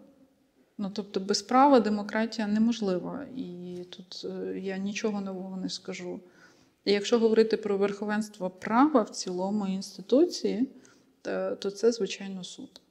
Ну, 0.77 0.91
тобто, 0.93 1.19
без 1.19 1.41
права 1.41 1.79
демократія 1.79 2.47
неможлива. 2.47 3.25
І 3.37 3.77
тут 3.89 4.25
е, 4.25 4.59
я 4.59 4.77
нічого 4.77 5.21
нового 5.21 5.57
не 5.57 5.69
скажу. 5.69 6.19
І 6.85 6.91
якщо 6.91 7.19
говорити 7.19 7.57
про 7.57 7.77
верховенство 7.77 8.49
права 8.49 9.01
в 9.01 9.09
цілому 9.09 9.67
інституції, 9.67 10.67
то 11.59 11.71
це, 11.71 11.91
звичайно, 11.91 12.43
суд. 12.43 12.81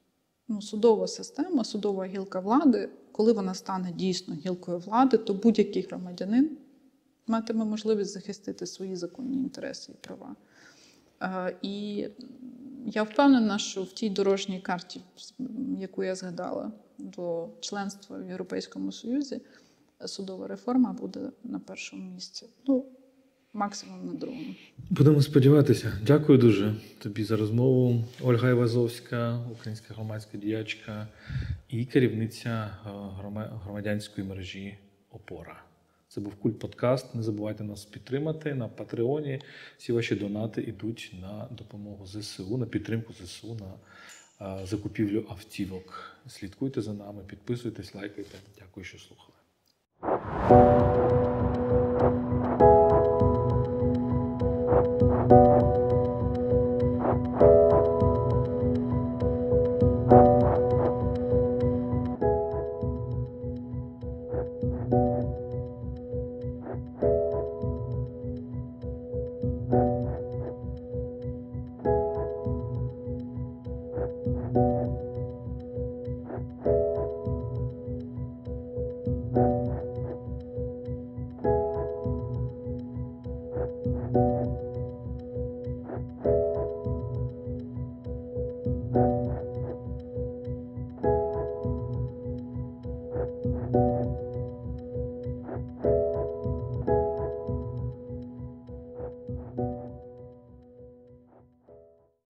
Ну, 0.53 0.63
судова 0.63 1.07
система, 1.07 1.65
судова 1.65 2.07
гілка 2.07 2.41
влади 2.41 2.91
коли 3.13 3.33
вона 3.33 3.55
стане 3.55 3.93
дійсно 3.93 4.35
гілкою 4.35 4.79
влади, 4.79 5.19
то 5.19 5.35
будь-який 5.35 5.83
громадянин 5.83 6.59
матиме 7.27 7.65
можливість 7.65 8.13
захистити 8.13 8.67
свої 8.67 8.97
законні 8.97 9.37
інтереси 9.37 9.93
і 9.93 10.07
права. 10.07 10.37
Е, 11.23 11.57
І 11.63 12.07
я 12.87 13.03
впевнена, 13.03 13.59
що 13.59 13.83
в 13.83 13.93
тій 13.93 14.11
дорожній 14.11 14.61
карті, 14.61 15.01
яку 15.79 16.05
я 16.05 16.15
згадала 16.15 16.73
до 16.99 17.49
членства 17.61 18.19
в 18.19 18.29
Європейському 18.29 18.93
Союзі, 18.93 19.41
судова 20.07 20.47
реформа 20.47 20.93
буде 20.93 21.31
на 21.45 21.59
першому 21.59 22.11
місці. 22.15 22.47
Ну, 22.67 22.85
максимум 23.53 24.07
на 24.07 24.15
другому. 24.15 24.55
Будемо 24.91 25.23
сподіватися. 25.23 25.93
Дякую 26.07 26.39
дуже 26.39 26.75
тобі 26.99 27.25
за 27.25 27.37
розмову. 27.37 28.05
Ольга 28.21 28.51
Івазовська, 28.51 29.39
українська 29.53 29.95
громадська 29.95 30.39
діячка 30.39 31.09
і 31.69 31.85
керівниця 31.85 32.77
е, 32.87 32.89
громадянської 33.65 34.27
мережі 34.27 34.79
Опора. 35.11 35.63
Це 36.09 36.21
був 36.21 36.35
культ 36.35 36.59
подкаст. 36.59 37.15
Не 37.15 37.23
забувайте 37.23 37.65
нас 37.65 37.85
підтримати 37.85 38.55
на 38.55 38.69
Патреоні. 38.69 39.41
Всі 39.79 39.93
ваші 39.93 40.15
донати 40.15 40.63
йдуть 40.63 41.15
на 41.21 41.49
допомогу 41.51 42.07
ЗСУ, 42.07 42.59
на 42.59 42.67
підтримку 42.67 43.13
ЗСУ, 43.13 43.57
на 43.61 43.75
е, 44.63 44.67
закупівлю 44.67 45.27
автівок. 45.29 46.17
Слідкуйте 46.29 46.83
за 46.83 46.93
нами, 46.93 47.23
підписуйтесь, 47.27 47.95
лайкайте. 47.95 48.39
Дякую, 48.59 48.85
що 48.85 48.99
слухали. 48.99 49.33